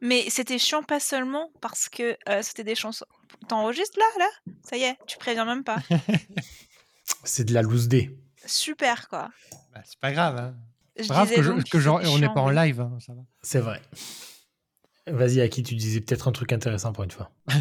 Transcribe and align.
Mais 0.00 0.28
c'était 0.30 0.58
chiant 0.58 0.82
pas 0.82 1.00
seulement 1.00 1.50
parce 1.60 1.88
que 1.88 2.16
euh, 2.28 2.42
c'était 2.42 2.64
des 2.64 2.74
chansons. 2.74 3.06
T'enregistres 3.48 3.98
là, 3.98 4.04
là? 4.24 4.52
Ça 4.62 4.76
y 4.76 4.82
est, 4.82 4.96
tu 5.06 5.18
préviens 5.18 5.44
même 5.44 5.64
pas. 5.64 5.78
C'est 7.24 7.44
de 7.44 7.54
la 7.54 7.62
loose 7.62 7.88
D. 7.88 8.16
Super 8.44 9.08
quoi. 9.08 9.30
Bah, 9.74 9.80
c'est 9.84 9.98
pas 9.98 10.12
grave. 10.12 10.36
Hein. 10.38 10.54
Je 10.96 11.02
C'est 11.04 11.08
grave 11.08 11.28
disais 11.28 11.36
que, 11.36 11.42
je- 11.42 11.70
que 11.70 11.78
genre, 11.80 12.00
on 12.04 12.18
n'est 12.18 12.28
pas 12.28 12.40
en 12.40 12.50
live. 12.50 12.80
hein, 12.80 12.96
ça 13.00 13.12
va. 13.14 13.22
C'est 13.42 13.60
vrai. 13.60 13.80
Vas-y, 15.06 15.40
Aki, 15.40 15.62
tu 15.62 15.74
disais 15.76 16.00
peut-être 16.00 16.26
un 16.28 16.32
truc 16.32 16.52
intéressant 16.52 16.92
pour 16.92 17.04
une 17.04 17.10
fois. 17.10 17.30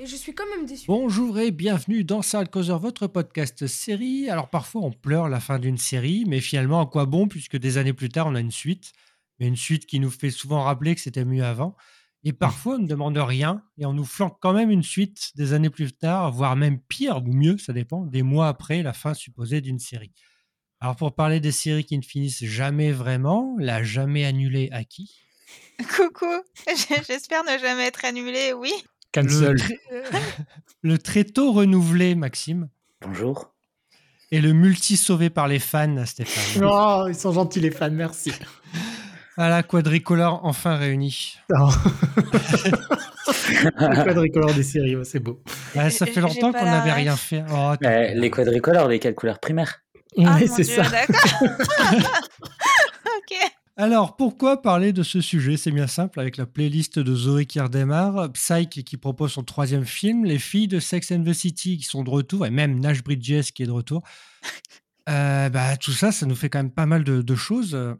et 0.00 0.06
je 0.06 0.16
suis 0.16 0.34
quand 0.34 0.48
même 0.56 0.64
déçu. 0.64 0.86
Bonjour 0.86 1.38
et 1.38 1.50
bienvenue 1.50 2.04
dans 2.04 2.22
Sarah 2.22 2.46
Causer, 2.46 2.78
votre 2.80 3.06
podcast 3.06 3.66
série. 3.66 4.30
Alors 4.30 4.48
parfois 4.48 4.80
on 4.80 4.92
pleure 4.92 5.28
la 5.28 5.40
fin 5.40 5.58
d'une 5.58 5.76
série, 5.76 6.24
mais 6.26 6.40
finalement 6.40 6.80
à 6.80 6.86
quoi 6.86 7.04
bon 7.04 7.28
puisque 7.28 7.58
des 7.58 7.76
années 7.76 7.92
plus 7.92 8.08
tard 8.08 8.28
on 8.28 8.34
a 8.34 8.40
une 8.40 8.50
suite, 8.50 8.92
mais 9.38 9.46
une 9.46 9.56
suite 9.56 9.84
qui 9.84 10.00
nous 10.00 10.08
fait 10.10 10.30
souvent 10.30 10.62
rappeler 10.62 10.94
que 10.94 11.02
c'était 11.02 11.26
mieux 11.26 11.44
avant. 11.44 11.76
Et 12.24 12.32
parfois 12.32 12.76
on 12.76 12.78
ne 12.78 12.86
demande 12.86 13.18
rien 13.18 13.62
et 13.76 13.84
on 13.84 13.92
nous 13.92 14.06
flanque 14.06 14.38
quand 14.40 14.54
même 14.54 14.70
une 14.70 14.82
suite 14.82 15.32
des 15.36 15.52
années 15.52 15.68
plus 15.68 15.92
tard, 15.92 16.32
voire 16.32 16.56
même 16.56 16.80
pire 16.80 17.18
ou 17.18 17.32
mieux, 17.34 17.58
ça 17.58 17.74
dépend, 17.74 18.06
des 18.06 18.22
mois 18.22 18.48
après 18.48 18.82
la 18.82 18.94
fin 18.94 19.12
supposée 19.12 19.60
d'une 19.60 19.78
série. 19.78 20.14
Alors 20.80 20.96
pour 20.96 21.14
parler 21.14 21.40
des 21.40 21.52
séries 21.52 21.84
qui 21.84 21.98
ne 21.98 22.02
finissent 22.02 22.44
jamais 22.46 22.90
vraiment, 22.90 23.54
la 23.58 23.82
jamais 23.82 24.24
annulée 24.24 24.70
à 24.72 24.82
qui? 24.82 25.14
Coucou, 25.94 26.42
j'espère 27.06 27.44
ne 27.44 27.58
jamais 27.58 27.88
être 27.88 28.06
annulé, 28.06 28.54
oui. 28.54 28.72
Le, 29.16 29.22
Cancel. 29.22 29.56
très- 29.56 29.78
le 30.82 30.98
très 30.98 31.24
tôt 31.24 31.52
renouvelé 31.52 32.14
Maxime 32.14 32.68
Bonjour. 33.02 33.52
et 34.30 34.40
le 34.40 34.52
multi 34.52 34.96
sauvé 34.96 35.30
par 35.30 35.48
les 35.48 35.58
fans 35.58 36.04
Stéphane. 36.06 36.62
Oh, 36.68 37.06
ils 37.08 37.14
sont 37.14 37.32
gentils 37.32 37.60
les 37.60 37.70
fans, 37.70 37.90
merci. 37.90 38.32
À 39.36 39.48
la 39.48 39.62
quadricolore 39.62 40.40
enfin 40.44 40.76
réunie. 40.76 41.36
Non. 41.50 41.68
le 43.78 44.04
quadricolore 44.04 44.54
des 44.54 44.62
séries, 44.62 44.96
ouais, 44.96 45.04
c'est 45.04 45.20
beau. 45.20 45.42
Ouais, 45.76 45.90
ça 45.90 46.06
fait 46.06 46.20
longtemps 46.20 46.52
qu'on 46.52 46.64
n'avait 46.64 46.92
rien 46.92 47.16
fait. 47.16 47.44
Oh, 47.50 47.72
Euh, 47.84 48.14
les 48.14 48.30
quadricolores, 48.30 48.88
les 48.88 48.98
quatre 48.98 49.14
couleurs 49.14 49.38
primaires. 49.38 49.80
Ah 50.18 50.38
mon 50.40 50.46
c'est 50.46 50.62
Dieu, 50.62 50.82
ça. 50.82 50.90
d'accord. 50.90 51.48
ok. 53.18 53.36
Alors, 53.80 54.14
pourquoi 54.14 54.60
parler 54.60 54.92
de 54.92 55.02
ce 55.02 55.22
sujet? 55.22 55.56
C'est 55.56 55.70
bien 55.70 55.86
simple, 55.86 56.20
avec 56.20 56.36
la 56.36 56.44
playlist 56.44 56.98
de 56.98 57.14
Zoé 57.14 57.46
qui 57.46 57.60
redémarre, 57.60 58.30
Psyche 58.30 58.84
qui 58.84 58.98
propose 58.98 59.32
son 59.32 59.42
troisième 59.42 59.86
film, 59.86 60.26
les 60.26 60.38
filles 60.38 60.68
de 60.68 60.78
Sex 60.78 61.10
and 61.12 61.24
the 61.24 61.32
City 61.32 61.78
qui 61.78 61.84
sont 61.84 62.04
de 62.04 62.10
retour, 62.10 62.44
et 62.44 62.50
même 62.50 62.78
Nash 62.78 63.02
Bridges 63.02 63.52
qui 63.54 63.62
est 63.62 63.66
de 63.66 63.72
retour. 63.72 64.02
Euh, 65.08 65.48
bah, 65.48 65.76
tout 65.78 65.92
ça, 65.92 66.12
ça 66.12 66.24
nous 66.24 66.36
fait 66.36 66.50
quand 66.50 66.60
même 66.60 66.70
pas 66.70 66.86
mal 66.86 67.02
de, 67.02 67.20
de 67.20 67.34
choses 67.34 67.74
euh, 67.74 67.94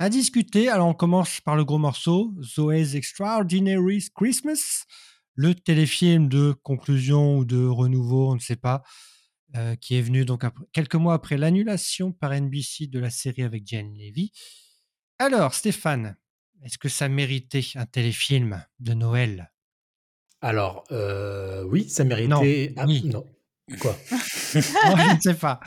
à 0.00 0.08
discuter. 0.08 0.68
Alors, 0.68 0.88
on 0.88 0.94
commence 0.94 1.40
par 1.40 1.54
le 1.54 1.64
gros 1.64 1.78
morceau, 1.78 2.34
Zoé's 2.42 2.94
Extraordinary 2.94 4.02
Christmas, 4.16 4.86
le 5.36 5.54
téléfilm 5.54 6.28
de 6.28 6.52
conclusion 6.62 7.36
ou 7.36 7.44
de 7.44 7.64
renouveau, 7.64 8.32
on 8.32 8.34
ne 8.34 8.40
sait 8.40 8.56
pas, 8.56 8.82
euh, 9.56 9.76
qui 9.76 9.94
est 9.94 10.00
venu 10.00 10.24
donc 10.24 10.42
après- 10.42 10.64
quelques 10.72 10.96
mois 10.96 11.14
après 11.14 11.36
l'annulation 11.36 12.12
par 12.12 12.32
NBC 12.32 12.88
de 12.88 12.98
la 12.98 13.10
série 13.10 13.42
avec 13.42 13.64
Jane 13.66 13.92
Levy. 13.94 14.32
Alors, 15.24 15.54
Stéphane, 15.54 16.16
est-ce 16.64 16.78
que 16.78 16.88
ça 16.88 17.08
méritait 17.08 17.62
un 17.76 17.86
téléfilm 17.86 18.64
de 18.80 18.92
Noël? 18.92 19.52
Alors, 20.40 20.82
euh, 20.90 21.62
oui, 21.62 21.88
ça 21.88 22.02
méritait. 22.02 22.74
Non, 22.76 22.84
oui. 22.86 23.02
non. 23.04 23.24
Quoi? 23.80 23.96
Oh, 24.54 24.58
Je 24.98 25.14
ne 25.16 25.20
sais 25.20 25.34
pas. 25.34 25.60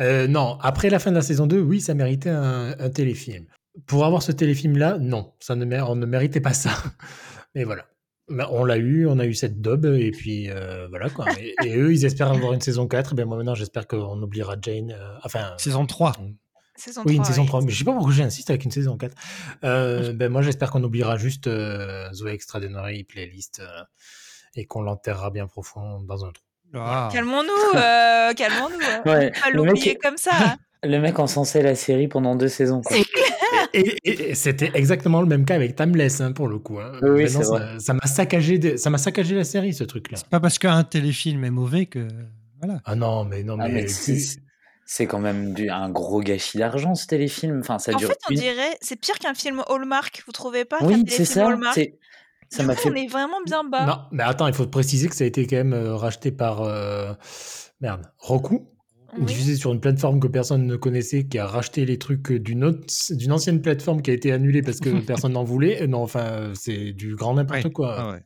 Euh, 0.00 0.28
Non, 0.28 0.56
après 0.62 0.88
la 0.88 1.00
fin 1.00 1.10
de 1.10 1.16
la 1.16 1.22
saison 1.22 1.46
2, 1.48 1.60
oui, 1.60 1.80
ça 1.80 1.94
méritait 1.94 2.30
un, 2.30 2.76
un 2.78 2.90
téléfilm. 2.90 3.44
Pour 3.86 4.06
avoir 4.06 4.22
ce 4.22 4.30
téléfilm-là, 4.30 4.98
non, 4.98 5.34
ça 5.40 5.56
ne, 5.56 5.80
on 5.82 5.96
ne 5.96 6.06
méritait 6.06 6.40
pas 6.40 6.52
ça. 6.54 6.70
Mais 7.56 7.64
voilà. 7.64 7.86
On 8.50 8.64
l'a 8.64 8.76
eu, 8.76 9.08
on 9.08 9.18
a 9.18 9.26
eu 9.26 9.34
cette 9.34 9.60
daube, 9.60 9.86
et 9.86 10.12
puis 10.12 10.48
euh, 10.48 10.86
voilà 10.88 11.10
quoi. 11.10 11.26
Et, 11.40 11.54
et 11.64 11.76
eux, 11.76 11.92
ils 11.92 12.04
espèrent 12.04 12.30
avoir 12.30 12.52
une 12.52 12.60
saison 12.60 12.86
4. 12.86 13.12
Et 13.12 13.16
bien 13.16 13.24
moi 13.24 13.36
maintenant, 13.36 13.56
j'espère 13.56 13.88
qu'on 13.88 14.22
oubliera 14.22 14.54
Jane. 14.62 14.92
euh, 14.92 15.18
enfin, 15.24 15.54
Saison 15.58 15.84
3. 15.84 16.12
Saison 16.80 17.02
oui, 17.04 17.12
une 17.16 17.22
3, 17.22 17.26
saison 17.32 17.42
oui. 17.42 17.48
3. 17.48 17.62
Mais 17.62 17.70
je 17.70 17.78
sais 17.78 17.84
pas 17.84 17.92
pourquoi 17.92 18.12
j'insiste 18.12 18.50
avec 18.50 18.64
une 18.64 18.70
saison 18.70 18.96
4. 18.96 19.14
Euh, 19.64 20.12
ben 20.12 20.30
moi, 20.30 20.42
j'espère 20.42 20.70
qu'on 20.70 20.82
oubliera 20.82 21.16
juste 21.16 21.46
euh, 21.46 22.10
Zoé 22.12 22.32
Extraordinary 22.32 23.04
Playlist 23.04 23.60
euh, 23.60 23.66
et 24.56 24.64
qu'on 24.66 24.82
l'enterrera 24.82 25.30
bien 25.30 25.46
profond 25.46 26.00
dans 26.00 26.24
un 26.24 26.32
trou. 26.32 26.44
Ah. 26.74 27.08
Calmons-nous, 27.12 27.78
euh, 27.78 28.32
calmons-nous. 28.36 28.78
hein. 28.84 29.02
Ouais, 29.06 29.30
Pas 29.32 29.50
l'oublier 29.52 29.92
mec, 29.92 30.02
comme 30.02 30.16
ça. 30.16 30.30
hein. 30.32 30.56
le 30.88 30.98
mec 31.00 31.18
encensait 31.18 31.62
la 31.62 31.74
série 31.74 32.08
pendant 32.08 32.36
deux 32.36 32.48
saisons. 32.48 32.80
quoi. 32.80 32.96
C'est 32.96 33.04
clair. 33.04 33.26
Et, 33.74 33.96
et- 34.04 34.30
et 34.30 34.34
c'était 34.34 34.70
exactement 34.74 35.20
le 35.20 35.26
même 35.26 35.44
cas 35.44 35.54
avec 35.56 35.76
Timeless 35.76 36.20
hein, 36.20 36.32
pour 36.32 36.48
le 36.48 36.58
coup. 36.58 36.78
hein. 36.78 36.92
Oui, 37.02 37.28
c'est 37.28 37.42
ça- 37.44 37.78
ça 37.78 37.92
m'a 37.94 38.06
saccagé, 38.06 38.58
de- 38.58 38.76
ça 38.76 38.88
m'a 38.90 38.98
saccagé 38.98 39.34
la 39.34 39.44
série 39.44 39.74
ce 39.74 39.84
truc-là. 39.84 40.18
C'est 40.18 40.28
pas 40.28 40.40
parce 40.40 40.58
qu'un 40.58 40.82
téléfilm 40.84 41.44
est 41.44 41.50
mauvais 41.50 41.86
que. 41.86 42.06
Voilà. 42.62 42.80
Ah 42.84 42.94
non, 42.94 43.24
mais 43.24 43.42
non, 43.42 43.56
Ah, 43.60 43.68
mais, 43.68 43.82
mais 43.82 43.88
c'est- 44.92 45.06
quand 45.06 45.20
même 45.20 45.54
du, 45.54 45.70
un 45.70 45.88
gros 45.90 46.20
gâchis 46.20 46.58
d'argent 46.58 46.94
ce 46.94 47.06
téléfilm. 47.06 47.60
Enfin, 47.60 47.78
ça 47.78 47.92
En 47.94 47.96
dure 47.96 48.08
fait, 48.08 48.18
on 48.28 48.32
une- 48.34 48.40
dirait, 48.40 48.76
c'est 48.80 48.96
pire 48.96 49.18
qu'un 49.18 49.34
film 49.34 49.62
Hallmark, 49.68 50.22
vous 50.26 50.32
trouvez 50.32 50.64
pas 50.64 50.78
Oui, 50.82 51.04
c'est 51.08 51.24
ça. 51.24 51.46
Hallmark 51.46 51.74
c'est- 51.74 51.98
Ça 52.52 52.62
Du 52.62 52.66
m'a 52.66 52.74
coup, 52.74 52.82
fait. 52.82 52.90
on 52.90 52.94
est 52.96 53.06
vraiment 53.06 53.40
bien 53.46 53.62
bas. 53.62 53.86
non, 53.86 53.98
mais 54.10 54.24
attends, 54.24 54.48
il 54.48 54.54
faut 54.54 54.66
préciser 54.66 55.08
que 55.08 55.14
ça 55.14 55.22
a 55.22 55.26
été 55.28 55.46
quand 55.46 55.54
même 55.56 55.72
euh, 55.72 55.94
racheté 55.94 56.32
par 56.32 56.62
euh, 56.62 57.12
merde 57.80 58.10
Roku. 58.18 58.66
Oui. 59.18 59.24
diffusé 59.24 59.56
sur 59.56 59.72
une 59.72 59.80
plateforme 59.80 60.20
que 60.20 60.28
personne 60.28 60.66
ne 60.68 60.76
connaissait, 60.76 61.26
qui 61.26 61.36
a 61.38 61.44
racheté 61.46 61.84
les 61.84 61.98
trucs 61.98 62.30
d'une 62.32 62.62
autre, 62.62 62.86
d'une 63.10 63.32
ancienne 63.32 63.60
plateforme 63.60 64.02
qui 64.02 64.10
a 64.12 64.14
été 64.14 64.30
annulée 64.30 64.62
parce 64.62 64.78
que 64.78 64.88
personne 65.24 65.32
n'en 65.32 65.42
voulait. 65.42 65.82
Euh, 65.82 65.86
Non, 65.88 66.02
enfin, 66.02 66.52
c'est 66.54 66.92
du 66.92 67.16
grand 67.16 67.34
n'importe 67.34 67.72
quoi. 67.72 67.96
Ah 67.98 68.10
ouais. 68.12 68.22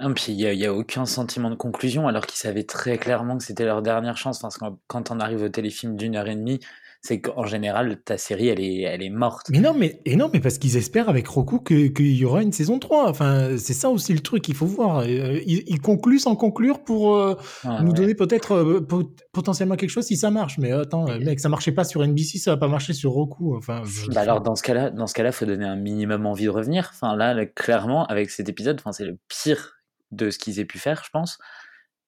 Ah, 0.00 0.08
puis 0.14 0.32
il 0.32 0.36
n'y 0.56 0.64
a, 0.66 0.72
aucun 0.74 1.06
sentiment 1.06 1.50
de 1.50 1.56
conclusion 1.56 2.06
alors 2.06 2.24
qu'ils 2.26 2.38
savaient 2.38 2.62
très 2.64 2.98
clairement 2.98 3.36
que 3.38 3.44
c'était 3.44 3.64
leur 3.64 3.82
dernière 3.82 4.16
chance. 4.16 4.38
Parce 4.38 4.56
que 4.58 4.64
quand, 4.86 5.10
on 5.10 5.18
arrive 5.20 5.42
au 5.42 5.48
téléfilm 5.48 5.96
d'une 5.96 6.14
heure 6.16 6.28
et 6.28 6.36
demie, 6.36 6.60
c'est 7.00 7.20
qu'en 7.20 7.44
général, 7.46 8.00
ta 8.04 8.18
série, 8.18 8.48
elle 8.48 8.60
est, 8.60 8.80
elle 8.82 9.02
est 9.02 9.10
morte. 9.10 9.46
Mais 9.50 9.60
non, 9.60 9.72
mais, 9.72 10.00
et 10.04 10.16
non, 10.16 10.30
mais 10.32 10.40
parce 10.40 10.58
qu'ils 10.58 10.76
espèrent 10.76 11.08
avec 11.08 11.26
Roku 11.28 11.60
que- 11.60 11.86
qu'il 11.88 12.16
y 12.16 12.24
aura 12.24 12.42
une 12.42 12.50
saison 12.52 12.78
3. 12.80 13.08
Enfin, 13.08 13.56
c'est 13.56 13.72
ça 13.72 13.88
aussi 13.88 14.12
le 14.12 14.18
truc, 14.20 14.48
il 14.48 14.54
faut 14.54 14.66
voir. 14.66 14.98
Euh, 15.00 15.40
Ils, 15.46 15.62
ils 15.66 15.80
concluent 15.80 16.18
sans 16.18 16.34
conclure 16.36 16.82
pour 16.82 17.16
euh, 17.16 17.36
Ah, 17.64 17.80
nous 17.82 17.88
ouais. 17.90 17.94
donner 17.94 18.14
peut-être 18.16 18.52
euh, 18.52 18.80
pot- 18.80 19.14
potentiellement 19.32 19.76
quelque 19.76 19.90
chose 19.90 20.06
si 20.06 20.16
ça 20.16 20.30
marche. 20.32 20.58
Mais 20.58 20.72
attends, 20.72 21.04
mec, 21.20 21.38
ça 21.40 21.48
marchait 21.48 21.72
pas 21.72 21.84
sur 21.84 22.02
NBC, 22.04 22.38
ça 22.38 22.50
va 22.52 22.56
pas 22.56 22.68
marcher 22.68 22.92
sur 22.94 23.12
Roku. 23.12 23.56
Enfin, 23.56 23.82
je- 23.84 24.08
Bah 24.12 24.20
alors 24.22 24.40
dans 24.40 24.56
ce 24.56 24.62
cas-là, 24.64 24.90
dans 24.90 25.06
ce 25.06 25.14
cas-là, 25.14 25.30
faut 25.32 25.46
donner 25.46 25.66
un 25.66 25.76
minimum 25.76 26.26
envie 26.26 26.44
de 26.44 26.50
revenir. 26.50 26.90
Enfin 26.92 27.14
là, 27.16 27.32
là, 27.34 27.46
clairement, 27.46 28.06
avec 28.06 28.30
cet 28.30 28.48
épisode, 28.48 28.76
enfin 28.80 28.90
c'est 28.92 29.04
le 29.06 29.18
pire 29.28 29.74
de 30.10 30.30
ce 30.30 30.38
qu'ils 30.38 30.60
aient 30.60 30.64
pu 30.64 30.78
faire, 30.78 31.02
je 31.04 31.10
pense. 31.10 31.38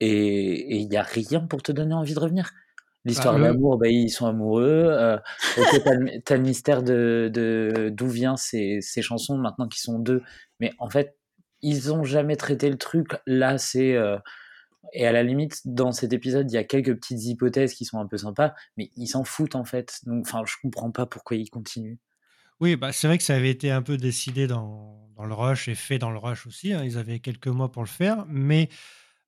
Et 0.00 0.76
il 0.76 0.92
y 0.92 0.96
a 0.96 1.02
rien 1.02 1.40
pour 1.40 1.62
te 1.62 1.72
donner 1.72 1.94
envie 1.94 2.14
de 2.14 2.20
revenir. 2.20 2.52
L'histoire 3.04 3.34
Bah, 3.34 3.40
le- 3.40 3.54
d'amour, 3.54 3.78
bah, 3.78 3.88
ils 3.88 4.10
sont 4.10 4.26
amoureux. 4.26 4.86
Euh, 4.90 5.16
t'as, 5.54 5.94
le, 5.94 6.20
t'as 6.22 6.36
le 6.36 6.42
mystère 6.42 6.82
de, 6.82 7.30
de 7.32 7.90
d'où 7.92 8.08
viennent 8.08 8.36
ces, 8.36 8.80
ces 8.80 9.02
chansons 9.02 9.38
maintenant 9.38 9.68
qu'ils 9.68 9.80
sont 9.80 9.98
deux. 9.98 10.22
Mais 10.58 10.72
en 10.78 10.90
fait, 10.90 11.16
ils 11.62 11.92
ont 11.92 12.04
jamais 12.04 12.36
traité 12.36 12.70
le 12.70 12.78
truc. 12.78 13.08
Là, 13.26 13.58
c'est 13.58 13.94
euh, 13.94 14.18
et 14.92 15.06
à 15.06 15.12
la 15.12 15.22
limite, 15.22 15.60
dans 15.66 15.92
cet 15.92 16.12
épisode, 16.12 16.50
il 16.50 16.54
y 16.54 16.58
a 16.58 16.64
quelques 16.64 16.94
petites 16.94 17.24
hypothèses 17.24 17.74
qui 17.74 17.84
sont 17.84 17.98
un 18.00 18.06
peu 18.06 18.16
sympas, 18.16 18.54
mais 18.76 18.90
ils 18.96 19.06
s'en 19.06 19.24
foutent 19.24 19.54
en 19.54 19.64
fait. 19.64 20.00
Donc, 20.04 20.26
enfin, 20.26 20.42
je 20.46 20.54
comprends 20.62 20.90
pas 20.90 21.06
pourquoi 21.06 21.36
ils 21.36 21.48
continuent. 21.50 21.98
Oui, 22.60 22.76
bah, 22.76 22.92
c'est 22.92 23.06
vrai 23.06 23.16
que 23.18 23.24
ça 23.24 23.34
avait 23.36 23.50
été 23.50 23.70
un 23.70 23.82
peu 23.82 23.96
décidé 23.96 24.46
dans, 24.46 25.08
dans 25.20 25.26
le 25.26 25.34
rush 25.34 25.68
et 25.68 25.74
fait 25.74 25.98
dans 25.98 26.10
le 26.10 26.18
rush 26.18 26.46
aussi. 26.46 26.72
hein. 26.72 26.82
Ils 26.84 26.96
avaient 26.96 27.20
quelques 27.20 27.48
mois 27.48 27.70
pour 27.70 27.82
le 27.82 27.88
faire. 27.88 28.24
Mais 28.28 28.68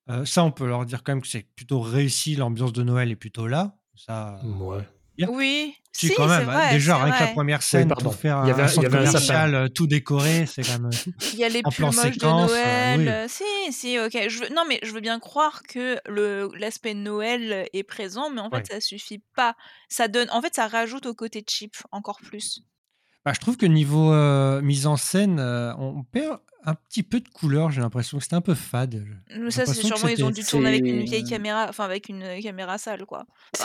euh, 0.09 0.25
ça, 0.25 0.43
on 0.43 0.51
peut 0.51 0.67
leur 0.67 0.87
dire 0.87 1.03
quand 1.03 1.13
même 1.13 1.21
que 1.23 1.29
c'est 1.29 1.47
plutôt 1.55 1.81
réussi. 1.81 2.35
L'ambiance 2.35 2.73
de 2.73 2.83
Noël 2.83 3.11
est 3.11 3.17
plutôt 3.17 3.47
là. 3.47 3.75
Ça, 3.95 4.41
Ouais. 4.43 4.89
Oui, 5.29 5.75
si, 5.93 6.09
si, 6.09 6.15
quand 6.15 6.27
même. 6.27 6.49
hein. 6.49 6.53
vrai, 6.53 6.71
Déjà, 6.73 6.99
que 6.99 7.23
la 7.23 7.27
première 7.29 7.63
scène, 7.63 7.93
tout 7.97 8.11
faire 8.11 8.41
Il 8.45 8.49
y 8.49 8.51
avait- 8.51 8.63
un 8.63 8.67
il 8.67 8.71
y 8.71 8.75
centre 8.75 8.87
avait 8.87 9.05
commercial, 9.05 9.55
euh, 9.55 9.69
tout 9.69 9.87
décoré, 9.87 10.47
c'est 10.47 10.63
quand 10.63 10.81
même. 10.81 10.91
Il 11.35 11.39
y 11.39 11.45
a 11.45 11.51
les 11.51 11.63
plan 11.63 11.93
moches 11.93 11.95
séquence, 11.97 12.51
de 12.51 12.57
euh, 12.57 12.97
Noël. 12.97 13.01
oui. 13.01 13.09
euh, 13.09 13.27
Si, 13.29 13.73
si, 13.73 13.99
ok. 14.01 14.29
Je 14.29 14.39
veux... 14.41 14.49
Non, 14.55 14.65
mais 14.67 14.81
je 14.83 14.91
veux 14.93 15.03
bien 15.03 15.21
croire 15.21 15.63
que 15.65 16.01
le 16.07 16.49
l'aspect 16.59 16.95
Noël 16.95 17.69
est 17.75 17.83
présent, 17.85 18.31
mais 18.31 18.41
en 18.41 18.49
fait, 18.51 18.57
Ouais. 18.57 18.65
ça 18.65 18.81
suffit 18.81 19.23
pas. 19.37 19.55
Ça 19.91 20.09
donne, 20.09 20.31
en 20.31 20.41
fait, 20.41 20.55
ça 20.55 20.67
rajoute 20.67 21.05
au 21.05 21.15
côté 21.15 21.45
cheap 21.47 21.75
encore 21.93 22.21
plus. 22.23 22.63
Bah, 23.25 23.33
je 23.35 23.41
trouve 23.41 23.57
que 23.57 23.67
niveau 23.67 24.13
euh, 24.13 24.61
mise 24.63 24.87
en 24.89 24.97
scène, 24.97 25.39
euh, 25.39 25.73
on 25.79 26.03
perd 26.03 26.41
un 26.65 26.75
petit 26.75 27.03
peu 27.05 27.21
de 27.21 27.29
couleur. 27.29 27.71
J'ai 27.71 27.81
l'impression 27.81 28.19
que 28.19 28.25
c'était 28.25 28.35
un 28.37 28.41
peu 28.41 28.55
fade. 28.55 29.05
Mais 29.39 29.51
ça, 29.53 29.65
c'est 29.65 29.75
sûrement, 29.75 30.09
ils 30.09 30.25
ont 30.25 30.31
dû 30.31 30.43
tourner 30.45 30.69
avec 30.71 30.85
une 30.85 31.03
vieille 31.05 31.23
caméra, 31.25 31.67
enfin 31.69 31.85
avec 31.85 32.09
une 32.09 32.25
caméra 32.43 32.79
sale, 32.79 33.05
quoi. 33.07 33.25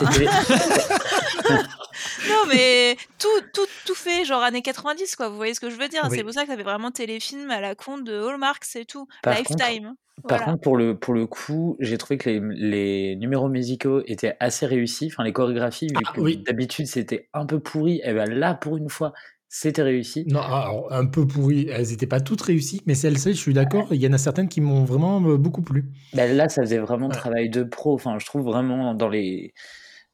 Non, 2.28 2.46
mais 2.48 2.96
tout, 3.18 3.28
tout, 3.52 3.66
tout 3.86 3.94
fait 3.94 4.24
genre 4.24 4.42
années 4.42 4.62
90, 4.62 5.16
quoi. 5.16 5.28
Vous 5.28 5.36
voyez 5.36 5.54
ce 5.54 5.60
que 5.60 5.70
je 5.70 5.76
veux 5.76 5.88
dire? 5.88 6.02
Oui. 6.10 6.16
C'est 6.16 6.22
pour 6.24 6.32
ça 6.32 6.42
que 6.42 6.48
ça 6.50 6.56
fait 6.56 6.62
vraiment 6.62 6.90
téléfilm 6.90 7.50
à 7.50 7.60
la 7.60 7.74
con 7.74 7.98
de 7.98 8.12
Hallmark, 8.12 8.64
c'est 8.64 8.84
tout. 8.84 9.06
Par 9.22 9.36
contre- 9.36 9.50
Lifetime. 9.56 9.94
Par 10.28 10.38
Voilà. 10.38 10.44
contre, 10.52 10.60
pour 10.62 10.76
le, 10.76 10.98
pour 10.98 11.14
le 11.14 11.26
coup, 11.26 11.76
j'ai 11.78 11.96
trouvé 11.96 12.18
que 12.18 12.28
les, 12.28 12.40
les 12.40 13.16
numéros 13.16 13.48
musicaux 13.48 14.02
étaient 14.06 14.36
assez 14.40 14.66
réussis. 14.66 15.10
Enfin, 15.12 15.22
les 15.22 15.32
chorégraphies, 15.32 15.86
vu 15.88 15.94
Ah, 16.04 16.12
que 16.12 16.20
oui. 16.20 16.38
d'habitude 16.44 16.86
c'était 16.86 17.28
un 17.32 17.46
peu 17.46 17.60
pourri, 17.60 18.00
et 18.02 18.12
ben 18.12 18.28
là, 18.28 18.54
pour 18.54 18.76
une 18.76 18.88
fois, 18.88 19.12
c'était 19.48 19.82
réussi. 19.82 20.26
Non, 20.26 20.40
alors, 20.40 20.92
un 20.92 21.06
peu 21.06 21.26
pourri. 21.26 21.68
Elles 21.70 21.88
n'étaient 21.88 22.06
pas 22.06 22.20
toutes 22.20 22.42
réussies, 22.42 22.82
mais 22.86 22.94
celles-ci, 22.94 23.32
je 23.32 23.38
suis 23.38 23.54
d'accord, 23.54 23.88
il 23.92 24.00
y 24.00 24.06
en 24.06 24.12
a 24.12 24.18
certaines 24.18 24.48
qui 24.48 24.60
m'ont 24.60 24.84
vraiment 24.84 25.22
euh, 25.28 25.36
beaucoup 25.36 25.62
plu. 25.62 25.90
Ben 26.12 26.36
là, 26.36 26.48
ça 26.48 26.62
faisait 26.62 26.78
vraiment 26.78 27.08
Ouais. 27.08 27.14
travail 27.14 27.50
de 27.50 27.62
pro. 27.62 27.94
Enfin, 27.94 28.18
je 28.18 28.26
trouve 28.26 28.44
vraiment 28.44 28.94
dans 28.94 29.08
les. 29.08 29.52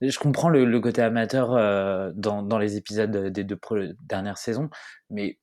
Je 0.01 0.19
comprends 0.19 0.49
le, 0.49 0.65
le 0.65 0.81
côté 0.81 1.03
amateur 1.03 1.53
euh, 1.55 2.13
dans, 2.15 2.43
dans 2.43 2.59
les 2.59 2.77
épisodes 2.77 3.11
des 3.33 3.45
deux 3.45 3.57
pro- 3.57 3.77
dernières 4.03 4.39
saisons, 4.39 4.69
mais 5.11 5.39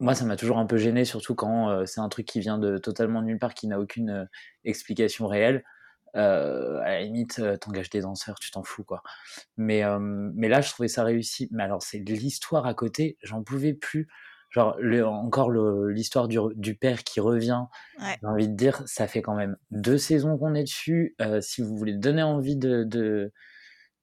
moi, 0.00 0.14
ça 0.14 0.24
m'a 0.24 0.36
toujours 0.36 0.58
un 0.58 0.66
peu 0.66 0.76
gêné, 0.76 1.04
surtout 1.04 1.34
quand 1.34 1.70
euh, 1.70 1.86
c'est 1.86 2.00
un 2.00 2.08
truc 2.08 2.26
qui 2.26 2.40
vient 2.40 2.58
de 2.58 2.78
totalement 2.78 3.22
nulle 3.22 3.38
part, 3.38 3.54
qui 3.54 3.66
n'a 3.66 3.80
aucune 3.80 4.10
euh, 4.10 4.24
explication 4.64 5.26
réelle. 5.26 5.64
Euh, 6.16 6.78
à 6.80 6.90
la 6.90 7.02
limite, 7.02 7.38
euh, 7.40 7.56
t'engages 7.56 7.90
des 7.90 8.00
danseurs, 8.02 8.38
tu 8.38 8.50
t'en 8.50 8.62
fous, 8.62 8.84
quoi. 8.84 9.02
Mais, 9.56 9.82
euh, 9.84 9.98
mais 10.00 10.48
là, 10.48 10.60
je 10.60 10.70
trouvais 10.70 10.88
ça 10.88 11.02
réussi. 11.04 11.48
Mais 11.50 11.62
alors, 11.64 11.82
c'est 11.82 11.98
l'histoire 11.98 12.66
à 12.66 12.74
côté, 12.74 13.18
j'en 13.22 13.42
pouvais 13.42 13.74
plus. 13.74 14.06
Genre, 14.50 14.76
le, 14.78 15.04
encore 15.04 15.50
le- 15.50 15.90
l'histoire 15.90 16.28
du, 16.28 16.38
du 16.54 16.76
père 16.76 17.02
qui 17.02 17.18
revient, 17.18 17.64
Ouais. 18.00 18.16
j'ai 18.22 18.28
envie 18.28 18.48
de 18.48 18.54
dire, 18.54 18.82
ça 18.86 19.08
fait 19.08 19.20
quand 19.22 19.34
même 19.34 19.56
deux 19.72 19.98
saisons 19.98 20.38
qu'on 20.38 20.54
est 20.54 20.62
dessus. 20.62 21.16
Euh, 21.20 21.40
si 21.40 21.60
vous 21.62 21.76
voulez 21.76 21.94
donner 21.94 22.22
envie 22.22 22.54
de, 22.54 22.84
de, 22.84 23.32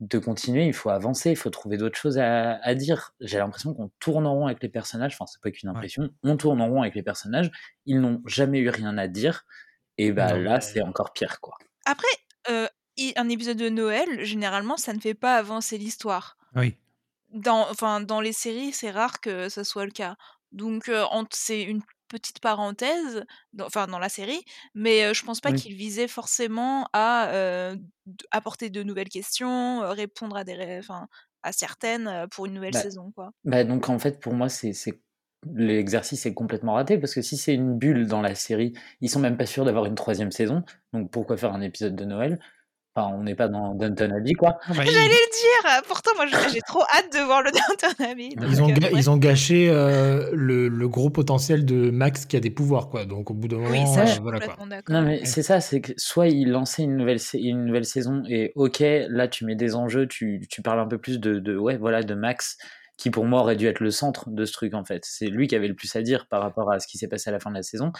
de 0.01 0.19
continuer, 0.19 0.65
il 0.65 0.73
faut 0.73 0.89
avancer, 0.89 1.29
il 1.31 1.37
faut 1.37 1.49
trouver 1.51 1.77
d'autres 1.77 1.97
choses 1.97 2.17
à, 2.17 2.55
à 2.63 2.75
dire. 2.75 3.13
J'ai 3.21 3.37
l'impression 3.37 3.73
qu'on 3.73 3.89
tourne 3.99 4.27
en 4.27 4.33
rond 4.33 4.47
avec 4.47 4.61
les 4.61 4.67
personnages, 4.67 5.13
enfin, 5.13 5.25
c'est 5.27 5.41
pas 5.41 5.51
qu'une 5.51 5.69
Ouais. 5.69 5.75
impression, 5.77 6.09
on 6.23 6.35
tourne 6.35 6.59
en 6.61 6.67
rond 6.67 6.81
avec 6.81 6.95
les 6.95 7.03
personnages, 7.03 7.49
ils 7.85 8.01
n'ont 8.01 8.21
jamais 8.25 8.59
eu 8.59 8.67
rien 8.69 8.97
à 8.97 9.07
dire, 9.07 9.45
et 9.97 10.11
bah 10.11 10.33
Non, 10.33 10.41
là, 10.41 10.59
c'est 10.59 10.81
encore 10.81 11.13
pire, 11.13 11.39
quoi. 11.39 11.55
Après, 11.85 12.07
i- 12.97 13.13
un 13.15 13.29
épisode 13.29 13.57
de 13.57 13.69
Noël, 13.69 14.23
généralement, 14.23 14.77
ça 14.77 14.93
ne 14.93 14.99
fait 14.99 15.13
pas 15.13 15.35
avancer 15.37 15.77
l'histoire. 15.77 16.37
Oui. 16.55 16.75
Dans, 17.29 17.69
enfin, 17.69 18.01
dans 18.01 18.19
les 18.21 18.33
séries, 18.33 18.73
c'est 18.73 18.91
rare 18.91 19.21
que 19.21 19.47
ce 19.49 19.63
soit 19.63 19.85
le 19.85 19.91
cas. 19.91 20.15
Donc, 20.51 20.89
en- 20.89 21.25
c'est 21.31 21.61
une 21.63 21.81
petite 22.09 22.39
parenthèse, 22.41 23.23
dans, 23.53 23.65
enfin, 23.67 23.87
dans 23.87 23.99
la 23.99 24.09
série, 24.09 24.43
mais 24.75 25.05
euh, 25.05 25.13
je 25.13 25.23
pense 25.23 25.39
pas 25.39 25.51
Oui. 25.51 25.55
qu'il 25.61 25.75
visait 25.75 26.09
forcément 26.09 26.89
à 26.91 27.73
d- 28.05 28.25
apporter 28.31 28.69
de 28.69 28.83
nouvelles 28.83 29.07
questions, 29.07 29.79
répondre 29.91 30.35
à 30.35 30.43
des, 30.43 30.53
ré- 30.55 30.79
enfin, 30.79 31.07
à 31.43 31.53
certaines 31.53 32.27
pour 32.31 32.47
une 32.47 32.53
nouvelle 32.53 32.73
Bah, 32.73 32.81
saison, 32.81 33.11
quoi. 33.15 33.31
Bah, 33.45 33.63
donc 33.63 33.87
en 33.87 33.97
fait, 33.97 34.19
pour 34.19 34.33
moi, 34.33 34.49
c'est 34.49 34.73
c'est- 34.73 35.01
l'exercice 35.55 36.25
est 36.25 36.33
complètement 36.33 36.73
raté 36.73 36.97
parce 36.97 37.13
que 37.15 37.21
si 37.21 37.37
c'est 37.37 37.53
une 37.53 37.77
bulle 37.77 38.07
dans 38.07 38.21
la 38.21 38.35
série, 38.35 38.73
ils 39.01 39.09
sont 39.09 39.19
même 39.19 39.37
pas 39.37 39.45
sûrs 39.45 39.65
d'avoir 39.65 39.85
une 39.85 39.95
troisième 39.95 40.31
saison. 40.31 40.63
Donc 40.93 41.09
pourquoi 41.11 41.37
faire 41.37 41.53
un 41.53 41.61
épisode 41.61 41.95
de 41.95 42.05
Noël? 42.05 42.39
Enfin, 42.93 43.15
on 43.17 43.23
n'est 43.23 43.35
pas 43.35 43.47
dans 43.47 43.73
Downton 43.73 44.11
Abbey, 44.11 44.33
quoi. 44.33 44.57
Il- 44.67 44.75
J'allais 44.75 44.89
le 44.89 45.71
dire. 45.71 45.81
Pourtant, 45.87 46.11
moi, 46.17 46.25
j'ai 46.51 46.59
trop 46.59 46.81
hâte 46.93 47.09
de 47.13 47.19
voir 47.25 47.41
le 47.41 47.49
Downton 47.51 48.05
Abbey. 48.11 48.29
Ils 48.37 48.61
ont, 48.61 48.69
euh, 48.69 48.73
ouais. 48.73 48.89
ils 48.93 49.09
ont 49.09 49.15
gâché 49.15 49.69
euh, 49.69 50.29
le, 50.33 50.67
le 50.67 50.89
gros 50.89 51.09
potentiel 51.09 51.63
de 51.63 51.89
Max 51.89 52.25
qui 52.25 52.35
a 52.35 52.41
des 52.41 52.49
pouvoirs, 52.51 52.89
quoi. 52.89 53.05
Donc 53.05 53.31
au 53.31 53.33
bout 53.33 53.47
d'un 53.47 53.59
moment, 53.59 53.69
Oui, 53.69 53.87
ça, 53.87 54.01
euh, 54.01 54.19
voilà 54.21 54.41
quoi. 54.41 54.57
Non, 54.89 55.03
mais 55.03 55.19
Ouais. 55.21 55.25
c'est 55.25 55.41
ça, 55.41 55.61
c'est 55.61 55.79
que 55.79 55.93
soit 55.95 56.27
ils 56.27 56.49
lançaient 56.51 56.83
une 56.83 56.97
nouvelle, 56.97 57.19
sa- 57.21 57.37
une 57.37 57.63
nouvelle 57.63 57.85
saison 57.85 58.23
et 58.27 58.51
ok, 58.55 58.83
là 59.07 59.29
tu 59.29 59.45
mets 59.45 59.55
des 59.55 59.73
enjeux, 59.75 60.05
tu, 60.05 60.45
tu 60.49 60.61
parles 60.61 60.81
un 60.81 60.87
peu 60.87 60.97
plus 60.97 61.17
de, 61.21 61.39
de, 61.39 61.55
ouais, 61.57 61.77
voilà, 61.77 62.03
de 62.03 62.13
Max, 62.13 62.57
qui 63.01 63.09
pour 63.09 63.25
moi 63.25 63.41
aurait 63.41 63.55
dû 63.55 63.65
être 63.65 63.79
le 63.79 63.89
centre 63.89 64.29
de 64.29 64.45
ce 64.45 64.53
truc 64.53 64.75
en 64.75 64.83
fait. 64.85 65.03
C'est 65.05 65.25
lui 65.25 65.47
qui 65.47 65.55
avait 65.55 65.67
le 65.67 65.73
plus 65.73 65.95
à 65.95 66.03
dire 66.03 66.27
par 66.27 66.39
rapport 66.39 66.71
à 66.71 66.79
ce 66.79 66.85
qui 66.85 66.99
s'est 66.99 67.07
passé 67.07 67.31
à 67.31 67.33
la 67.33 67.39
fin 67.39 67.49
de 67.49 67.55
la 67.55 67.63
saison. 67.63 67.91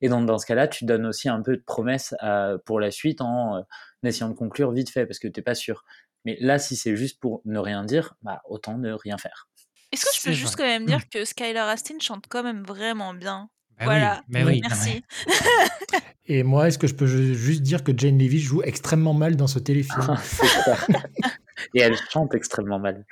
Et 0.00 0.08
donc 0.08 0.26
dans 0.26 0.36
ce 0.36 0.46
cas-là, 0.46 0.66
tu 0.66 0.84
donnes 0.84 1.06
aussi 1.06 1.28
un 1.28 1.40
peu 1.42 1.56
de 1.56 1.62
promesses 1.62 2.12
à- 2.18 2.54
pour 2.64 2.80
la 2.80 2.90
suite 2.90 3.20
en 3.20 3.58
euh, 3.58 3.60
essayant 4.02 4.28
de 4.28 4.34
conclure 4.34 4.72
vite 4.72 4.90
fait 4.90 5.06
parce 5.06 5.20
que 5.20 5.28
t'es 5.28 5.42
pas 5.42 5.54
sûr. 5.54 5.84
Mais 6.24 6.36
là, 6.40 6.58
si 6.58 6.74
c'est 6.74 6.96
juste 6.96 7.20
pour 7.20 7.40
ne 7.44 7.60
rien 7.60 7.84
dire, 7.84 8.14
bah 8.22 8.42
autant 8.48 8.78
ne 8.78 8.90
rien 8.90 9.16
faire. 9.16 9.48
Est-ce 9.92 10.06
que 10.06 10.10
je 10.16 10.22
peux 10.24 10.32
juste 10.32 10.56
vrai. 10.56 10.64
quand 10.64 10.68
même 10.68 10.86
dire 10.86 11.08
que 11.08 11.24
Skylar 11.24 11.68
Astin 11.68 12.00
chante 12.00 12.24
quand 12.28 12.42
même 12.42 12.64
vraiment 12.64 13.14
bien? 13.14 13.50
Bah 13.78 13.84
Voilà, 13.84 14.16
oui, 14.16 14.24
mais 14.30 14.44
oui, 14.44 14.60
non, 14.60 14.68
merci. 14.70 15.04
Et 16.26 16.42
moi, 16.42 16.66
est-ce 16.66 16.78
que 16.78 16.88
je 16.88 16.94
peux 16.96 17.06
ju- 17.06 17.34
juste 17.36 17.62
dire 17.62 17.84
que 17.84 17.92
Jane 17.96 18.18
Levy 18.18 18.40
joue 18.40 18.62
extrêmement 18.62 19.14
mal 19.14 19.36
dans 19.36 19.46
ce 19.46 19.60
téléfilm? 19.60 20.00
Clair. 20.00 20.86
et 21.74 21.80
elle 21.80 21.96
chante 22.10 22.34
extrêmement 22.34 22.78
mal. 22.78 23.06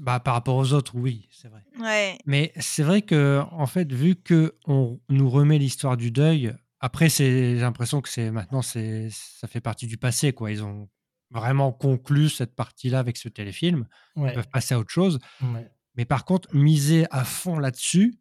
Bah, 0.00 0.18
par 0.18 0.34
rapport 0.34 0.56
aux 0.56 0.72
autres, 0.72 0.94
oui, 0.94 1.28
c'est 1.30 1.48
vrai. 1.48 1.62
Ouais. 1.78 2.18
Mais 2.24 2.52
c'est 2.58 2.82
vrai 2.82 3.02
que, 3.02 3.42
en 3.52 3.66
fait, 3.66 3.92
vu 3.92 4.16
que 4.16 4.56
on 4.66 4.98
nous 5.10 5.28
remet 5.28 5.58
l'histoire 5.58 5.96
du 5.96 6.10
deuil, 6.10 6.54
après, 6.80 7.10
c'est 7.10 7.56
j'ai 7.56 7.60
l'impression 7.60 8.00
que 8.00 8.08
c'est 8.08 8.30
maintenant, 8.30 8.62
c'est 8.62 9.08
ça 9.10 9.46
fait 9.46 9.60
partie 9.60 9.86
du 9.86 9.98
passé, 9.98 10.32
quoi. 10.32 10.50
Ils 10.50 10.64
ont 10.64 10.88
vraiment 11.30 11.70
conclu 11.70 12.30
cette 12.30 12.56
partie-là 12.56 12.98
avec 12.98 13.18
ce 13.18 13.28
téléfilm. 13.28 13.86
Ils 14.16 14.32
peuvent 14.32 14.48
passer 14.48 14.74
à 14.74 14.78
autre 14.78 14.90
chose. 14.90 15.18
ouais. 15.42 15.70
Mais 15.96 16.04
par 16.04 16.24
contre, 16.24 16.54
miser 16.54 17.06
à 17.10 17.24
fond 17.24 17.58
là-dessus, 17.58 18.18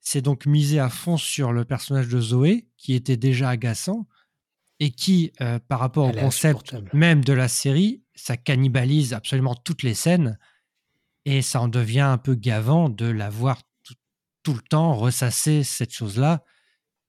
c'est 0.00 0.22
donc 0.22 0.46
miser 0.46 0.80
à 0.80 0.88
fond 0.88 1.16
sur 1.16 1.52
le 1.52 1.64
personnage 1.64 2.08
de 2.08 2.20
Zoé, 2.20 2.66
qui 2.76 2.94
était 2.94 3.18
déjà 3.18 3.50
agaçant, 3.50 4.08
et 4.80 4.90
qui, 4.90 5.32
euh, 5.40 5.58
par 5.68 5.78
rapport 5.78 6.08
Elle 6.08 6.18
au 6.18 6.20
concept 6.22 6.74
même 6.94 7.22
de 7.22 7.34
la 7.34 7.46
série, 7.46 8.02
ça 8.14 8.36
cannibalise 8.36 9.12
absolument 9.12 9.54
toutes 9.54 9.82
les 9.82 9.94
scènes, 9.94 10.38
et 11.24 11.42
ça 11.42 11.60
en 11.60 11.68
devient 11.68 12.00
un 12.00 12.18
peu 12.18 12.34
gavant 12.34 12.88
de 12.88 13.06
la 13.06 13.30
voir 13.30 13.62
tout, 13.82 13.94
tout 14.42 14.54
le 14.54 14.62
temps 14.62 14.94
ressasser 14.94 15.62
cette 15.64 15.92
chose-là. 15.92 16.44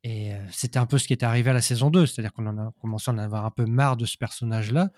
Et 0.04 0.34
euh, 0.34 0.38
c'était 0.52 0.80
un 0.80 0.86
peu 0.86 0.98
ce 0.98 1.08
qui 1.08 1.14
est 1.14 1.24
arrivé 1.24 1.52
à 1.52 1.54
la 1.54 1.62
saison 1.62 1.90
2, 1.90 2.06
c'est-à-dire 2.06 2.34
qu'on 2.34 2.48
en 2.48 2.58
a 2.58 2.72
commencé 2.82 3.12
à 3.12 3.14
en 3.14 3.18
avoir 3.18 3.46
un 3.46 3.52
peu 3.52 3.66
marre 3.66 3.98
de 3.98 4.06
ce 4.06 4.18
personnage-là. 4.18 4.90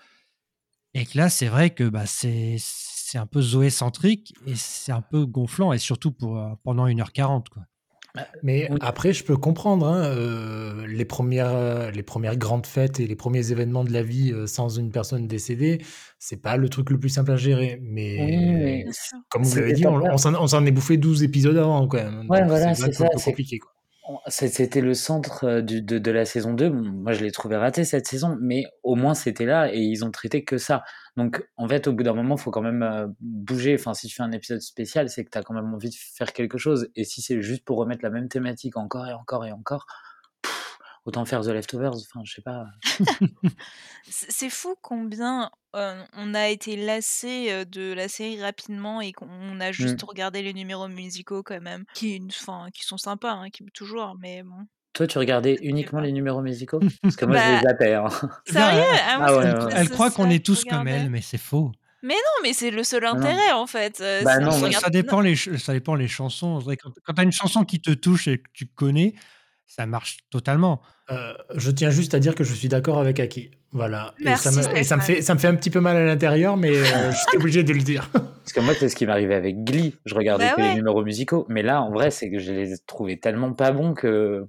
Et 0.94 1.04
que 1.06 1.18
là, 1.18 1.28
c'est 1.28 1.48
vrai 1.48 1.70
que 1.70 1.88
bah, 1.88 2.06
c'est 2.06 2.56
c'est 2.58 3.18
un 3.18 3.26
peu 3.26 3.42
Zoé-centrique 3.42 4.34
et 4.46 4.56
c'est 4.56 4.90
un 4.90 5.02
peu 5.02 5.26
gonflant, 5.26 5.72
et 5.72 5.78
surtout 5.78 6.10
pour, 6.10 6.38
euh, 6.38 6.54
pendant 6.64 6.88
1h40. 6.88 7.48
Quoi. 7.48 7.64
Mais 8.44 8.68
Oui. 8.70 8.78
après, 8.80 9.12
je 9.12 9.24
peux 9.24 9.36
comprendre 9.36 9.86
hein, 9.88 10.04
euh, 10.04 10.86
les, 10.86 11.04
premières, 11.04 11.52
euh, 11.52 11.90
les 11.90 12.04
premières 12.04 12.36
grandes 12.36 12.66
fêtes 12.66 13.00
et 13.00 13.06
les 13.08 13.16
premiers 13.16 13.50
événements 13.50 13.82
de 13.82 13.92
la 13.92 14.02
vie 14.04 14.32
euh, 14.32 14.46
sans 14.46 14.68
une 14.78 14.92
personne 14.92 15.26
décédée, 15.26 15.78
c'est 16.20 16.36
pas 16.40 16.56
le 16.56 16.68
truc 16.68 16.90
le 16.90 16.98
plus 16.98 17.08
simple 17.08 17.32
à 17.32 17.36
gérer. 17.36 17.80
Mais, 17.82 18.84
Oui, 18.86 18.92
comme 19.30 19.42
vous 19.42 19.56
l'avez 19.56 19.72
dit, 19.72 19.86
on, 19.86 19.96
on 19.96 20.16
s'en 20.18 20.34
on 20.40 20.46
s'en 20.46 20.64
est 20.64 20.70
bouffé 20.70 20.96
12 20.96 21.24
épisodes 21.24 21.56
avant 21.56 21.88
quand 21.88 21.96
même. 21.98 22.26
Ouais, 22.30 22.40
Donc, 22.40 22.48
voilà, 22.50 22.66
là 22.66 22.74
c'est 22.76 22.92
ça, 22.92 23.06
peu 23.08 23.18
c'est- 23.18 23.24
compliqué. 23.30 23.58
Quoi. 23.58 23.72
C'était 24.26 24.82
le 24.82 24.92
centre 24.94 25.44
euh, 25.44 25.62
du- 25.62 25.80
de, 25.80 25.98
de 25.98 26.10
la 26.10 26.26
saison 26.26 26.52
2. 26.52 26.68
Bon, 26.68 26.82
moi, 26.82 27.12
je 27.12 27.22
l'ai 27.24 27.30
trouvé 27.32 27.56
raté 27.56 27.84
cette 27.84 28.06
saison, 28.06 28.36
mais 28.40 28.64
au 28.82 28.96
moins 28.96 29.14
c'était 29.14 29.46
là 29.46 29.72
et 29.72 29.78
ils 29.80 30.04
ont 30.04 30.10
traité 30.10 30.44
que 30.44 30.58
ça. 30.58 30.84
Donc, 31.16 31.42
en 31.56 31.66
fait, 31.68 31.86
au 31.88 31.92
bout 31.94 32.02
d'un 32.02 32.12
moment, 32.12 32.34
il 32.36 32.40
faut 32.40 32.50
quand 32.50 32.60
même 32.62 32.82
euh, 32.82 33.06
bouger. 33.20 33.74
Enfin, 33.78 33.94
si 33.94 34.06
tu 34.08 34.14
fais 34.16 34.22
un 34.22 34.32
épisode 34.32 34.60
spécial, 34.60 35.08
c'est 35.08 35.24
que 35.24 35.30
tu 35.30 35.38
as 35.38 35.42
quand 35.42 35.54
même 35.54 35.72
envie 35.72 35.88
de 35.90 35.94
faire 35.94 36.32
quelque 36.34 36.58
chose. 36.58 36.88
Et 36.96 37.04
si 37.04 37.22
c'est 37.22 37.40
juste 37.40 37.64
pour 37.64 37.78
remettre 37.78 38.02
la 38.04 38.10
même 38.10 38.28
thématique 38.28 38.76
encore 38.76 39.06
et 39.08 39.12
encore 39.14 39.46
et 39.46 39.52
encore, 39.52 39.86
autant 41.04 41.24
faire 41.24 41.42
The 41.42 41.48
Leftovers. 41.48 41.94
Enfin, 41.96 42.20
je 42.24 42.32
sais 42.34 42.42
pas. 42.42 42.66
C'est 44.08 44.50
fou 44.50 44.74
combien 44.82 45.50
euh, 45.76 46.02
on 46.14 46.34
a 46.34 46.48
été 46.48 46.76
lassé 46.76 47.64
de 47.66 47.92
la 47.92 48.08
série 48.08 48.40
rapidement 48.40 49.00
et 49.00 49.12
qu'on 49.12 49.60
a 49.60 49.72
juste 49.72 50.02
Mm. 50.02 50.06
regardé 50.06 50.42
les 50.42 50.52
numéros 50.54 50.88
musicaux 50.88 51.42
quand 51.42 51.60
même, 51.60 51.84
qui, 51.94 52.22
enfin, 52.28 52.68
qui 52.72 52.84
sont 52.84 52.98
sympas, 52.98 53.32
hein, 53.32 53.50
qui 53.50 53.64
toujours, 53.72 54.16
mais 54.20 54.42
bon. 54.42 54.66
Toi, 54.92 55.06
tu 55.08 55.18
regardais 55.18 55.58
uniquement 55.62 55.98
pas. 55.98 56.04
les 56.06 56.12
numéros 56.12 56.40
musicaux? 56.42 56.78
Parce 57.02 57.16
que 57.16 57.24
moi, 57.24 57.36
je 57.36 57.42
Bah, 57.42 57.56
les 57.56 57.62
zappais. 57.62 57.94
hein. 57.94 58.06
Sérieux 58.46 58.82
elle, 58.92 59.00
Ah, 59.06 59.18
Ah 59.26 59.36
ouais, 59.36 59.44
ouais, 59.64 59.72
elle 59.74 59.88
croit 59.90 60.10
qu'on 60.10 60.30
est 60.30 60.36
je 60.38 60.42
tous 60.42 60.64
comme 60.64 60.86
elle, 60.86 61.10
mais 61.10 61.20
c'est 61.22 61.38
faux. 61.38 61.72
Mais 62.02 62.14
non, 62.14 62.42
mais 62.42 62.52
c'est 62.52 62.70
le 62.70 62.84
seul 62.84 63.02
non. 63.04 63.14
intérêt 63.14 63.52
en 63.52 63.66
fait. 63.66 64.00
euh, 64.02 64.22
Bah 64.22 64.38
non, 64.38 64.50
je 64.50 64.52
ça, 64.52 64.58
moi, 64.58 64.66
regarde- 64.68 64.84
ça 64.84 64.90
dépend 64.90 65.20
les, 65.20 65.36
ça 65.36 65.72
dépend 65.72 65.94
les 65.94 66.06
chansons. 66.06 66.60
C'est 66.60 66.64
vrai, 66.66 66.76
Quand, 66.76 66.90
quand 67.02 67.14
tu 67.14 67.20
as 67.22 67.24
une 67.24 67.32
chanson 67.32 67.64
qui 67.64 67.80
te 67.80 67.90
touche 67.92 68.28
et 68.28 68.38
que 68.38 68.48
tu 68.52 68.66
connais, 68.66 69.14
ça 69.66 69.86
marche 69.86 70.18
totalement. 70.30 70.80
Euh, 71.10 71.34
je 71.54 71.70
tiens 71.70 71.90
juste 71.90 72.14
à 72.14 72.18
dire 72.20 72.34
que 72.34 72.44
je 72.44 72.54
suis 72.54 72.68
d'accord 72.68 72.98
avec 72.98 73.20
Aki. 73.20 73.50
Voilà. 73.72 74.14
Et, 74.20 74.24
Merci, 74.24 74.44
ça 74.44 74.50
me, 74.70 74.76
et 74.78 74.84
ça, 74.84 74.96
me 74.96 75.00
fait, 75.02 75.20
ça 75.20 75.34
me 75.34 75.38
fait 75.40 75.48
un 75.48 75.54
petit 75.56 75.70
peu 75.70 75.80
mal 75.80 75.96
à 75.96 76.04
l'intérieur, 76.04 76.56
mais 76.56 76.70
euh, 76.76 76.84
je 77.10 77.16
suis 77.16 77.36
obligé 77.38 77.64
de 77.64 77.72
le 77.72 77.80
dire. 77.82 78.08
Parce 78.12 78.52
que 78.52 78.60
moi, 78.60 78.72
c'est 78.78 78.88
ce 78.88 78.94
qui 78.96 79.04
m'arrivait 79.04 79.34
avec 79.34 79.64
Glee. 79.64 79.96
Je 80.06 80.14
regardais 80.14 80.46
Bah 80.46 80.54
que 80.56 80.60
les 80.62 80.74
numéros 80.74 81.02
musicaux. 81.04 81.44
Mais 81.48 81.62
là, 81.62 81.82
en 81.82 81.90
vrai, 81.90 82.10
c'est 82.10 82.30
que 82.30 82.38
je 82.38 82.52
les 82.52 82.74
trouvais 82.86 83.16
tellement 83.16 83.52
pas 83.52 83.72
bons 83.72 83.94
que. 83.94 84.46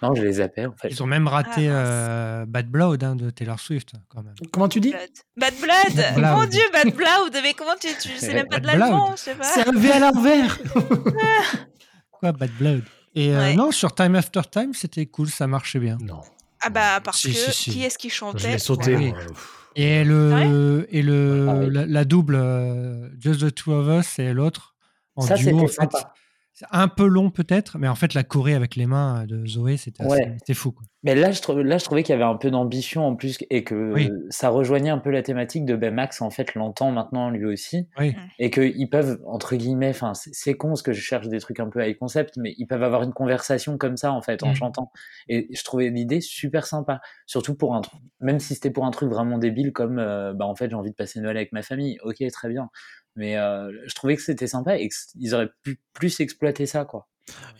Non, 0.00 0.14
je 0.14 0.22
les 0.22 0.32
zappais, 0.34 0.66
en 0.66 0.74
fait. 0.76 0.88
Ils 0.88 1.00
ont 1.02 1.06
même 1.06 1.28
raté 1.28 1.68
mince. 1.68 1.70
euh, 1.70 2.44
Bad 2.46 2.66
Blood 2.68 3.04
hein, 3.04 3.14
de 3.14 3.30
Taylor 3.30 3.60
Swift, 3.60 3.92
quand 4.08 4.22
même. 4.22 4.34
Comment 4.52 4.68
tu 4.68 4.80
dis? 4.80 4.90
Blood. 4.90 5.10
Bad 5.36 5.54
Blood 5.60 6.04
Mon 6.16 6.36
Blood. 6.38 6.48
dieu, 6.50 6.62
Bad 6.72 6.94
Blood 6.94 7.36
Mais 7.42 7.54
comment 7.54 7.74
tu, 7.80 7.88
tu 8.00 8.16
sais 8.16 8.34
même 8.34 8.48
pas 8.48 8.58
de 8.58 8.66
Bad 8.66 8.78
l'allemand, 8.78 9.12
je 9.12 9.20
sais 9.22 9.34
pas. 9.34 9.44
C'est 9.44 9.68
un 9.68 9.72
V 9.72 9.92
à 9.92 9.98
l'envers 10.00 10.58
Quoi, 12.10 12.32
Bad 12.32 12.50
Blood? 12.58 12.82
Et 13.14 13.34
euh, 13.34 13.38
Ouais. 13.38 13.54
non, 13.54 13.70
sur 13.72 13.94
Time 13.94 14.14
After 14.14 14.40
Time, 14.50 14.72
c'était 14.74 15.06
cool, 15.06 15.28
ça 15.28 15.46
marchait 15.46 15.78
bien. 15.78 15.98
Non. 16.00 16.20
Ah 16.60 16.70
bah 16.70 17.00
parce 17.02 17.18
Si, 17.20 17.28
que 17.32 17.34
si, 17.34 17.52
si. 17.52 17.70
qui 17.72 17.82
est-ce 17.84 17.98
qui 17.98 18.08
Je 18.08 18.14
chantait 18.14 18.52
l'ai 18.52 18.58
sauté. 18.58 19.12
Pff. 19.12 19.58
Et 19.74 20.04
le, 20.04 20.86
et 20.90 21.02
le, 21.02 21.46
Ah 21.48 21.54
oui. 21.56 21.68
la, 21.72 21.86
la 21.86 22.04
double 22.04 22.34
euh, 22.36 23.08
Just 23.18 23.40
the 23.40 23.54
Two 23.54 23.72
of 23.72 24.00
Us 24.00 24.18
et 24.18 24.32
l'autre 24.32 24.74
en 25.16 25.22
Ça, 25.22 25.34
duo, 25.34 25.58
en 25.60 25.66
fait, 25.66 25.72
sympa. 25.74 26.14
un 26.70 26.88
peu 26.88 27.06
long 27.06 27.30
peut-être, 27.30 27.78
mais 27.78 27.88
en 27.88 27.94
fait 27.94 28.12
la 28.14 28.22
Corée 28.22 28.54
avec 28.54 28.76
les 28.76 28.86
mains 28.86 29.24
de 29.26 29.46
Zoé, 29.46 29.76
c'était 29.78 30.02
assez- 30.04 30.12
Ouais. 30.12 30.36
c'était 30.38 30.54
fou. 30.54 30.72
Quoi. 30.72 30.84
Mais 31.04 31.16
là, 31.16 31.32
je, 31.32 31.40
là, 31.62 31.78
je 31.78 31.84
trouvais 31.84 32.04
qu'il 32.04 32.12
y 32.12 32.14
avait 32.14 32.22
un 32.22 32.36
peu 32.36 32.50
d'ambition 32.50 33.04
en 33.06 33.16
plus 33.16 33.36
et 33.50 33.64
que 33.64 33.74
Oui. 33.94 34.10
ça 34.30 34.50
rejoignait 34.50 34.90
un 34.90 34.98
peu 34.98 35.10
la 35.10 35.22
thématique 35.22 35.64
de 35.64 35.74
ben, 35.74 35.92
Max, 35.92 36.22
en 36.22 36.30
fait, 36.30 36.54
l'entend 36.54 36.92
maintenant 36.92 37.28
lui 37.30 37.44
aussi. 37.44 37.88
Oui. 37.98 38.22
Et 38.38 38.50
qu'ils 38.50 38.88
peuvent, 38.88 39.20
entre 39.26 39.56
guillemets, 39.56 39.90
enfin, 39.90 40.12
c'est 40.14 40.54
con 40.54 40.68
parce 40.68 40.82
que 40.82 40.92
je 40.92 41.00
cherche 41.00 41.26
des 41.28 41.40
trucs 41.40 41.58
un 41.60 41.68
peu 41.68 41.84
high 41.86 41.96
concept, 41.98 42.36
mais 42.36 42.54
ils 42.56 42.66
peuvent 42.66 42.82
avoir 42.84 43.02
une 43.02 43.12
conversation 43.12 43.78
comme 43.78 43.96
ça, 43.96 44.12
en 44.12 44.22
fait, 44.22 44.44
en 44.44 44.52
Mhm. 44.52 44.54
chantant. 44.54 44.92
Et 45.28 45.48
je 45.54 45.64
trouvais 45.64 45.90
l'idée 45.90 46.20
super 46.20 46.66
sympa. 46.66 47.00
Surtout 47.26 47.56
pour 47.56 47.74
un 47.74 47.80
truc, 47.80 48.00
même 48.20 48.38
si 48.38 48.54
c'était 48.54 48.70
pour 48.70 48.84
un 48.86 48.90
truc 48.92 49.10
vraiment 49.10 49.38
débile 49.38 49.72
comme, 49.72 49.98
euh, 49.98 50.32
bah, 50.34 50.46
en 50.46 50.54
fait, 50.54 50.70
j'ai 50.70 50.76
envie 50.76 50.90
de 50.90 50.96
passer 50.96 51.20
Noël 51.20 51.36
avec 51.36 51.52
ma 51.52 51.62
famille. 51.62 51.98
Ok, 52.04 52.22
très 52.32 52.48
bien. 52.48 52.70
Mais 53.16 53.36
euh, 53.36 53.70
je 53.86 53.94
trouvais 53.94 54.16
que 54.16 54.22
c'était 54.22 54.46
sympa 54.46 54.76
et 54.78 54.88
qu'ils 54.88 55.34
auraient 55.34 55.50
pu 55.62 55.80
plus 55.94 56.20
exploiter 56.20 56.66
ça, 56.66 56.84
quoi. 56.84 57.08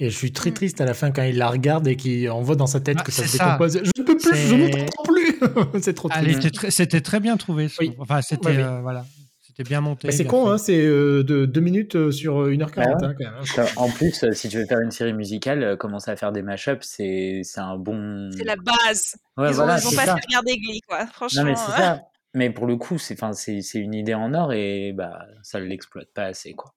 Et 0.00 0.11
je 0.11 0.16
suis 0.16 0.33
très 0.33 0.50
Mm. 0.50 0.54
triste 0.54 0.81
à 0.81 0.85
la 0.85 0.95
fin 0.95 1.11
quand 1.12 1.23
il 1.23 1.38
la 1.38 1.49
regarde 1.49 1.87
et 1.87 1.97
qu'on 1.97 2.40
voit 2.42 2.57
dans 2.57 2.66
sa 2.66 2.81
tête 2.81 2.97
Ah, 3.00 3.02
que 3.04 3.12
ça 3.12 3.23
se 3.26 3.37
ça. 3.37 3.45
décompose. 3.45 3.81
Je 3.85 4.00
ne 4.02 4.04
peux 4.04 4.16
plus, 4.16 4.37
je 4.37 4.54
ne 4.54 4.66
C'est- 4.66 4.87
comprends 4.87 5.02
plus. 5.04 5.38
c'est 5.83 5.95
trop 5.95 6.09
triste. 6.09 6.71
C'était 6.71 7.00
très 7.00 7.21
bien 7.21 7.37
trouvé. 7.37 7.69
ce- 7.69 7.76
Oui. 7.81 7.95
Enfin, 7.99 8.21
c'était 8.23 8.49
oui. 8.49 8.57
euh, 8.59 8.81
voilà, 8.81 9.07
c'était 9.40 9.62
bien 9.62 9.81
monté. 9.81 10.09
Mais 10.09 10.12
c'est 10.12 10.25
con, 10.25 10.50
hein, 10.50 10.59
c'est 10.59 10.81
euh, 10.85 11.23
de 11.23 11.47
2 11.47 11.61
minutes 11.61 11.95
euh, 11.95 12.11
sur 12.11 12.49
1h40 12.49 13.00
Bah 13.00 13.09
ouais. 13.09 13.25
hein, 13.26 13.35
hein. 13.59 13.64
En 13.76 13.88
plus, 13.88 14.25
euh, 14.25 14.33
si 14.33 14.49
tu 14.49 14.59
veux 14.59 14.66
faire 14.66 14.81
une 14.81 14.90
série 14.90 15.12
musicale, 15.12 15.62
euh, 15.62 15.76
commencer 15.76 16.11
à 16.11 16.16
faire 16.16 16.33
des 16.33 16.42
mashups, 16.42 16.85
c'est 16.85 17.42
c'est 17.45 17.61
un 17.61 17.76
bon. 17.76 18.31
C'est 18.37 18.45
la 18.45 18.57
base. 18.57 19.14
Ouais, 19.37 19.50
ils, 19.50 19.54
voilà, 19.54 19.75
ont, 19.75 19.78
ils 19.78 19.87
ont 19.87 19.90
c'est 19.90 19.97
pas 19.97 20.07
ça. 20.07 20.16
fait 20.16 20.23
regarder 20.26 20.57
Glee 20.59 20.81
quoi. 20.88 21.07
Franchement. 21.07 21.42
Non, 21.45 21.50
mais 21.50 21.57
c'est 21.57 21.73
euh, 21.73 21.76
ça. 21.76 22.00
Mais 22.35 22.50
pour 22.50 22.66
le 22.66 22.76
coup, 22.76 22.99
c'est 22.99 23.14
enfin, 23.14 23.33
c'est 23.35 23.61
c'est 23.62 23.78
une 23.78 23.95
idée 23.95 24.14
en 24.14 24.35
or 24.35 24.52
et 24.54 24.92
bah 24.92 25.21
ça 25.42 25.61
l'exploite 25.61 26.09
pas 26.14 26.25
assez 26.25 26.52
quoi. 26.54 26.73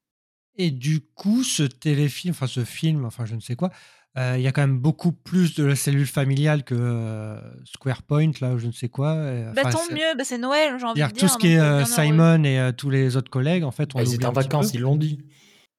Et 0.58 0.72
du 0.72 1.02
coup, 1.02 1.44
ce 1.44 1.64
téléfilm, 1.64 2.32
enfin 2.32 2.48
ce 2.48 2.64
film, 2.64 3.06
enfin 3.06 3.26
je 3.26 3.36
ne 3.36 3.42
sais 3.42 3.56
quoi, 3.56 3.72
euh, 4.18 4.36
il 4.38 4.42
y 4.44 4.48
a 4.48 4.54
quand 4.54 4.62
même 4.62 4.80
beaucoup 4.80 5.12
plus 5.12 5.56
de 5.56 5.66
la 5.66 5.76
cellule 5.76 6.08
familiale 6.08 6.64
que 6.64 6.74
euh, 6.78 7.38
Square 7.66 8.04
Point, 8.04 8.32
là, 8.40 8.54
ou 8.54 8.58
je 8.58 8.68
ne 8.68 8.72
sais 8.72 8.88
quoi. 8.88 9.10
euh, 9.14 9.52
Bah 9.54 9.70
tant 9.70 9.82
mieux, 9.92 10.16
bah, 10.18 10.24
c'est 10.24 10.38
Noël, 10.38 10.76
j'ai 10.80 10.86
envie 10.86 11.02
de 11.02 11.08
dire. 11.08 11.14
tout 11.14 11.28
ce 11.28 11.38
qui 11.38 11.48
est 11.48 11.60
euh, 11.60 11.80
heureux. 11.80 11.86
Simon 11.86 12.44
et 12.46 12.58
euh, 12.58 12.72
tous 12.72 12.90
les 12.90 13.18
autres 13.18 13.30
collègues, 13.30 13.64
en 13.66 13.72
fait, 13.72 13.90
on 13.94 13.98
Bah, 14.00 14.06
ils 14.06 14.14
étaient 14.16 14.26
en 14.26 14.32
vacances, 14.32 14.74
ils 14.74 14.80
l'ont 14.80 14.96
dit. 14.96 15.20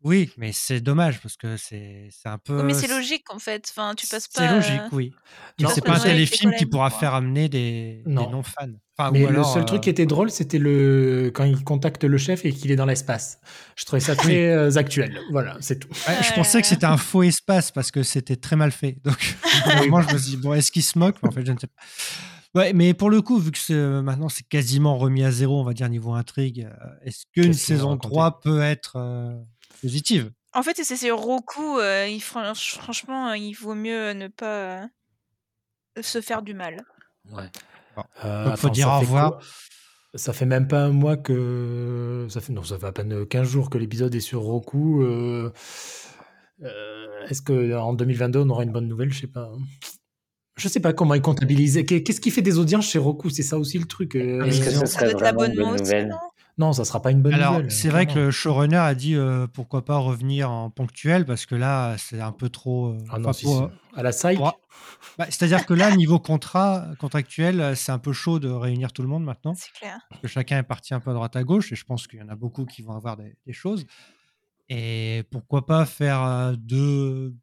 Oui, 0.06 0.30
mais 0.36 0.52
c'est 0.52 0.80
dommage 0.80 1.20
parce 1.20 1.36
que 1.36 1.56
c'est 1.56 2.08
c'est 2.12 2.28
un 2.28 2.38
peu. 2.38 2.58
Oui, 2.58 2.62
mais 2.62 2.74
c'est 2.74 2.86
logique 2.86 3.24
en 3.34 3.40
fait. 3.40 3.66
Enfin, 3.70 3.94
tu 3.96 4.06
passes 4.06 4.28
pas. 4.28 4.46
C'est 4.48 4.54
logique, 4.54 4.80
euh, 4.84 4.88
oui. 4.96 5.12
Mais 5.60 5.66
c'est 5.74 5.80
pas 5.84 5.96
un 5.96 6.00
téléfilm 6.00 6.52
qui 6.56 6.64
pourra 6.64 6.90
faire 6.90 7.12
amener 7.12 7.48
des, 7.48 8.02
des 8.06 8.12
Non. 8.12 8.30
non-fans. 8.30 8.68
Enfin, 8.96 9.10
Mais 9.10 9.24
ou 9.26 9.30
le 9.30 9.42
seul 9.42 9.64
truc 9.64 9.78
euh, 9.78 9.82
qui 9.82 9.90
était 9.90 10.06
drôle, 10.06 10.30
c'était 10.30 10.58
le 10.58 11.32
quand 11.34 11.42
il 11.44 11.62
contacte 11.64 12.04
le 12.04 12.18
chef 12.18 12.44
et 12.44 12.52
qu'il 12.52 12.70
est 12.70 12.76
dans 12.76 12.86
l'espace. 12.86 13.40
Je 13.74 13.84
trouvais 13.84 13.98
ça 14.00 14.14
très 14.14 14.46
euh, 14.52 14.70
actuel. 14.76 15.18
Voilà, 15.32 15.56
c'est 15.60 15.80
tout. 15.80 15.88
ouais, 15.88 16.14
je 16.22 16.28
Ouais. 16.28 16.34
pensais 16.36 16.62
que 16.62 16.68
c'était 16.68 16.86
un 16.86 16.96
faux 16.96 17.24
espace 17.24 17.72
parce 17.72 17.90
que 17.90 18.02
c'était 18.04 18.36
très 18.36 18.54
mal 18.54 18.70
fait. 18.70 18.98
Donc, 19.04 19.36
vraiment, 19.66 20.00
je 20.02 20.14
me 20.14 20.18
suis 20.18 20.30
dit, 20.30 20.36
bon, 20.36 20.54
est-ce 20.54 20.70
qu'il 20.70 20.84
se 20.84 20.98
moque? 20.98 21.16
Mais 21.22 21.28
En 21.30 21.32
fait, 21.32 21.44
je 21.44 21.50
ne 21.52 21.58
sais 21.58 21.66
pas. 21.66 21.82
Ouais, 22.54 22.72
mais 22.72 22.94
pour 22.94 23.10
le 23.10 23.20
coup, 23.20 23.38
vu 23.38 23.50
que 23.50 23.58
euh, 23.70 24.00
maintenant 24.00 24.30
c'est 24.30 24.48
quasiment 24.48 24.96
remis 24.96 25.22
à 25.24 25.30
zéro, 25.30 25.60
on 25.60 25.64
va 25.64 25.74
dire, 25.74 25.90
niveau 25.90 26.14
intrigue, 26.14 26.66
euh, 26.70 26.86
est-ce 27.04 27.24
qu'une 27.34 27.52
saison 27.52 27.88
raconté? 27.90 28.08
3 28.08 28.40
peut 28.40 28.62
être 28.62 28.96
euh, 28.96 29.34
positive 29.80 30.30
En 30.54 30.62
fait, 30.62 30.76
c'est 30.82 30.96
c'est 30.96 31.10
Roku. 31.10 31.78
euh, 31.80 32.06
il, 32.08 32.20
franchement, 32.20 33.32
il 33.34 33.52
vaut 33.54 33.74
mieux 33.74 34.12
ne 34.12 34.28
pas 34.28 34.82
euh, 34.82 34.86
se 36.02 36.20
faire 36.20 36.42
du 36.42 36.54
mal. 36.54 36.82
Ouais. 37.32 37.44
Euh, 38.24 38.44
Donc, 38.44 38.56
faut 38.56 38.66
attends, 38.66 38.74
dire 38.74 38.88
au 38.88 38.98
revoir. 39.00 39.38
Ça 40.14 40.32
fait 40.32 40.46
même 40.46 40.66
pas 40.66 40.80
un 40.84 40.90
mois 40.92 41.16
que 41.18 42.26
ça 42.30 42.40
fait 42.40 42.52
non, 42.52 42.62
ça 42.62 42.78
fait 42.78 42.86
à 42.86 42.92
peine 42.92 43.26
15 43.26 43.48
jours 43.48 43.68
que 43.68 43.76
l'épisode 43.78 44.14
est 44.14 44.20
sur 44.20 44.40
Roku. 44.42 45.02
euh, 45.02 45.52
euh, 46.62 47.26
Est-ce 47.28 47.42
que 47.42 47.74
en 47.76 47.92
2022 47.92 48.40
on 48.40 48.48
aura 48.50 48.62
une 48.62 48.72
bonne 48.72 48.88
nouvelle? 48.88 49.12
Je 49.12 49.20
sais 49.20 49.26
pas. 49.26 49.50
Je 50.56 50.68
sais 50.68 50.80
pas 50.80 50.94
comment 50.94 51.12
ils 51.14 51.20
comptabilisent. 51.20 51.84
Qu'est- 51.86 52.02
Qu'est-ce 52.02 52.20
qui 52.22 52.30
fait 52.30 52.40
des 52.40 52.58
audiences 52.58 52.88
chez 52.88 52.98
Roku? 52.98 53.28
C'est 53.28 53.42
ça 53.42 53.58
aussi 53.58 53.78
le 53.78 53.84
truc. 53.84 54.16
euh, 54.16 54.42
Est-ce 54.44 54.60
que 54.60 54.70
ce 54.70 54.78
Ça 54.80 54.86
serait 54.86 55.04
doit 55.04 55.10
être 55.12 55.18
vraiment 55.20 55.44
une 55.44 55.50
l'abonnement 55.52 55.70
bonne 55.72 55.80
nouvelle 55.82 56.14
non 56.58 56.72
ça 56.72 56.84
sera 56.84 57.02
pas 57.02 57.10
une 57.10 57.20
bonne 57.22 57.34
Alors, 57.34 57.54
nouvelle. 57.54 57.70
c'est 57.70 57.88
vrai 57.90 58.06
que 58.06 58.18
le 58.18 58.30
showrunner 58.30 58.76
a 58.78 58.94
dit 58.94 59.14
euh, 59.14 59.46
pourquoi 59.46 59.84
pas 59.84 59.98
revenir 59.98 60.50
en 60.50 60.70
ponctuel 60.70 61.26
parce 61.26 61.44
que 61.46 61.54
là, 61.54 61.96
c'est 61.98 62.20
un 62.20 62.32
peu 62.32 62.48
trop. 62.48 62.88
euh, 62.94 62.98
Ah 63.10 63.18
non, 63.18 63.24
enfin, 63.30 63.32
si, 63.34 63.44
pour, 63.44 63.56
si. 63.56 63.62
euh, 63.62 63.68
À 63.94 64.02
la 64.02 64.10
psych. 64.10 64.36
pour- 64.36 64.58
bah, 65.18 65.26
C'est-à-dire 65.28 65.66
que 65.66 65.74
là, 65.74 65.94
niveau 65.94 66.18
contrat 66.18 66.86
contractuel, 66.98 67.76
c'est 67.76 67.92
un 67.92 67.98
peu 67.98 68.12
chaud 68.12 68.38
de 68.38 68.48
réunir 68.50 68.92
tout 68.92 69.02
le 69.02 69.08
monde 69.08 69.24
maintenant. 69.24 69.54
C'est 69.56 69.72
clair. 69.72 69.98
parce 70.10 70.20
que 70.22 70.28
chacun 70.28 70.58
est 70.58 70.62
parti 70.62 70.94
un 70.94 71.00
peu 71.00 71.10
à 71.10 71.14
droite 71.14 71.36
à 71.36 71.44
gauche 71.44 71.72
et 71.72 71.76
je 71.76 71.84
pense 71.84 72.06
qu'il 72.06 72.18
y 72.18 72.22
en 72.22 72.28
a 72.28 72.36
beaucoup 72.36 72.64
qui 72.66 72.82
vont 72.82 72.94
avoir 72.96 73.16
des, 73.16 73.36
des 73.46 73.52
choses. 73.52 73.84
Et 74.68 75.22
pourquoi 75.30 75.64
pas 75.66 75.84
faire 75.86 76.22
euh, 76.22 76.54
deux, 76.56 77.34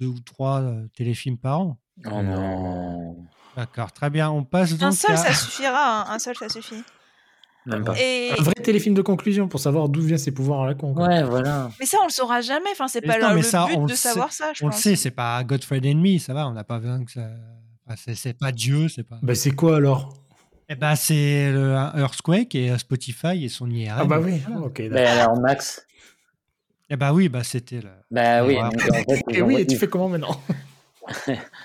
deux 0.00 0.06
ou 0.06 0.18
trois 0.20 0.62
téléfilms 0.96 1.38
par 1.38 1.60
an 1.60 1.78
Oh 2.06 2.22
non. 2.22 3.16
D'accord, 3.56 3.92
très 3.92 4.08
bien. 4.10 4.30
On 4.30 4.44
passe 4.44 4.72
Un 4.72 4.76
donc 4.76 4.94
seul, 4.94 5.12
à... 5.14 5.16
ça 5.18 5.32
suffira. 5.34 6.00
hein, 6.02 6.06
Un 6.14 6.18
seul, 6.18 6.34
ça 6.36 6.48
suffit. 6.48 6.82
Même 7.66 7.84
pas. 7.84 7.94
Et... 7.98 8.30
Un 8.38 8.42
vrai 8.42 8.54
téléfilm 8.54 8.94
de 8.94 9.02
conclusion 9.02 9.46
pour 9.48 9.60
savoir 9.60 9.88
d'où 9.88 10.00
vient 10.02 10.18
ses 10.18 10.32
pouvoirs 10.32 10.62
à 10.62 10.66
la 10.66 10.74
con. 10.74 10.94
quoi. 10.94 11.06
Ouais, 11.06 11.22
voilà. 11.22 11.70
Mais 11.78 11.86
ça, 11.86 11.98
on 12.02 12.06
le 12.06 12.10
saura 12.12 12.40
jamais. 12.40 12.70
Enfin, 12.72 12.88
c'est 12.88 13.00
pas 13.00 13.18
non, 13.18 13.28
le, 13.28 13.34
mais 13.36 13.40
le 13.42 13.46
ça, 13.46 13.66
but 13.68 13.76
on 13.76 13.84
de 13.86 13.90
sait- 13.90 14.08
savoir 14.08 14.32
ça, 14.32 14.52
je 14.54 14.64
On 14.64 14.68
le 14.68 14.72
sait, 14.72 14.96
c'est 14.96 15.10
pas 15.12 15.42
Godfrey 15.44 15.78
Enemy, 15.78 16.18
ça 16.18 16.34
va, 16.34 16.48
on 16.48 16.52
n'a 16.52 16.64
pas 16.64 16.78
besoin 16.80 17.04
que 17.04 17.12
ça... 17.12 17.28
enfin, 17.86 17.96
c'est, 18.04 18.14
c'est 18.16 18.32
pas 18.36 18.50
Dieu, 18.52 18.88
c'est 18.88 19.04
pas... 19.04 19.18
Bah, 19.22 19.34
c'est 19.34 19.52
quoi 19.52 19.76
alors? 19.76 20.12
Eh 20.68 20.74
ben, 20.74 20.94
c'est 20.96 21.52
Earthquake 21.96 22.54
et 22.54 22.70
euh, 22.70 22.78
Spotify 22.78 23.44
et 23.44 23.48
son 23.48 23.68
IRM. 23.70 23.96
Ah 24.00 24.04
bah 24.06 24.18
oui, 24.20 24.40
Voilà. 24.48 24.66
ok. 24.66 24.82
Bah 24.90 25.12
alors 25.12 25.36
Max? 25.38 25.86
Eh 26.90 26.96
ben 26.96 27.12
oui, 27.12 27.28
bah 27.28 27.44
c'était 27.44 27.80
le... 27.80 27.90
Bah 28.10 28.44
oui. 28.44 28.54
Ouais. 28.56 28.62
donc, 28.62 29.08
en 29.08 29.14
fait, 29.14 29.22
Et 29.30 29.42
oui, 29.42 29.56
et 29.56 29.66
tu 29.66 29.76
fais 29.76 29.86
comment 29.88 30.08
maintenant? 30.08 30.40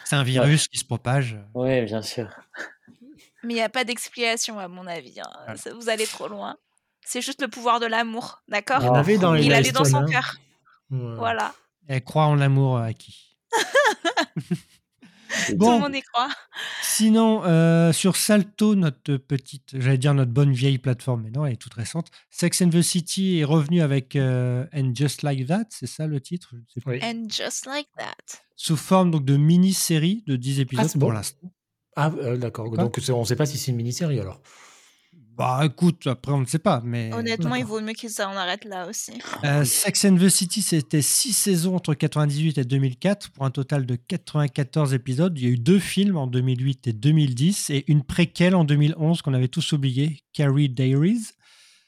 C'est 0.04 0.16
un 0.16 0.24
virus 0.24 0.68
qui 0.68 0.78
se 0.78 0.86
propage. 0.86 1.38
Ouais, 1.54 1.86
bien 1.86 2.02
sûr. 2.02 2.28
Mais 3.48 3.54
il 3.54 3.56
n'y 3.56 3.62
a 3.64 3.70
pas 3.70 3.86
d'explication, 3.86 4.60
à 4.60 4.68
mon 4.68 4.86
avis. 4.88 5.20
hein. 5.22 5.30
Voilà. 5.46 5.58
Ça- 5.58 5.74
Vous 5.74 5.88
allez 5.90 6.06
trop 6.06 6.28
loin. 6.28 6.58
C'est 7.06 7.22
juste 7.22 7.42
le 7.42 7.48
pouvoir 7.48 7.80
de 7.80 7.86
l'amour, 7.86 8.42
d'accord? 8.50 8.80
Il 8.82 8.86
y 8.86 8.90
en 8.90 8.94
avait 8.96 9.18
dans 9.18 9.34
Il 9.36 9.46
Ella 9.46 9.58
allait 9.58 9.72
dans 9.72 9.86
son 9.86 9.98
hein. 9.98 10.06
cœur. 10.06 10.36
Ouais. 10.92 11.16
Voilà. 11.16 11.56
Elle 11.88 12.04
croit 12.04 12.26
en 12.26 12.36
l'amour 12.36 12.78
euh, 12.78 12.82
acquis. 12.84 13.38
Tout 15.48 15.56
Bon. 15.58 15.76
le 15.76 15.80
monde 15.82 15.96
y 15.96 16.02
croit. 16.02 16.30
Sinon, 16.82 17.44
euh, 17.46 17.94
sur 17.94 18.16
Salto, 18.16 18.76
notre 18.76 19.18
petite, 19.18 19.70
j'allais 19.74 19.98
dire 19.98 20.14
notre 20.14 20.32
bonne 20.32 20.52
vieille 20.52 20.78
plateforme, 20.78 21.24
mais 21.24 21.30
non, 21.32 21.46
elle 21.46 21.54
est 21.54 21.58
toute 21.58 21.74
récente. 21.74 22.08
Sex 22.30 22.62
and 22.62 22.70
the 22.70 22.82
City 22.82 23.40
est 23.40 23.44
revenu 23.44 23.82
avec 23.82 24.16
euh, 24.16 24.66
And 24.74 24.94
Just 24.96 25.22
Like 25.24 25.46
That, 25.48 25.66
c'est 25.70 25.88
ça 25.88 26.08
le 26.08 26.20
titre? 26.22 26.50
Je 26.54 26.58
ne 26.58 26.62
sais 26.74 26.82
pas. 26.82 26.92
Oui. 26.92 27.00
And 27.04 27.28
just 27.30 27.66
like 27.66 27.88
that. 27.98 28.16
Sous 28.56 28.78
forme 28.78 29.12
donc 29.12 29.26
de 29.26 29.38
mini-série 29.38 30.24
de 30.28 30.36
10 30.38 30.60
épisodes 30.62 30.88
c'est 30.88 30.98
pour 31.00 31.10
bon 31.10 31.14
l'instant. 31.14 31.52
Ah, 31.98 32.12
euh, 32.20 32.38
d'accord. 32.38 32.70
Quoi 32.70 32.78
Donc 32.78 32.98
on 33.10 33.20
ne 33.22 33.26
sait 33.26 33.36
pas 33.36 33.46
si 33.46 33.58
c'est 33.58 33.72
une 33.72 33.78
mini-série 33.78 34.20
alors. 34.20 34.40
Bah 35.36 35.62
écoute, 35.66 36.08
après 36.08 36.32
on 36.32 36.40
ne 36.40 36.46
sait 36.46 36.58
pas, 36.58 36.82
mais 36.84 37.14
Honnêtement, 37.14 37.54
il 37.54 37.64
vaut 37.66 37.80
mieux 37.80 37.94
que 37.94 38.08
ça 38.08 38.28
en 38.28 38.36
arrête 38.36 38.66
là 38.66 38.88
aussi. 38.90 39.12
euh, 39.44 39.64
Sex 39.66 40.06
and 40.06 40.16
the 40.18 40.30
City, 40.30 40.64
c'était 40.64 41.04
6 41.04 41.32
saisons 41.34 41.76
entre 41.76 41.94
98 41.94 42.58
et 42.58 42.64
2004 42.64 43.30
pour 43.32 43.46
un 43.46 43.52
total 43.52 43.86
de 43.86 43.96
94 43.96 44.96
épisodes. 44.96 45.38
Il 45.38 45.44
y 45.44 45.48
a 45.48 45.52
eu 45.52 45.58
deux 45.60 45.78
films 45.78 46.18
en 46.18 46.26
2008 46.26 46.88
et 46.88 46.94
2010 46.94 47.70
et 47.70 47.84
une 47.88 48.04
préquelle 48.04 48.56
en 48.56 48.64
2011 48.64 49.22
qu'on 49.22 49.36
avait 49.36 49.48
tous 49.48 49.74
oublié, 49.74 50.24
Carrie 50.34 50.70
Diaries. 50.70 51.28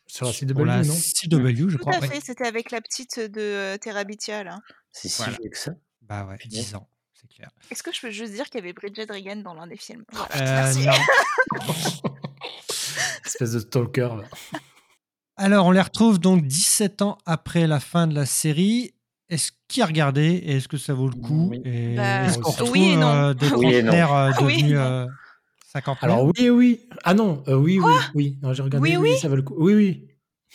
Sur 0.05 0.27
la 0.27 0.33
CW, 0.33 0.63
la 0.65 0.83
non? 0.83 0.93
CW, 0.93 1.69
je 1.69 1.77
Tout 1.77 1.77
crois. 1.79 1.95
à 1.95 1.99
ouais. 2.01 2.07
fait, 2.07 2.21
c'était 2.23 2.45
avec 2.45 2.69
la 2.69 2.81
petite 2.81 3.19
de 3.19 3.39
euh, 3.41 3.77
Terabithia, 3.77 4.43
là. 4.43 4.59
C'est 4.91 5.07
si 5.07 5.17
Voilà. 5.23 5.37
que 5.37 5.57
ça. 5.57 5.73
Bah 6.03 6.27
ouais, 6.27 6.37
10 6.47 6.75
ans, 6.75 6.87
c'est 7.19 7.27
clair. 7.27 7.49
Est-ce 7.71 7.83
que 7.83 7.91
je 7.93 8.01
peux 8.01 8.11
juste 8.11 8.33
dire 8.33 8.45
qu'il 8.45 8.55
y 8.59 8.63
avait 8.63 8.73
Bridget 8.73 9.05
Regan 9.09 9.41
dans 9.43 9.53
l'un 9.53 9.67
des 9.67 9.77
films? 9.77 10.03
Voilà, 10.11 10.35
Euh, 10.35 10.73
merci. 10.73 10.85
non. 10.85 10.93
Espèce 13.25 13.51
de 13.53 13.59
stalker. 13.59 14.09
Là. 14.17 14.59
Alors, 15.37 15.65
on 15.67 15.71
les 15.71 15.81
retrouve 15.81 16.19
donc 16.19 16.45
17 16.45 17.01
ans 17.01 17.17
après 17.25 17.67
la 17.67 17.79
fin 17.79 18.07
de 18.07 18.15
la 18.15 18.25
série. 18.25 18.93
Est-ce 19.29 19.51
qui 19.67 19.81
a 19.81 19.85
regardé 19.85 20.23
et 20.23 20.57
est-ce 20.57 20.67
que 20.67 20.77
ça 20.77 20.93
vaut 20.93 21.07
le 21.07 21.15
coup? 21.15 21.49
Oui. 21.51 21.61
Et 21.65 21.95
Bah, 21.95 22.23
Est-ce 22.25 22.39
qu'on 22.39 22.69
oui 22.71 22.89
et 22.93 22.95
non. 22.95 23.07
euh, 23.07 23.33
des 23.33 23.47
Oui 23.53 23.73
et 23.75 23.83
non. 23.83 23.91
trentenaires 23.91 24.13
euh, 24.15 24.31
Oui 24.41 24.53
et 24.53 24.57
devenus 24.63 24.77
euh, 24.79 25.05
Alors 26.01 26.23
oui, 26.25 26.49
oui. 26.49 26.89
Ah 27.03 27.13
non, 27.13 27.43
euh, 27.47 27.53
oui, 27.55 27.79
oui, 27.79 27.93
oui. 28.15 28.39
Non, 28.41 28.53
j'ai 28.53 28.63
regardé. 28.63 28.89
Oui, 28.89 28.97
Oui, 28.97 29.09
oui. 29.11 29.17
ça 29.19 29.29
vaut 29.29 29.35
le 29.35 29.43
coup. 29.43 29.55
Oui, 29.57 29.75
oui. 29.75 30.07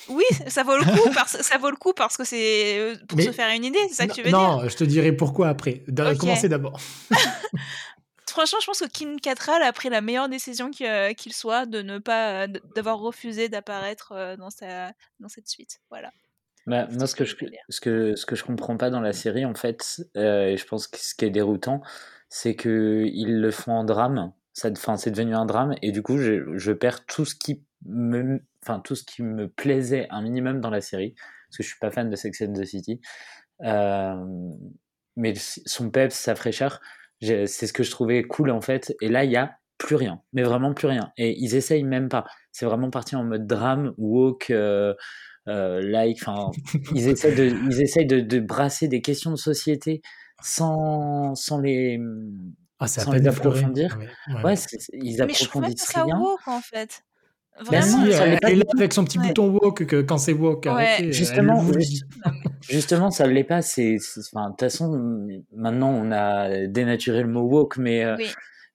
Oui, 0.08 0.24
ça 0.48 0.62
vaut 0.62 0.76
le 0.76 0.84
coup 0.84 1.10
parce, 1.14 1.40
ça 1.40 1.58
vaut 1.58 1.70
le 1.70 1.76
coup 1.76 1.92
parce 1.92 2.16
que 2.16 2.24
c'est 2.24 2.78
euh, 2.78 2.96
pour 3.08 3.18
Mais- 3.18 3.24
se 3.24 3.32
faire 3.32 3.48
une 3.54 3.64
idée, 3.64 3.78
c'est 3.88 3.94
ça 3.94 4.06
que 4.06 4.12
tu 4.12 4.22
veux 4.22 4.30
non, 4.30 4.58
dire 4.58 4.68
je 4.68 4.76
te 4.76 4.84
dirai 4.84 5.12
pourquoi 5.12 5.48
après. 5.48 5.84
Commencez 6.18 6.48
d'abord. 6.48 6.80
Franchement, 8.28 8.58
je 8.60 8.66
pense 8.66 8.80
que 8.80 8.88
Kim 8.88 9.20
Cattrall 9.20 9.62
a 9.62 9.72
pris 9.72 9.88
la 9.90 10.00
meilleure 10.00 10.28
décision 10.28 10.70
qu'il 10.70 10.86
euh, 10.86 11.12
qu'il 11.12 11.32
soit 11.32 11.66
de 11.66 11.82
ne 11.82 11.98
pas 11.98 12.44
euh, 12.44 12.46
d'avoir 12.74 12.98
refusé 12.98 13.48
d'apparaître 13.48 14.36
dans 14.36 14.50
sa 14.50 14.92
dans 15.20 15.28
cette 15.28 15.48
suite. 15.48 15.80
Voilà. 15.90 16.10
Bah, 16.66 16.88
moi, 16.90 17.06
ce 17.06 17.14
que, 17.14 17.24
je, 17.24 17.36
ce, 17.68 17.80
que, 17.80 18.16
ce 18.16 18.24
que 18.24 18.36
je 18.36 18.44
comprends 18.44 18.76
pas 18.76 18.90
dans 18.90 19.00
la 19.00 19.12
série, 19.12 19.44
en 19.44 19.54
fait, 19.54 20.02
euh, 20.16 20.46
et 20.46 20.56
je 20.56 20.66
pense 20.66 20.86
que 20.86 20.98
ce 20.98 21.14
qui 21.14 21.26
est 21.26 21.30
déroutant, 21.30 21.82
c'est 22.28 22.56
qu'ils 22.56 23.40
le 23.40 23.50
font 23.50 23.72
en 23.72 23.84
drame. 23.84 24.32
Enfin, 24.64 24.96
c'est 24.96 25.10
devenu 25.10 25.34
un 25.34 25.44
drame, 25.46 25.74
et 25.82 25.92
du 25.92 26.02
coup, 26.02 26.16
je, 26.16 26.56
je, 26.56 26.72
perds 26.72 27.04
tout 27.06 27.24
ce 27.24 27.34
qui 27.34 27.64
me, 27.84 28.40
enfin, 28.66 28.80
tout 28.80 28.94
ce 28.94 29.04
qui 29.04 29.22
me 29.22 29.48
plaisait 29.48 30.06
un 30.10 30.22
minimum 30.22 30.60
dans 30.60 30.70
la 30.70 30.80
série, 30.80 31.14
parce 31.48 31.58
que 31.58 31.62
je 31.62 31.68
suis 31.68 31.78
pas 31.78 31.90
fan 31.90 32.10
de 32.10 32.16
Sex 32.16 32.42
and 32.42 32.52
the 32.52 32.64
City. 32.64 33.00
Euh, 33.62 34.14
mais 35.16 35.34
son 35.36 35.90
peps, 35.90 36.14
sa 36.14 36.34
fraîcheur, 36.34 36.80
c'est 37.20 37.46
ce 37.46 37.72
que 37.72 37.82
je 37.82 37.90
trouvais 37.90 38.22
cool 38.24 38.50
en 38.50 38.60
fait. 38.60 38.94
Et 39.00 39.08
là, 39.08 39.24
il 39.24 39.30
y 39.30 39.36
a 39.36 39.58
plus 39.78 39.96
rien, 39.96 40.20
mais 40.32 40.42
vraiment 40.42 40.74
plus 40.74 40.88
rien. 40.88 41.12
Et 41.16 41.36
ils 41.38 41.54
essayent 41.54 41.84
même 41.84 42.08
pas. 42.08 42.24
C'est 42.52 42.66
vraiment 42.66 42.90
parti 42.90 43.16
en 43.16 43.24
mode 43.24 43.46
drame, 43.46 43.94
woke, 43.98 44.50
euh, 44.50 44.94
euh, 45.48 45.80
like. 45.82 46.18
Enfin, 46.22 46.50
ils 46.94 47.08
essayent 47.08 47.34
de, 47.34 47.44
ils 47.70 47.82
essayent 47.82 48.06
de, 48.06 48.20
de, 48.20 48.40
brasser 48.40 48.88
des 48.88 49.02
questions 49.02 49.30
de 49.30 49.36
société 49.36 50.02
sans, 50.42 51.34
sans 51.34 51.60
les, 51.60 52.00
ah, 52.78 52.88
sans 52.88 53.12
les 53.12 53.26
approfondir. 53.26 53.98
Ouais, 54.28 54.42
ouais. 54.44 54.54
ils 54.94 55.22
approfondissent 55.22 55.94
mais 55.94 56.02
je 56.02 56.06
rien. 56.06 56.16
Ça 56.16 56.22
woke, 56.22 56.48
en 56.48 56.60
fait. 56.60 57.02
Vraiment, 57.60 58.04
si, 58.04 58.12
ça 58.12 58.26
elle, 58.26 58.38
elle 58.42 58.60
est 58.62 58.74
avec 58.76 58.92
son 58.92 59.04
petit 59.04 59.18
Ouais. 59.18 59.28
bouton 59.28 59.48
woke 59.50 59.86
que 59.86 60.02
quand 60.02 60.18
c'est. 60.18 60.32
Ouais, 60.32 60.56
arrêtez, 60.66 61.04
elle 61.04 61.12
Justement, 61.12 61.64
juste-. 61.72 62.04
Justement, 62.68 63.10
ça 63.10 63.26
ne 63.28 63.32
l'est 63.32 63.44
pas. 63.44 63.62
C'est, 63.62 63.98
c'est- 64.00 64.20
enfin, 64.32 64.46
de 64.46 64.50
toute 64.52 64.60
façon, 64.60 65.28
maintenant, 65.54 65.90
on 65.90 66.10
a 66.10 66.66
dénaturé 66.66 67.22
le 67.22 67.28
mot 67.28 67.42
woke, 67.42 67.76
mais, 67.76 68.04
euh, 68.04 68.16
Oui. 68.18 68.26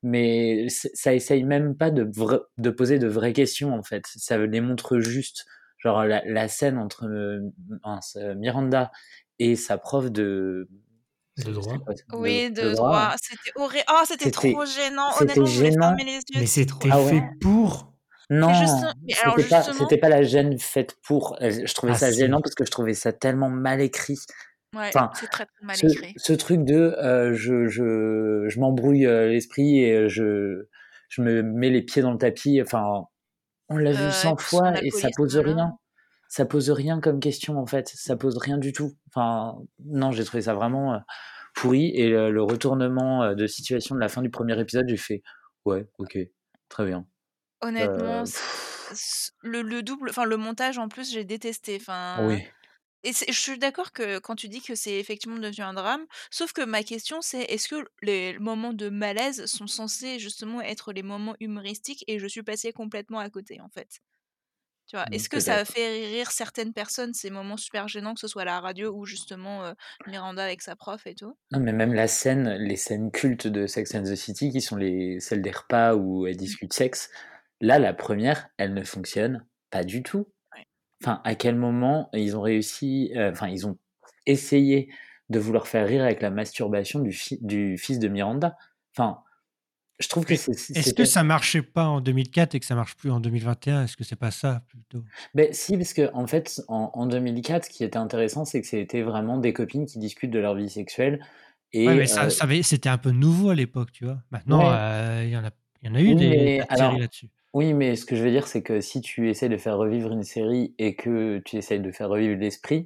mais 0.04 0.66
c'est- 0.70 0.92
ça 0.94 1.14
essaye 1.14 1.44
même 1.44 1.76
pas 1.76 1.92
de, 1.92 2.10
de 2.58 2.70
poser 2.70 3.00
de 3.00 3.08
vraies 3.08 3.34
questions, 3.34 3.74
en 3.74 3.84
fait. 3.84 4.04
Ça 4.16 4.38
les 4.38 4.62
montre 4.62 5.00
juste. 5.00 5.46
Genre, 5.80 6.04
la, 6.06 6.22
la 6.26 6.48
scène 6.48 6.78
entre 6.78 7.06
euh, 7.08 7.40
mince, 7.86 8.18
euh, 8.22 8.36
Miranda 8.36 8.92
et 9.40 9.56
sa 9.56 9.78
prof 9.78 10.10
de. 10.12 10.70
De 11.38 11.44
c'est- 11.44 11.52
droit. 11.52 11.78
c'est 11.96 12.04
Oui, 12.18 12.50
de, 12.52 12.62
de 12.70 12.74
droit. 12.76 13.14
C'était 13.22 13.52
horrible. 13.56 13.84
Oh, 13.90 14.02
c'était 14.06 14.32
trop 14.32 14.66
gênant. 14.66 15.12
c'était 15.12 15.24
Honnêtement, 15.40 15.46
je 15.46 15.64
gênant. 15.66 15.88
fermer 15.88 16.04
les 16.06 16.12
yeux. 16.16 16.46
Mais 16.60 16.66
trop 16.66 16.80
Ah 16.92 17.02
ouais? 17.02 17.10
fait 17.12 17.24
pour. 17.42 17.94
Non, 18.32 18.54
c'était 18.54 19.22
pas, 19.50 19.62
justement- 19.64 19.88
pas 20.02 20.10
la 20.10 20.22
gêne 20.22 20.58
faite 20.60 20.96
pour. 21.04 21.36
Euh, 21.42 21.50
Je 21.66 21.74
trouvais 21.74 21.94
Ah, 21.94 21.98
ça 21.98 22.12
gênant 22.12 22.42
parce 22.42 22.54
que 22.56 22.64
je 22.66 22.72
trouvais 22.72 22.94
ça 22.94 23.12
tellement 23.12 23.50
mal 23.50 23.82
écrit. 23.82 24.18
Ouais, 24.76 24.90
Enfin, 24.90 25.10
c'est 25.16 25.28
très, 25.28 25.46
très 25.46 25.66
mal 25.66 25.76
ce, 25.76 25.88
écrit. 25.88 26.14
ce 26.16 26.34
truc 26.34 26.64
de 26.64 26.76
euh, 26.76 27.34
je, 27.34 27.66
je, 27.68 28.46
je 28.48 28.60
m'embrouille 28.60 29.08
euh, 29.08 29.30
l'esprit 29.30 29.80
et 29.80 30.10
je, 30.10 30.68
je 31.10 31.22
me 31.24 31.42
mets 31.42 31.72
les 31.72 31.82
pieds 31.82 32.04
dans 32.04 32.12
le 32.12 32.20
tapis. 32.20 32.62
Enfin, 32.62 33.06
on 33.68 33.78
l'a 33.78 33.90
Euh, 33.90 33.94
vu 33.94 34.12
100 34.12 34.34
et 34.34 34.36
puis 34.36 34.46
son 34.46 34.58
fois 34.58 34.84
et 34.84 34.92
ça 34.92 35.10
pose 35.16 35.36
rien. 35.38 35.78
Ça 36.28 36.46
pose 36.46 36.70
rien 36.70 37.00
comme 37.02 37.20
question 37.20 37.58
en 37.58 37.66
fait. 37.66 37.88
Ça 37.96 38.16
pose 38.16 38.38
rien 38.38 38.60
du 38.60 38.72
tout. 38.74 38.92
Enfin, 39.08 39.56
non, 39.84 40.12
j'ai 40.12 40.24
trouvé 40.24 40.44
ça 40.44 40.54
vraiment 40.54 41.02
pourri. 41.56 41.88
Et 41.96 42.10
le 42.12 42.44
retournement 42.44 43.34
de 43.34 43.48
situation 43.48 43.96
de 43.96 44.00
la 44.00 44.08
fin 44.08 44.22
du 44.22 44.30
premier 44.30 44.60
épisode, 44.62 44.88
j'ai 44.88 44.98
fait 44.98 45.24
ouais, 45.66 45.88
ok, 45.98 46.16
très 46.70 46.86
bien. 46.86 47.08
Honnêtement, 47.62 48.24
Euh, 48.24 48.30
le, 49.42 49.62
le 49.62 49.84
double, 49.84 50.10
enfin 50.10 50.26
le 50.26 50.38
montage 50.38 50.78
en 50.78 50.88
plus, 50.90 51.12
j'ai 51.12 51.24
détesté. 51.26 51.78
Enfin, 51.80 52.26
Oui. 52.26 52.52
et 53.04 53.14
c'est- 53.14 53.32
je 53.32 53.40
suis 53.40 53.58
d'accord 53.60 53.92
que 53.94 54.20
quand 54.20 54.36
tu 54.36 54.50
dis 54.50 54.62
que 54.62 54.76
c'est 54.76 55.00
effectivement 55.00 55.38
devenu 55.40 55.64
un 55.64 55.74
drame, 55.74 56.06
sauf 56.32 56.54
que 56.54 56.64
ma 56.64 56.84
question 56.84 57.22
c'est 57.22 57.44
est-ce 57.44 57.68
que 57.70 57.86
les 58.02 58.38
moments 58.40 58.74
de 58.74 58.90
malaise 58.90 59.46
sont 59.48 59.68
censés 59.68 60.20
justement 60.20 60.62
être 60.62 60.94
les 60.94 61.04
moments 61.04 61.36
humoristiques 61.40 62.04
et 62.08 62.20
je 62.20 62.28
suis 62.28 62.44
passée 62.44 62.74
complètement 62.74 63.20
à 63.20 63.30
côté 63.30 63.62
en 63.62 63.70
fait? 63.70 64.00
Tu 64.88 64.98
vois, 64.98 65.08
Mm, 65.08 65.14
est-ce 65.14 65.30
que 65.30 65.40
ça 65.42 65.66
peut-être. 65.66 65.66
fait 65.66 66.08
rire 66.08 66.32
certaines 66.32 66.74
personnes 66.74 67.14
ces 67.14 67.30
moments 67.32 67.58
super 67.58 67.88
gênants 67.90 68.16
que 68.16 68.22
ce 68.22 68.28
soit 68.30 68.44
à 68.44 68.46
la 68.46 68.62
radio 68.62 68.94
ou 68.96 69.06
justement 69.06 69.66
euh, 69.66 69.74
Miranda 70.08 70.44
avec 70.46 70.62
sa 70.64 70.76
prof 70.78 71.08
et 71.08 71.16
tout? 71.16 71.38
Non, 71.52 71.60
mais 71.62 71.74
même 71.74 71.94
la 71.94 72.08
scène, 72.08 72.50
les 72.58 72.76
scènes 72.76 73.10
cultes 73.12 73.48
de 73.48 73.66
Sex 73.66 73.96
and 73.96 74.04
the 74.04 74.16
City, 74.16 74.52
qui 74.52 74.62
sont 74.62 74.76
les, 74.76 75.20
celles 75.20 75.42
des 75.42 75.50
repas 75.52 75.96
où 75.96 76.28
elles 76.28 76.38
discutent 76.38 76.74
sexe, 76.74 77.10
là, 77.62 77.80
la 77.80 77.94
première, 77.94 78.50
elle 78.58 78.74
ne 78.74 78.84
fonctionne 78.84 79.46
pas 79.70 79.84
du 79.84 80.04
tout. 80.04 80.28
Enfin, 81.04 81.22
à 81.24 81.36
quel 81.36 81.56
moment 81.56 82.10
ils 82.14 82.36
ont 82.38 82.42
réussi, 82.42 83.12
euh, 83.16 83.32
enfin, 83.32 83.48
ils 83.48 83.68
ont 83.68 83.78
essayé 84.26 84.92
de 85.30 85.40
vouloir 85.40 85.68
faire 85.68 85.88
rire 85.88 86.04
avec 86.04 86.22
la 86.22 86.30
masturbation 86.32 87.00
du, 87.00 87.12
fi- 87.14 87.40
du 87.42 87.78
fils 87.78 88.00
de 88.00 88.08
Miranda? 88.08 88.58
Enfin, 88.96 89.20
je 90.00 90.08
trouve 90.08 90.26
que 90.26 90.36
c'est. 90.36 90.52
Est-ce 90.78 90.94
que 90.94 91.06
ça 91.06 91.24
marchait 91.24 91.62
pas 91.62 91.86
en 91.88 92.02
2004 92.02 92.56
et 92.56 92.60
que 92.60 92.66
ça 92.66 92.76
marche 92.76 92.96
plus 92.96 93.12
en 93.12 93.20
2021 93.20 93.84
Est-ce 93.84 93.98
que 93.98 94.04
c'est 94.04 94.16
pas 94.16 94.32
ça 94.32 94.64
plutôt? 94.68 95.04
Ben, 95.34 95.52
si, 95.54 95.78
parce 95.78 95.94
que 95.94 96.10
en 96.14 96.28
fait, 96.28 96.62
en, 96.68 96.92
en 96.94 97.06
2004, 97.06 97.66
ce 97.66 97.70
qui 97.70 97.84
était 97.84 97.98
intéressant, 97.98 98.46
c'est 98.46 98.62
que 98.62 98.68
c'était 98.68 99.02
vraiment 99.02 99.38
des 99.38 99.54
copines 99.54 99.86
qui 99.86 100.00
discutent 100.00 100.32
de 100.32 100.40
leur 100.40 100.56
vie 100.56 100.70
sexuelle. 100.70 101.20
Et, 101.74 101.88
Ouais, 101.88 101.96
mais 101.96 102.08
ça, 102.08 102.26
euh, 102.26 102.30
ça 102.30 102.48
c'était 102.64 102.90
un 102.90 102.98
peu 102.98 103.12
nouveau 103.12 103.50
à 103.50 103.56
l'époque, 103.56 103.92
tu 103.92 104.06
vois. 104.06 104.22
Maintenant, 104.32 104.60
Ouais. 104.60 104.76
euh, 104.78 105.24
il 105.26 105.30
y 105.32 105.38
en 105.38 105.44
a, 105.46 105.52
il 105.82 105.90
y 105.90 105.92
en 105.92 105.96
a 105.96 106.02
eu 106.02 106.10
Oui, 106.10 106.16
des, 106.16 106.64
séries 106.76 107.00
là-dessus. 107.00 107.30
Oui, 107.54 107.74
mais 107.74 107.96
ce 107.96 108.06
que 108.06 108.16
je 108.16 108.24
veux 108.24 108.30
dire, 108.30 108.48
c'est 108.48 108.62
que 108.62 108.80
si 108.80 109.02
tu 109.02 109.30
essaies 109.30 109.50
de 109.50 109.58
faire 109.58 109.78
revivre 109.78 110.12
une 110.12 110.24
série 110.24 110.76
et 110.78 110.96
que 110.96 111.40
tu 111.46 111.58
essayes 111.58 111.80
de 111.80 111.92
faire 111.92 112.10
revivre 112.10 112.38
l'esprit, 112.40 112.86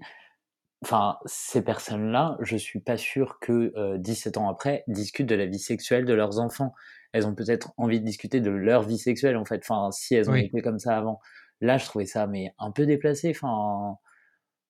enfin, 0.83 1.17
ces 1.25 1.63
personnes-là, 1.63 2.37
je 2.41 2.57
suis 2.57 2.81
pas 2.81 2.97
sûr 2.97 3.39
que 3.41 3.73
euh, 3.77 3.97
17 3.99 4.37
ans 4.37 4.49
après 4.49 4.83
discutent 4.87 5.27
de 5.27 5.35
la 5.35 5.47
vie 5.47 5.59
sexuelle 5.59 6.05
de 6.05 6.13
leurs 6.13 6.39
enfants. 6.39 6.73
Elles 7.13 7.27
ont 7.27 7.35
peut-être 7.35 7.73
envie 7.77 8.01
de 8.01 8.05
discuter 8.05 8.41
de 8.41 8.51
leur 8.51 8.83
vie 8.83 8.97
sexuelle, 8.99 9.37
en 9.37 9.45
fait. 9.45 9.61
Enfin, 9.67 9.91
si 9.91 10.15
elles 10.15 10.31
ont 10.31 10.35
Oui. 10.35 10.53
été 10.53 10.61
comme 10.61 10.79
ça 10.79 10.97
avant. 10.97 11.19
Là, 11.61 11.77
je 11.77 11.85
trouvais 11.85 12.05
ça 12.07 12.27
mais 12.27 12.53
un 12.59 12.71
peu 12.71 12.85
déplacé. 12.87 13.31
Enfin, 13.31 13.49
en, 13.49 14.01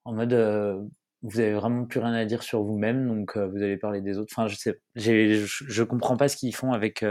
en 0.06 0.14
mode, 0.14 0.34
euh, 0.34 0.84
vous 1.24 1.40
avez 1.40 1.54
vraiment 1.54 1.86
plus 1.86 2.00
rien 2.00 2.14
à 2.14 2.26
dire 2.26 2.44
sur 2.44 2.64
vous-même, 2.64 3.08
donc 3.08 3.38
euh, 3.38 3.48
vous 3.48 3.58
allez 3.64 3.78
parler 3.78 4.02
des 4.02 4.18
autres. 4.18 4.34
Enfin, 4.36 4.48
je 4.48 4.56
sais, 4.58 4.82
je, 4.96 5.46
je 5.46 5.84
comprends 5.84 6.18
pas 6.18 6.28
ce 6.30 6.38
qu'ils 6.38 6.56
font 6.56 6.74
avec. 6.74 7.04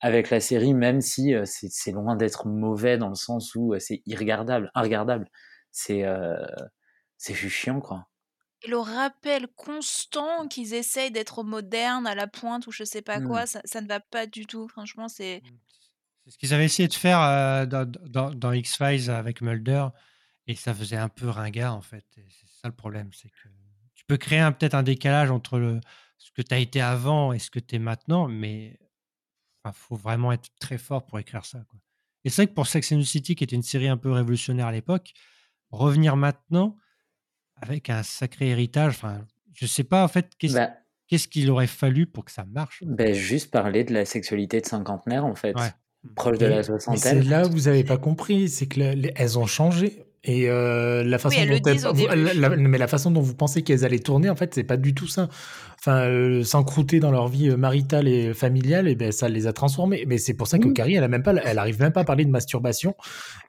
Avec 0.00 0.30
la 0.30 0.40
série, 0.40 0.74
même 0.74 1.00
si 1.00 1.34
euh, 1.34 1.44
c'est 1.46 1.92
loin 1.92 2.16
d'être 2.16 2.46
mauvais 2.48 2.98
dans 2.98 3.08
le 3.08 3.14
sens 3.14 3.54
où 3.54 3.74
euh, 3.74 3.78
c'est 3.80 4.02
irregardable, 4.06 4.70
regardable. 4.74 5.28
C'est 5.72 6.04
euh, 6.04 6.36
c'est 7.18 7.34
juste 7.34 7.56
chiant, 7.56 7.80
quoi. 7.80 8.08
Et 8.62 8.68
le 8.68 8.78
rappel 8.78 9.48
constant 9.48 10.46
qu'ils 10.48 10.74
essayent 10.74 11.10
d'être 11.10 11.42
modernes 11.42 12.06
à 12.06 12.14
la 12.14 12.26
pointe 12.26 12.66
ou 12.66 12.70
je 12.72 12.84
sais 12.84 13.00
pas 13.02 13.20
Hmm. 13.20 13.22
quoi, 13.22 13.46
ça, 13.46 13.60
ça 13.64 13.80
ne 13.80 13.88
va 13.88 14.00
pas 14.00 14.26
du 14.26 14.46
tout. 14.46 14.68
Franchement, 14.68 15.08
c'est. 15.08 15.42
C'est 16.24 16.30
ce 16.32 16.38
qu'ils 16.38 16.54
avaient 16.54 16.64
essayé 16.64 16.88
de 16.88 16.94
faire 16.94 17.20
euh, 17.22 17.66
dans, 17.66 17.88
dans- 17.90 18.34
dans 18.34 18.52
X-Files 18.52 19.10
avec 19.10 19.40
Mulder 19.42 19.88
et 20.46 20.54
ça 20.54 20.74
faisait 20.74 20.96
un 20.96 21.08
peu 21.08 21.28
ringard 21.28 21.74
en 21.76 21.82
fait. 21.82 22.04
C'est 22.14 22.48
ça 22.48 22.68
le 22.68 22.74
problème, 22.74 23.10
c'est 23.12 23.28
que 23.30 23.48
tu 23.94 24.04
peux 24.06 24.16
créer 24.16 24.48
peut-être 24.58 24.74
un 24.74 24.82
décalage 24.82 25.30
entre 25.30 25.58
le, 25.58 25.80
ce 26.18 26.32
que 26.32 26.42
tu 26.42 26.54
as 26.54 26.58
été 26.58 26.80
avant 26.80 27.32
et 27.32 27.38
ce 27.38 27.50
que 27.50 27.60
tu 27.60 27.76
es 27.76 27.78
maintenant, 27.78 28.28
mais 28.28 28.78
il 29.74 29.78
faut 29.78 29.96
vraiment 29.96 30.32
être 30.32 30.48
très 30.60 30.78
fort 30.78 31.04
pour 31.06 31.18
écrire 31.18 31.44
ça. 31.44 31.58
quoi. 31.68 31.78
Et 32.24 32.30
c'est 32.30 32.42
vrai 32.42 32.46
que 32.48 32.54
pour 32.54 32.66
Sex 32.66 32.90
and 32.92 32.98
the 33.00 33.04
City, 33.04 33.34
qui 33.34 33.44
était 33.44 33.56
une 33.56 33.62
série 33.62 33.88
un 33.88 33.96
peu 33.96 34.10
révolutionnaire 34.10 34.66
à 34.66 34.72
l'époque, 34.72 35.12
revenir 35.70 36.16
maintenant 36.16 36.76
avec 37.60 37.88
un 37.90 38.02
sacré 38.02 38.48
héritage, 38.48 38.94
enfin, 38.96 39.20
je 39.54 39.66
sais 39.66 39.84
pas 39.84 40.04
en 40.04 40.08
fait 40.08 40.30
qu'est-ce 40.38 40.54
Bah, 40.54 40.70
qu'est-ce 41.08 41.28
qu'il 41.28 41.50
aurait 41.50 41.66
fallu 41.66 42.06
pour 42.06 42.24
que 42.24 42.32
ça 42.32 42.44
marche? 42.44 42.82
bah, 42.84 43.12
juste 43.12 43.50
parler 43.50 43.84
de 43.84 43.92
la 43.94 44.04
sexualité 44.04 44.60
de 44.60 44.66
cinquantenaire, 44.66 45.24
en 45.24 45.34
fait. 45.34 45.54
Ouais. 45.56 45.70
Proche 46.14 46.38
de 46.38 46.44
Mais, 46.46 46.50
la 46.50 46.56
mais 46.56 46.62
c'est 46.62 46.78
soixantaine. 46.80 47.28
là 47.28 47.46
où 47.46 47.50
vous 47.50 47.62
n'avez 47.62 47.82
pas 47.84 47.96
compris, 47.96 48.48
c'est 48.48 48.66
que 48.66 48.78
la- 48.80 48.94
les- 48.94 49.12
elles 49.16 49.38
ont 49.38 49.46
changé. 49.46 50.02
Et 50.28 50.48
euh, 50.50 51.04
la 51.04 51.18
façon 51.18 51.38
dont 51.46 51.52
vous- 51.54 51.60
début. 51.60 52.06
la- 52.16 52.34
la- 52.34 52.56
mais 52.56 52.78
la 52.78 52.88
façon 52.88 53.10
dont 53.12 53.20
vous 53.20 53.34
pensez 53.36 53.62
qu'elles 53.62 53.84
allaient 53.84 54.00
tourner, 54.00 54.28
en 54.28 54.34
fait, 54.36 54.54
c'est 54.54 54.64
pas 54.64 54.76
du 54.76 54.92
tout 54.94 55.06
ça. 55.06 55.28
Enfin, 55.88 56.00
euh, 56.08 56.42
s'encrouter 56.42 56.98
dans 56.98 57.12
leur 57.12 57.28
vie 57.28 57.48
euh, 57.48 57.56
maritale 57.56 58.08
et 58.08 58.34
familiale, 58.34 58.88
et 58.88 58.96
ben 58.96 59.12
ça 59.12 59.28
les 59.28 59.46
a 59.46 59.52
transformés. 59.52 60.04
Mais 60.08 60.18
c'est 60.18 60.34
pour 60.34 60.48
ça 60.48 60.58
que 60.58 60.66
Oui. 60.66 60.74
Carrie, 60.74 60.94
elle 60.96 61.04
a 61.04 61.08
même 61.08 61.22
pas, 61.22 61.32
elle 61.44 61.58
arrive 61.60 61.78
même 61.78 61.92
pas 61.92 62.00
à 62.00 62.04
parler 62.04 62.24
de 62.24 62.30
masturbation 62.30 62.96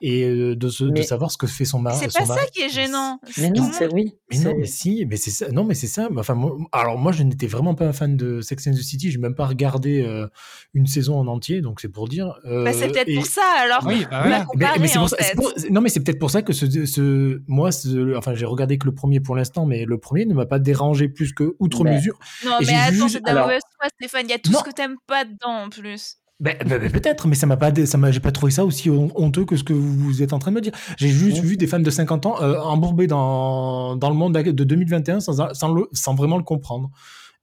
et 0.02 0.24
euh, 0.24 0.56
de, 0.56 0.70
se- 0.70 0.84
de 0.84 1.02
savoir 1.02 1.32
ce 1.32 1.38
que 1.38 1.48
fait 1.48 1.66
son 1.66 1.80
mari. 1.80 1.98
c'est 2.00 2.14
pas 2.16 2.26
ça 2.28 2.46
qui 2.54 2.62
est 2.62 2.70
gênant. 2.70 3.20
Mais 3.40 3.50
non, 3.50 3.68
c'est 3.74 3.92
oui. 3.92 4.14
Mais 4.30 4.38
non, 4.38 4.44
c'est- 4.52 4.58
mais 4.60 4.66
si, 4.68 5.06
mais 5.10 5.16
c'est 5.18 5.32
ça. 5.32 5.50
Non, 5.52 5.64
mais 5.64 5.74
c'est 5.74 5.88
ça. 5.88 6.10
Enfin, 6.16 6.36
moi- 6.36 6.56
alors 6.74 7.00
moi, 7.00 7.12
je 7.12 7.24
n'étais 7.24 7.48
vraiment 7.48 7.74
pas 7.74 7.86
un 7.88 7.94
fan 7.94 8.16
de 8.16 8.42
Sex 8.42 8.68
and 8.68 8.74
the 8.74 8.76
City. 8.84 9.10
J'ai 9.10 9.18
même 9.18 9.34
pas 9.34 9.48
regardé 9.48 10.04
euh, 10.06 10.28
une 10.76 10.86
saison 10.86 11.18
en 11.20 11.26
entier, 11.26 11.62
donc 11.62 11.80
c'est 11.82 11.90
pour 11.90 12.08
dire. 12.08 12.36
Bah, 12.46 12.72
c'est 12.72 12.90
peut-être 12.92 13.10
et- 13.10 13.16
pour 13.16 13.26
ça 13.26 13.42
alors. 13.64 13.80
Oui, 13.88 14.06
bah 14.12 14.22
voilà. 14.22 14.46
mais, 14.56 14.66
mais 14.80 14.88
pour 14.94 15.10
ça- 15.10 15.18
pour- 15.36 15.54
non, 15.72 15.82
mais 15.82 15.90
c'est 15.90 16.02
peut-être 16.02 16.20
pour 16.20 16.30
ça 16.30 16.44
que 16.44 16.54
ce, 16.54 16.86
ce- 16.86 17.42
moi, 17.48 17.72
ce- 17.72 18.16
enfin, 18.16 18.36
j'ai 18.36 18.46
regardé 18.46 18.78
que 18.78 18.86
le 18.86 18.94
premier 18.94 19.20
pour 19.22 19.36
l'instant, 19.36 19.66
mais 19.66 19.86
le 19.86 19.98
premier 19.98 20.26
ne 20.26 20.36
m'a 20.36 20.46
pas 20.46 20.60
dérangé 20.60 21.08
plus 21.10 21.34
que 21.34 21.56
outre 21.60 21.84
Ben, 21.84 21.96
mesure. 21.96 22.20
Non, 22.46 22.60
Et 22.62 22.66
mais 22.66 22.74
attends, 22.76 22.92
vu- 23.06 23.10
c'est 23.10 23.20
de 23.20 23.26
la 23.26 23.32
alors- 23.32 23.46
mauvaise 23.48 23.62
foi, 23.80 23.90
Stéphane. 24.00 24.26
Il 24.26 24.32
y 24.32 24.34
a 24.34 24.40
tout 24.40 24.52
Non. 24.52 24.60
ce 24.60 24.64
que 24.64 24.72
t'aimes 24.72 24.98
pas 25.08 25.26
dedans 25.26 25.66
en 25.66 25.70
plus. 25.70 26.16
Ben, 26.40 26.56
ben, 26.66 26.78
ben, 26.80 26.92
peut-être, 26.92 27.28
mais 27.28 27.34
ça 27.34 27.48
m'a 27.48 27.58
pas, 27.58 27.72
ça 27.88 27.98
m'a, 27.98 28.12
j'ai 28.12 28.20
pas 28.20 28.32
trouvé 28.32 28.52
ça 28.52 28.64
aussi 28.64 28.92
hon- 28.92 29.12
honteux 29.16 29.44
que 29.44 29.56
ce 29.56 29.64
que 29.64 29.74
vous 29.74 30.22
êtes 30.22 30.34
en 30.34 30.40
train 30.40 30.52
de 30.52 30.56
me 30.58 30.62
dire. 30.62 30.72
J'ai 30.98 31.08
juste 31.10 31.40
vu 31.40 31.58
des 31.58 31.66
fans 31.66 31.80
de 31.80 31.90
50 31.90 32.28
ans 32.28 32.40
euh, 32.44 32.60
embourbés 32.60 33.08
dans, 33.08 33.96
dans 33.96 34.10
le 34.10 34.16
monde 34.16 34.34
de 34.38 34.64
2021 34.64 35.20
sans, 35.20 35.54
sans, 35.56 35.74
le- 35.74 35.88
sans 35.94 36.14
vraiment 36.14 36.38
le 36.38 36.44
comprendre. 36.44 36.92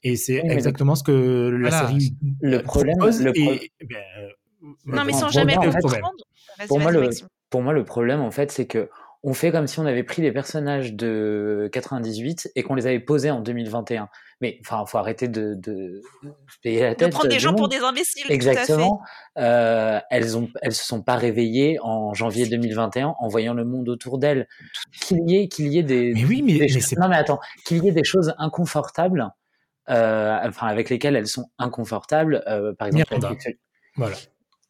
Et 0.05 0.15
c'est 0.17 0.37
exactement 0.45 0.95
ce 0.95 1.03
que 1.03 1.49
la 1.61 1.71
Voilà, 1.71 1.89
série 1.89 2.15
le 2.41 2.63
problème- 2.63 2.99
propose. 2.99 3.21
le 3.21 3.33
pro- 3.33 3.53
et, 3.53 3.73
ben, 3.85 3.97
euh, 4.21 4.29
Non, 4.87 5.03
mais 5.05 5.13
sans 5.13 5.29
jamais 5.31 5.55
moi, 5.57 5.65
fait, 5.73 5.81
comprendre. 5.81 6.13
Vas-y, 6.59 6.69
pour 6.69 6.79
moi, 6.79 6.93
vas-y, 6.93 7.03
le, 7.03 7.11
pour 7.51 7.63
moi, 7.63 7.73
le 7.73 7.85
problème, 7.85 8.21
en 8.21 8.31
fait, 8.31 8.53
c'est 8.53 8.67
que 8.67 8.89
on 9.25 9.33
fait 9.35 9.51
comme 9.51 9.67
si 9.67 9.81
on 9.81 9.87
avait 9.87 10.03
pris 10.05 10.21
les 10.23 10.31
personnages 10.31 10.93
de 10.95 11.69
98 11.73 12.51
et 12.55 12.63
qu'on 12.63 12.75
les 12.75 12.87
avait 12.87 13.01
posés 13.01 13.31
en 13.31 13.41
2021. 13.41 14.09
Mais 14.41 14.59
enfin, 14.61 14.85
faut 14.87 14.99
arrêter 14.99 15.29
de, 15.29 15.55
de 15.55 16.03
se 16.23 16.59
payer 16.63 16.81
la 16.83 16.91
De 16.91 16.95
tête. 16.97 17.13
prendre 17.13 17.29
des 17.29 17.39
gens 17.39 17.55
pour 17.55 17.69
des 17.69 17.79
imbéciles, 17.79 18.23
tout 18.23 18.29
à 18.29 18.31
fait. 18.31 18.35
Exactement. 18.35 19.01
Euh, 19.39 20.01
elles 20.11 20.37
ont, 20.37 20.49
elles 20.63 20.75
se 20.75 20.85
sont 20.87 21.03
pas 21.03 21.17
réveillées 21.17 21.79
en 21.81 22.15
janvier 22.15 22.47
2021 22.47 23.15
en 23.19 23.29
voyant 23.29 23.55
le 23.55 23.65
monde 23.65 23.89
autour 23.89 24.19
d'elles. 24.19 24.49
Qu'il 25.01 25.29
y 25.31 25.37
ait, 25.37 25.49
qu'il 25.49 25.69
y 25.69 25.79
ait 25.79 25.83
des, 25.83 26.13
Mais 26.15 26.25
oui, 26.25 26.43
mais, 26.43 26.55
des 26.55 26.59
mais 26.61 26.69
choses- 26.69 26.83
c'est 26.83 26.99
non 26.99 27.09
mais 27.09 27.17
attends, 27.17 27.39
qu'il 27.65 27.85
y 27.85 27.89
ait 27.89 27.93
des 27.93 28.05
choses 28.05 28.35
inconfortables, 28.39 29.31
euh, 29.91 30.39
enfin 30.45 30.67
avec 30.67 30.91
lesquelles 30.91 31.17
elles 31.17 31.29
sont 31.29 31.47
inconfortables, 31.59 32.43
euh, 32.47 32.73
par 32.75 32.89
exemple. 32.89 33.15
voilà. 33.97 34.17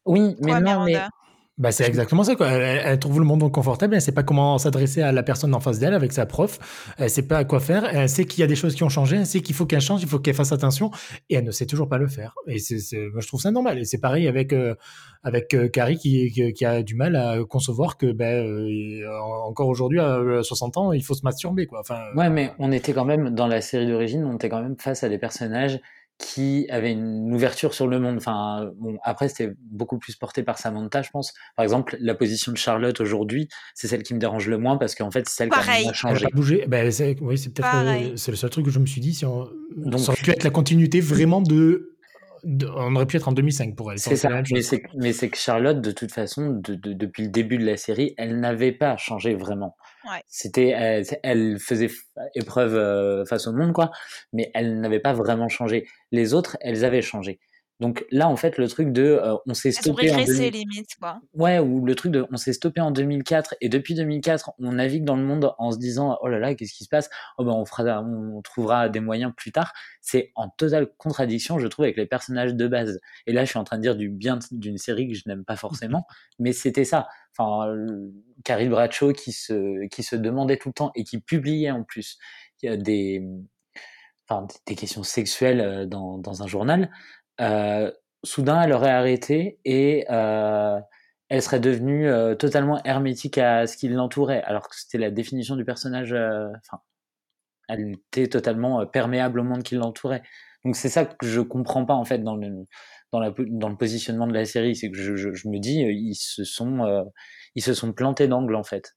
Oui, 0.05 0.35
mais 0.39 0.51
Quoi, 0.51 0.59
non, 0.59 0.83
mais 0.85 0.91
Miranda 0.91 1.09
Bah, 1.57 1.71
c'est 1.71 1.87
exactement 1.87 2.25
ça, 2.25 2.35
quoi. 2.35 2.49
Elle, 2.49 2.81
elle 2.83 2.99
trouve 2.99 3.19
le 3.19 3.25
monde 3.25 3.41
inconfortable, 3.41 3.95
elle 3.95 4.01
sait 4.01 4.11
pas 4.11 4.23
comment 4.23 4.57
s'adresser 4.57 5.01
à 5.01 5.13
la 5.13 5.23
personne 5.23 5.53
en 5.53 5.61
face 5.61 5.79
d'elle 5.79 5.93
avec 5.93 6.11
sa 6.11 6.25
prof, 6.25 6.59
elle 6.97 7.09
sait 7.09 7.25
pas 7.25 7.45
quoi 7.45 7.61
faire, 7.61 7.85
elle 7.95 8.09
sait 8.09 8.25
qu'il 8.25 8.41
y 8.41 8.43
a 8.43 8.47
des 8.47 8.57
choses 8.57 8.75
qui 8.75 8.83
ont 8.83 8.89
changé, 8.89 9.15
elle 9.15 9.25
sait 9.25 9.39
qu'il 9.39 9.55
faut 9.55 9.65
qu'elle 9.65 9.79
change, 9.79 10.01
il 10.01 10.09
faut 10.09 10.19
qu'elle 10.19 10.35
fasse 10.35 10.51
attention, 10.51 10.91
et 11.29 11.35
elle 11.35 11.45
ne 11.45 11.51
sait 11.51 11.65
toujours 11.65 11.87
pas 11.87 11.97
le 11.97 12.07
faire. 12.07 12.35
Et 12.47 12.59
c'est, 12.59 12.79
je 12.79 13.27
trouve 13.27 13.39
ça 13.39 13.51
normal. 13.51 13.79
Et 13.79 13.85
c'est 13.85 14.01
pareil 14.01 14.27
avec, 14.27 14.51
euh, 14.51 14.75
avec 15.23 15.53
euh, 15.53 15.69
Carrie 15.69 15.97
qui, 15.97 16.29
qui, 16.29 16.51
qui 16.51 16.65
a 16.65 16.83
du 16.83 16.95
mal 16.95 17.15
à 17.15 17.37
concevoir 17.49 17.95
que, 17.95 18.11
ben, 18.11 18.45
euh, 18.45 19.09
encore 19.45 19.69
aujourd'hui, 19.69 20.01
à 20.01 20.43
60 20.43 20.75
ans, 20.75 20.91
il 20.91 21.05
faut 21.05 21.13
se 21.13 21.23
masturber, 21.23 21.67
quoi. 21.67 21.79
Enfin, 21.79 22.01
Ouais, 22.17 22.29
mais 22.29 22.51
on 22.59 22.73
était 22.73 22.91
quand 22.91 23.05
même, 23.05 23.29
dans 23.29 23.47
la 23.47 23.61
série 23.61 23.87
d'origine, 23.87 24.25
on 24.25 24.35
était 24.35 24.49
quand 24.49 24.61
même 24.61 24.75
face 24.77 25.05
à 25.05 25.09
des 25.09 25.17
personnages 25.17 25.79
qui 26.17 26.65
avaient 26.69 26.93
une 26.93 27.33
ouverture 27.33 27.73
sur 27.73 27.87
le 27.87 27.99
monde. 27.99 28.15
Enfin, 28.17 28.71
bon, 28.77 28.97
après, 29.03 29.27
c'était 29.27 29.53
beaucoup 29.59 29.97
plus 29.97 30.15
porté 30.15 30.43
par 30.43 30.57
Samantha, 30.57 31.01
je 31.01 31.09
pense. 31.09 31.33
Par 31.57 31.63
exemple, 31.63 31.97
la 31.99 32.15
position 32.15 32.51
de 32.53 32.57
Charlotte 32.57 32.99
aujourd'hui, 33.01 33.49
c'est 33.73 33.87
celle 33.87 34.01
qui 34.03 34.13
me 34.13 34.19
dérange 34.19 34.47
le 34.47 34.57
moins 34.57 34.77
parce 34.77 34.95
qu'en 34.95 35.11
fait, 35.11 35.27
c'est 35.27 35.35
celle 35.35 35.49
qui 35.49 35.59
a 35.59 35.93
changé. 35.93 36.27
bougé. 36.33 36.65
Ben, 36.67 36.89
c'est, 36.89 37.17
oui, 37.21 37.37
c'est 37.37 37.49
peut-être, 37.53 37.69
Pareil. 37.69 38.11
euh, 38.13 38.15
c'est 38.15 38.31
le 38.31 38.37
seul 38.37 38.49
truc 38.49 38.65
que 38.65 38.71
je 38.71 38.79
me 38.79 38.85
suis 38.85 39.01
dit, 39.01 39.13
si 39.13 39.25
on, 39.25 39.49
Donc- 39.75 39.99
ça 39.99 40.13
aurait 40.13 40.21
pu 40.21 40.31
être 40.31 40.43
la 40.43 40.51
continuité 40.51 41.01
vraiment 41.01 41.41
de- 41.41 41.94
on 42.45 42.95
aurait 42.95 43.05
pu 43.07 43.17
être 43.17 43.27
en 43.27 43.31
2005 43.31 43.75
pour 43.75 43.91
elle. 43.91 43.99
C'est 43.99 44.15
ça, 44.15 44.29
mais 44.99 45.13
c'est, 45.13 45.29
que 45.29 45.37
Charlotte, 45.37 45.81
de 45.81 45.91
toute 45.91 46.11
façon, 46.11 46.49
de- 46.51 46.75
de- 46.75 46.93
depuis 46.93 47.23
le 47.23 47.29
début 47.29 47.57
de 47.57 47.65
la 47.65 47.75
série, 47.77 48.13
elle 48.17 48.39
n'avait 48.39 48.71
pas 48.71 48.97
changé 48.97 49.33
vraiment. 49.35 49.75
Ouais. 50.09 50.21
C'était, 50.27 50.69
elle, 50.69 51.03
elle 51.23 51.57
faisait 51.59 51.89
épreuve 52.35 52.75
euh, 52.75 53.25
face 53.25 53.47
au 53.47 53.53
monde, 53.53 53.73
quoi, 53.73 53.89
mais 54.33 54.51
elle 54.53 54.79
n'avait 54.79 54.99
pas 54.99 55.13
vraiment 55.13 55.49
changé. 55.49 55.87
Les 56.11 56.33
autres, 56.33 56.57
elles 56.61 56.85
avaient 56.85 57.01
changé. 57.01 57.39
Donc 57.79 58.05
là, 58.09 58.29
en 58.29 58.37
fait, 58.37 58.57
le 58.57 58.67
truc 58.69 58.93
de, 58.93 59.03
euh, 59.03 59.35
on 59.45 59.53
s'est 59.53 59.71
stoppé 59.71 60.09
en 60.09 60.15
régressé 60.15 60.49
2000 60.49 60.51
limite, 60.51 60.95
quoi. 60.99 61.19
Ouais, 61.33 61.59
ou 61.59 61.85
le 61.85 61.93
truc 61.95 62.11
de 62.11 62.25
on 62.31 62.37
s'est 62.37 62.53
stoppé 62.53 62.79
en 62.79 62.91
2004 62.91 63.55
et 63.59 63.67
depuis 63.67 63.95
2004, 63.95 64.53
on 64.59 64.71
navigue 64.73 65.03
dans 65.03 65.17
le 65.17 65.23
monde 65.23 65.53
en 65.57 65.71
se 65.71 65.77
disant 65.77 66.17
oh 66.21 66.27
là 66.27 66.39
là, 66.39 66.55
qu'est-ce 66.55 66.73
qui 66.73 66.85
se 66.85 66.89
passe? 66.89 67.09
Oh 67.37 67.43
ben 67.43 67.51
on 67.51 67.65
fera 67.65 68.01
on 68.01 68.41
trouvera 68.41 68.87
des 68.87 69.01
moyens 69.01 69.33
plus 69.35 69.51
tard. 69.51 69.73
C'est 70.01 70.31
en 70.35 70.49
totale 70.49 70.87
contradiction, 70.97 71.59
je 71.59 71.67
trouve 71.67 71.83
avec 71.83 71.97
les 71.97 72.05
personnages 72.05 72.55
de 72.55 72.67
base. 72.67 72.99
Et 73.27 73.33
là, 73.33 73.43
je 73.43 73.49
suis 73.49 73.59
en 73.59 73.65
train 73.65 73.77
de 73.77 73.81
dire 73.81 73.95
du 73.95 74.09
bien 74.09 74.39
d'une 74.51 74.77
série 74.77 75.09
que 75.09 75.13
je 75.13 75.23
n'aime 75.27 75.43
pas 75.43 75.57
forcément, 75.57 76.05
mais 76.39 76.53
c'était 76.53 76.85
ça. 76.85 77.07
Enfin 77.37 77.67
euh, 77.67 78.09
Carrie 78.45 78.69
Bradshaw 78.69 79.11
qui 79.11 79.33
se 79.33 79.85
qui 79.87 80.03
se 80.03 80.15
demandait 80.15 80.57
tout 80.57 80.69
le 80.69 80.73
temps 80.73 80.91
et 80.95 81.03
qui 81.03 81.19
publiait 81.19 81.71
en 81.71 81.83
plus 81.83 82.17
a 82.63 82.77
des 82.77 83.21
enfin 84.27 84.47
des 84.65 84.75
questions 84.75 85.03
sexuelles 85.03 85.61
euh, 85.61 85.85
dans 85.85 86.17
dans 86.17 86.41
un 86.41 86.47
journal. 86.47 86.89
Euh, 87.41 87.91
soudain, 88.23 88.61
elle 88.61 88.73
aurait 88.73 88.91
arrêté 88.91 89.59
et 89.65 90.05
euh, 90.09 90.79
elle 91.29 91.41
serait 91.41 91.59
devenue 91.59 92.07
euh, 92.07 92.35
totalement 92.35 92.81
hermétique 92.83 93.37
à 93.37 93.67
ce 93.67 93.77
qui 93.77 93.87
l'entourait, 93.89 94.41
alors 94.43 94.67
que 94.69 94.75
c'était 94.75 94.97
la 94.97 95.11
définition 95.11 95.55
du 95.55 95.65
personnage. 95.65 96.13
Enfin, 96.13 96.81
elle 97.67 97.93
était 97.93 98.27
totalement 98.27 98.85
perméable 98.85 99.39
au 99.39 99.43
monde 99.43 99.63
qui 99.63 99.75
l'entourait. 99.75 100.23
Donc 100.63 100.75
c'est 100.75 100.89
ça 100.89 101.05
que 101.05 101.27
je 101.27 101.41
comprends 101.41 101.85
pas 101.85 101.93
en 101.93 102.05
fait 102.05 102.19
dans 102.19 102.35
le 102.35 102.65
dans 103.11 103.19
la 103.19 103.31
dans 103.37 103.69
le 103.69 103.77
positionnement 103.77 104.27
de 104.27 104.33
la 104.33 104.45
série, 104.45 104.75
c'est 104.75 104.89
que 104.89 104.97
je, 104.97 105.15
je, 105.15 105.33
je 105.33 105.47
me 105.47 105.59
dis 105.59 105.81
ils 105.81 106.15
se 106.15 106.43
sont 106.43 106.83
euh, 106.83 107.03
ils 107.55 107.61
se 107.63 107.73
sont 107.73 107.93
plantés 107.93 108.27
d'angle 108.27 108.55
en 108.55 108.63
fait. 108.63 108.95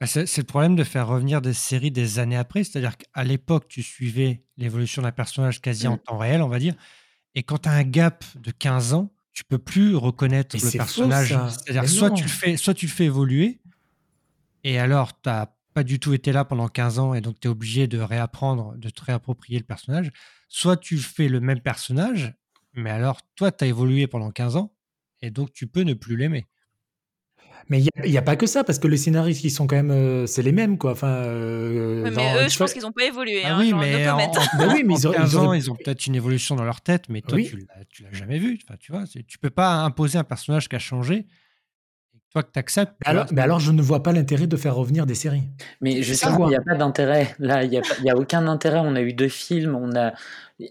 Bah, 0.00 0.06
C'est 0.06 0.36
le 0.38 0.44
problème 0.44 0.76
de 0.76 0.84
faire 0.84 1.08
revenir 1.08 1.40
des 1.40 1.52
séries 1.54 1.90
des 1.90 2.18
années 2.18 2.36
après. 2.36 2.64
C'est-à-dire 2.64 2.96
qu'à 2.98 3.24
l'époque, 3.24 3.68
tu 3.68 3.82
suivais 3.82 4.44
l'évolution 4.56 5.02
d'un 5.02 5.12
personnage 5.12 5.60
quasi 5.60 5.86
en 5.88 5.94
Mm. 5.94 5.98
temps 6.00 6.18
réel, 6.18 6.42
on 6.42 6.48
va 6.48 6.58
dire. 6.58 6.74
Et 7.34 7.42
quand 7.42 7.58
tu 7.58 7.68
as 7.68 7.72
un 7.72 7.84
gap 7.84 8.24
de 8.36 8.50
15 8.50 8.94
ans, 8.94 9.12
tu 9.32 9.44
peux 9.44 9.58
plus 9.58 9.96
reconnaître 9.96 10.56
Mais 10.56 10.62
le 10.62 10.78
personnage. 10.78 11.36
C'est-à-dire 11.50 11.88
soit 11.88 12.10
tu, 12.10 12.22
le 12.22 12.28
fais, 12.28 12.56
soit 12.56 12.74
tu 12.74 12.86
le 12.86 12.92
fais 12.92 13.06
évoluer, 13.06 13.60
et 14.62 14.78
alors 14.78 15.20
tu 15.20 15.28
n'as 15.28 15.48
pas 15.74 15.82
du 15.82 15.98
tout 15.98 16.14
été 16.14 16.30
là 16.30 16.44
pendant 16.44 16.68
15 16.68 16.98
ans, 17.00 17.14
et 17.14 17.20
donc 17.20 17.40
tu 17.40 17.48
es 17.48 17.50
obligé 17.50 17.88
de 17.88 17.98
réapprendre, 17.98 18.76
de 18.76 18.88
te 18.90 19.02
réapproprier 19.02 19.58
le 19.58 19.64
personnage. 19.64 20.12
Soit 20.48 20.76
tu 20.76 20.98
fais 20.98 21.28
le 21.28 21.40
même 21.40 21.60
personnage, 21.60 22.34
mais 22.74 22.90
alors 22.90 23.20
toi, 23.34 23.50
tu 23.50 23.64
as 23.64 23.66
évolué 23.66 24.06
pendant 24.06 24.30
15 24.30 24.56
ans, 24.56 24.72
et 25.20 25.30
donc 25.30 25.52
tu 25.52 25.66
peux 25.66 25.82
ne 25.82 25.94
plus 25.94 26.16
l'aimer. 26.16 26.46
Mais 27.68 27.80
il 28.04 28.10
n'y 28.10 28.18
a, 28.18 28.22
pas 28.22 28.36
que 28.36 28.46
ça, 28.46 28.62
parce 28.64 28.78
que 28.78 28.86
les 28.88 28.96
scénaristes, 28.96 29.42
ils 29.44 29.50
sont 29.50 29.66
quand 29.66 29.76
même. 29.76 29.90
euh, 29.90 30.26
c'est 30.26 30.42
les 30.42 30.52
mêmes, 30.52 30.76
quoi. 30.78 30.92
Enfin, 30.92 31.08
euh, 31.08 32.02
Ouais, 32.04 32.10
dans- 32.10 32.16
mais 32.16 32.44
eux, 32.44 32.48
je 32.48 32.58
pense 32.58 32.72
qu'ils 32.72 32.82
n'ont 32.82 32.92
pas 32.92 33.04
évolué. 33.04 33.42
Ah 33.44 33.54
hein, 33.54 33.58
oui, 33.60 33.70
genre, 33.70 33.80
mais 33.80 34.04
no 34.04 34.10
en, 34.12 34.16
comment. 34.18 34.32
en- 34.70 34.72
oui, 34.74 34.82
mais 34.84 34.94
en 34.94 34.96
ils 34.98 35.06
auraient- 35.06 35.16
15 35.16 35.32
ils 35.32 35.36
ans, 35.38 35.44
auraient- 35.46 35.58
ils 35.58 35.70
ont 35.70 35.74
peut-être 35.76 36.06
une 36.06 36.14
évolution 36.14 36.56
dans 36.56 36.64
leur 36.64 36.80
tête, 36.80 37.04
mais 37.08 37.20
toi, 37.22 37.36
Oui. 37.36 37.48
tu 37.48 37.56
l'as, 37.56 37.84
tu 37.88 38.02
l'as 38.02 38.12
jamais 38.12 38.38
vu. 38.38 38.58
Enfin, 38.64 38.76
tu 38.78 38.92
vois, 38.92 39.04
tu 39.26 39.38
peux 39.38 39.50
pas 39.50 39.76
imposer 39.76 40.18
un 40.18 40.24
personnage 40.24 40.68
qui 40.68 40.76
a 40.76 40.78
changé, 40.78 41.26
toi 42.34 42.42
que 42.42 42.50
tu 42.52 42.58
acceptes. 42.58 42.92
Mais 43.04 43.10
alors, 43.10 43.26
mais 43.32 43.40
alors, 43.40 43.60
je 43.60 43.70
ne 43.72 43.80
vois 43.80 44.02
pas 44.02 44.12
l'intérêt 44.12 44.46
de 44.46 44.56
faire 44.56 44.74
revenir 44.74 45.06
des 45.06 45.14
séries. 45.14 45.44
Mais 45.80 45.92
ça, 45.96 46.02
justement, 46.02 46.46
il 46.46 46.50
n'y 46.50 46.56
a 46.56 46.60
pas 46.60 46.74
d'intérêt. 46.74 47.34
Là, 47.38 47.62
il 47.64 47.70
n'y 47.70 47.78
a, 47.78 47.82
y 48.02 48.10
a 48.10 48.16
aucun 48.16 48.46
intérêt. 48.48 48.80
On 48.82 48.96
a 48.96 49.00
eu 49.00 49.12
deux 49.12 49.28
films, 49.28 49.74
on 49.76 49.94
a, 49.96 50.12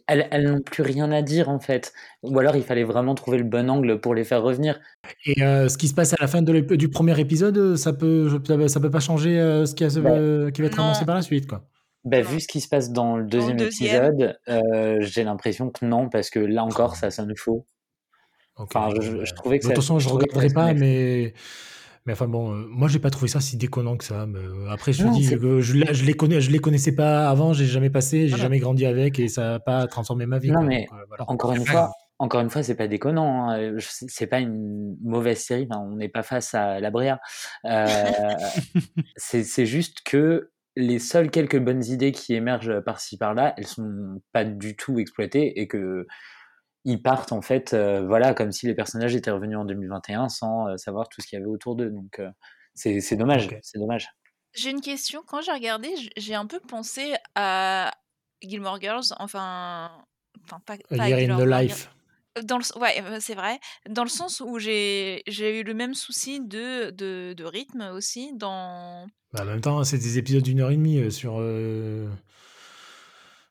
elles, 0.07 0.27
elles 0.31 0.49
n'ont 0.51 0.61
plus 0.61 0.83
rien 0.83 1.11
à 1.11 1.21
dire 1.21 1.49
en 1.49 1.59
fait. 1.59 1.93
Ou 2.21 2.37
alors 2.37 2.55
il 2.57 2.63
fallait 2.63 2.83
vraiment 2.83 3.15
trouver 3.15 3.37
le 3.37 3.43
bon 3.45 3.69
angle 3.69 3.99
pour 4.01 4.13
les 4.13 4.23
faire 4.25 4.41
revenir. 4.43 4.79
Et 5.25 5.41
euh, 5.41 5.69
ce 5.69 5.77
qui 5.77 5.87
se 5.87 5.93
passe 5.93 6.13
à 6.13 6.17
la 6.19 6.27
fin 6.27 6.41
de 6.41 6.59
du 6.75 6.89
premier 6.89 7.17
épisode, 7.19 7.57
euh, 7.57 7.75
ça 7.77 7.93
peut, 7.93 8.29
ça 8.29 8.39
peut, 8.55 8.67
ça 8.67 8.79
peut 8.79 8.91
pas 8.91 8.99
changer 8.99 9.39
euh, 9.39 9.65
ce 9.65 9.73
qui, 9.73 9.83
a- 9.85 9.87
euh, 9.97 10.51
qui 10.51 10.61
va 10.61 10.67
être 10.67 10.77
Non. 10.77 10.83
annoncé 10.85 11.05
par 11.05 11.15
la 11.15 11.21
suite, 11.21 11.47
quoi. 11.47 11.63
Bah, 12.05 12.19
vu 12.21 12.41
ce 12.41 12.49
qui 12.49 12.59
se 12.59 12.67
passe 12.67 12.91
dans 12.91 13.15
le 13.15 13.23
deuxième, 13.23 13.55
deuxième. 13.55 14.03
épisode, 14.13 14.37
euh, 14.49 14.97
j'ai 14.99 15.23
l'impression 15.23 15.69
que 15.69 15.85
non, 15.85 16.09
parce 16.09 16.29
que 16.29 16.39
là 16.39 16.65
encore, 16.65 16.97
ça 16.97 17.09
sonne 17.11 17.33
faux. 17.37 17.65
Ok, 18.57 18.71
Enfin, 18.75 18.89
je- 19.01 19.25
je- 19.25 19.33
trouvais 19.33 19.59
que 19.59 19.63
de 19.63 19.69
toute 19.69 19.77
façon, 19.77 19.99
je 19.99 20.07
que 20.07 20.13
regarderai 20.13 20.49
pas, 20.49 20.73
mais. 20.73 21.33
Mais 22.05 22.11
enfin 22.11 22.27
bon, 22.27 22.51
euh, 22.53 22.65
moi 22.67 22.89
j'ai 22.89 22.99
pas 22.99 23.09
trouvé 23.09 23.29
ça 23.29 23.39
si 23.39 23.55
déconnant 23.55 23.95
que 23.95 24.03
ça. 24.03 24.25
Mais 24.25 24.37
euh, 24.39 24.69
après, 24.69 24.91
je 24.91 25.05
Non, 25.05 25.11
dis 25.13 25.29
que 25.29 25.61
je, 25.61 25.77
la- 25.77 25.93
je 25.93 26.03
les 26.03 26.13
connais, 26.13 26.41
je 26.41 26.51
les 26.51 26.59
connaissais 26.59 26.93
pas 26.93 27.29
avant, 27.29 27.53
j'ai 27.53 27.65
jamais 27.65 27.89
passé, 27.89 28.23
j'ai 28.23 28.29
Voilà. 28.31 28.43
jamais 28.43 28.59
grandi 28.59 28.85
avec 28.85 29.19
et 29.19 29.29
ça 29.29 29.55
a 29.55 29.59
pas 29.59 29.87
transformé 29.87 30.25
ma 30.25 30.37
vie. 30.37 30.49
Non, 30.51 30.59
quoi. 30.59 30.65
mais 30.67 30.81
Donc, 30.89 30.99
euh, 30.99 31.05
voilà. 31.07 31.23
Encore 31.29 31.53
une 31.53 31.65
fois, 31.65 31.91
encore 32.19 32.41
une 32.41 32.49
fois, 32.49 32.61
c'est 32.61 32.75
pas 32.75 32.87
déconnant. 32.89 33.49
hein. 33.49 33.57
Euh, 33.57 33.79
C'est 33.79 34.27
pas 34.27 34.39
une 34.39 34.97
mauvaise 35.01 35.39
série. 35.39 35.65
Enfin, 35.71 35.81
on 35.81 35.95
n'est 35.95 36.09
pas 36.09 36.23
face 36.23 36.53
à 36.53 36.81
la 36.81 36.91
Brea. 36.91 37.19
Euh, 37.65 37.85
c'est 39.15 39.43
c'est 39.45 39.65
juste 39.65 39.99
que 40.05 40.49
les 40.75 40.99
seules 40.99 41.29
quelques 41.31 41.59
bonnes 41.59 41.85
idées 41.85 42.11
qui 42.11 42.33
émergent 42.33 42.81
par-ci 42.81 43.17
par-là, 43.17 43.53
elles 43.57 43.67
sont 43.67 44.21
pas 44.33 44.43
du 44.43 44.75
tout 44.75 44.99
exploitées 44.99 45.59
et 45.61 45.67
que 45.67 46.05
ils 46.85 47.01
partent 47.01 47.31
en 47.31 47.41
fait, 47.41 47.73
euh, 47.73 48.05
voilà, 48.05 48.33
comme 48.33 48.51
si 48.51 48.65
les 48.67 48.75
personnages 48.75 49.15
étaient 49.15 49.31
revenus 49.31 49.57
en 49.57 49.65
2021 49.65 50.29
sans 50.29 50.67
euh, 50.67 50.77
savoir 50.77 51.07
tout 51.09 51.21
ce 51.21 51.27
qu'il 51.27 51.37
y 51.39 51.41
avait 51.41 51.49
autour 51.51 51.75
d'eux. 51.75 51.89
Donc 51.89 52.19
euh, 52.19 52.29
c'est 52.73 52.99
c'est 53.01 53.15
dommage. 53.15 53.49
C'est 53.61 53.79
dommage. 53.79 54.09
J'ai 54.53 54.69
une 54.69 54.81
question. 54.81 55.21
Quand 55.25 55.41
j'ai 55.41 55.51
regardé, 55.51 55.89
j'ai 56.17 56.35
un 56.35 56.45
peu 56.45 56.59
pensé 56.59 57.13
à 57.35 57.91
Gilmore 58.41 58.79
Girls. 58.81 59.05
Enfin, 59.19 59.91
enfin 60.43 60.59
pas, 60.65 60.75
pas 60.89 61.07
Year 61.07 61.17
in 61.17 61.21
Gilmore 61.21 61.37
the 61.39 61.47
Girls. 61.47 61.61
Life. 61.63 61.89
Dans 62.43 62.57
le, 62.57 62.79
ouais, 62.79 62.99
euh, 63.03 63.17
c'est 63.19 63.35
vrai. 63.35 63.59
Dans 63.87 64.03
le 64.03 64.09
sens 64.09 64.41
où 64.43 64.57
j'ai 64.57 65.21
j'ai 65.27 65.59
eu 65.59 65.63
le 65.63 65.75
même 65.75 65.93
souci 65.93 66.39
de, 66.41 66.89
de, 66.89 67.33
de 67.33 67.43
rythme 67.45 67.91
aussi 67.93 68.33
dans. 68.35 69.05
Bah, 69.33 69.43
en 69.43 69.45
même 69.45 69.61
temps, 69.61 69.83
c'est 69.83 69.99
des 69.99 70.17
épisodes 70.17 70.41
d'une 70.43 70.59
heure 70.61 70.71
et 70.71 70.75
demie 70.75 71.11
sur, 71.11 71.35
euh, 71.39 72.07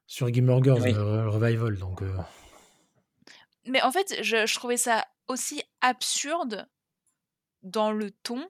sur 0.06 0.32
Gilmore 0.32 0.62
Girls, 0.64 0.82
Oui. 0.82 0.92
revival. 0.94 1.76
Donc, 1.78 2.02
euh, 2.02 2.12
Mais 3.66 3.82
en 3.82 3.92
fait, 3.92 4.16
je, 4.22 4.46
je 4.46 4.54
trouvais 4.54 4.76
ça 4.76 5.04
aussi 5.28 5.62
absurde 5.80 6.66
dans 7.62 7.92
le 7.92 8.10
ton. 8.10 8.44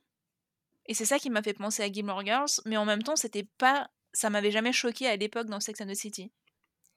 Et 0.87 0.95
c'est 0.95 1.05
ça 1.05 1.19
qui 1.19 1.31
m'a 1.31 1.43
fait 1.43 1.53
penser 1.55 1.83
à 1.83 1.91
Gilmore 1.93 2.25
Girls. 2.25 2.49
Mais 2.67 2.77
en 2.77 2.85
même 2.85 3.03
temps, 3.03 3.17
c'était 3.17 3.47
pas. 3.59 3.91
Ça 4.15 4.31
m'avait 4.31 4.51
jamais 4.51 4.73
choqué 4.73 5.07
à 5.07 5.17
l'époque 5.17 5.47
dans 5.49 5.61
Sex 5.61 5.81
and 5.81 5.87
the 5.87 5.95
City. 5.95 6.33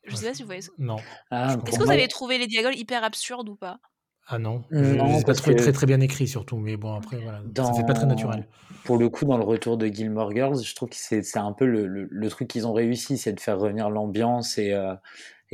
Je 0.04 0.12
Ouais, 0.12 0.18
sais 0.18 0.28
pas 0.28 0.34
si 0.34 0.42
vous 0.44 0.48
voyez 0.48 0.62
ça. 0.62 0.72
non. 0.78 0.98
Ah, 1.32 1.56
Est-ce 1.68 1.78
que 1.80 1.84
vous 1.84 1.92
avez 1.92 2.08
trouvé 2.08 2.38
les 2.38 2.48
dialogues 2.48 2.78
hyper 2.78 3.04
absurdes 3.04 3.50
ou 3.50 3.56
pas? 3.56 3.80
Ah 4.28 4.40
non, 4.40 4.64
je 4.72 4.78
Non, 4.96 5.06
je 5.08 5.14
les 5.14 5.20
ai 5.20 5.24
pas 5.24 5.34
que- 5.36 5.52
très 5.54 5.72
très 5.72 5.86
bien 5.86 6.00
écrits 6.00 6.28
surtout, 6.28 6.58
mais 6.58 6.78
bon 6.78 6.96
après 6.96 7.18
voilà, 7.18 7.42
ça 7.56 7.74
fait 7.76 7.86
pas 7.86 7.94
très 7.94 8.06
Dans- 8.06 8.10
naturel. 8.16 8.48
Pour 8.84 8.98
le 8.98 9.08
coup, 9.10 9.26
dans 9.26 9.38
le 9.38 9.44
retour 9.44 9.78
de 9.78 9.86
Gilmore 9.86 10.32
Girls, 10.32 10.64
je 10.64 10.74
trouve 10.76 10.90
que 10.90 10.96
c'est 10.96 11.22
c'est 11.22 11.38
un 11.38 11.54
peu 11.54 11.66
le, 11.68 11.86
le, 11.86 12.08
le 12.10 12.30
truc 12.30 12.48
qu'ils 12.48 12.66
ont 12.66 12.74
réussi, 12.74 13.20
c'est 13.20 13.34
de 13.34 13.40
faire 13.40 13.60
revenir 13.60 13.90
l'ambiance 13.92 14.58
et, 14.58 14.74
euh, 14.74 14.96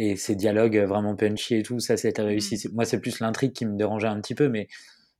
et 0.03 0.15
ces 0.15 0.35
dialogues 0.35 0.77
vraiment 0.77 1.15
punchy 1.15 1.55
et 1.55 1.63
tout. 1.63 1.79
Ça, 1.79 1.95
c'était 1.97 2.21
réussi. 2.23 2.55
Mm. 2.55 2.57
C'est- 2.57 2.73
Moi, 2.73 2.85
c'est 2.85 2.99
plus 2.99 3.19
l'intrigue 3.19 3.53
qui 3.53 3.65
me 3.65 3.77
dérangeait 3.77 4.07
un 4.07 4.19
petit 4.21 4.35
peu, 4.35 4.49
mais 4.49 4.67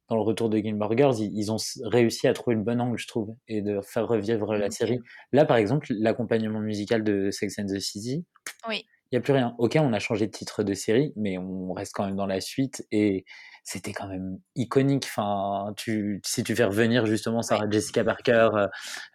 dans 0.10 0.15
le 0.15 0.24
retour 0.24 0.50
de 0.50 0.58
Gilmore 0.58 0.98
Girls, 0.98 1.15
ils, 1.20 1.32
ils 1.38 1.52
ont 1.52 1.58
réussi 1.86 2.28
à 2.28 2.34
trouver 2.34 2.56
le 2.56 2.63
bon 2.63 2.82
angle, 2.82 2.98
je 2.98 3.08
trouve, 3.08 3.36
et 3.48 3.62
de 3.62 3.80
faire 3.82 4.08
revivre 4.08 4.54
la 4.56 4.70
série. 4.72 5.00
Là, 5.32 5.46
par 5.46 5.58
exemple, 5.58 5.88
l'accompagnement 5.91 6.60
musical 6.60 7.04
de 7.04 7.30
Sex 7.32 7.60
and 7.60 7.67
the 7.67 7.80
City, 7.80 8.26
Oui. 8.67 8.84
il 9.12 9.15
n'y 9.15 9.17
a 9.20 9.22
plus 9.22 9.34
rien. 9.34 9.56
Ok, 9.58 9.78
on 9.80 9.94
a 9.94 10.00
changé 10.00 10.26
de 10.28 10.32
titre 10.32 10.63
de 10.63 10.74
série, 10.74 11.13
mais 11.15 11.38
on 11.38 11.72
reste 11.74 11.94
quand 11.94 12.06
même 12.06 12.17
dans 12.17 12.26
la 12.26 12.41
suite 12.41 12.86
et 12.91 13.24
c'était 13.63 13.94
quand 13.94 14.08
même 14.08 14.39
iconique. 14.56 15.06
Enfin, 15.06 15.72
tu, 15.78 16.20
si 16.26 16.44
tu 16.44 16.56
fais 16.56 16.65
revenir 16.65 17.06
justement 17.06 17.41
Sarah 17.41 17.70
Jessica 17.70 18.04
Parker, 18.04 18.50
euh, 18.56 18.67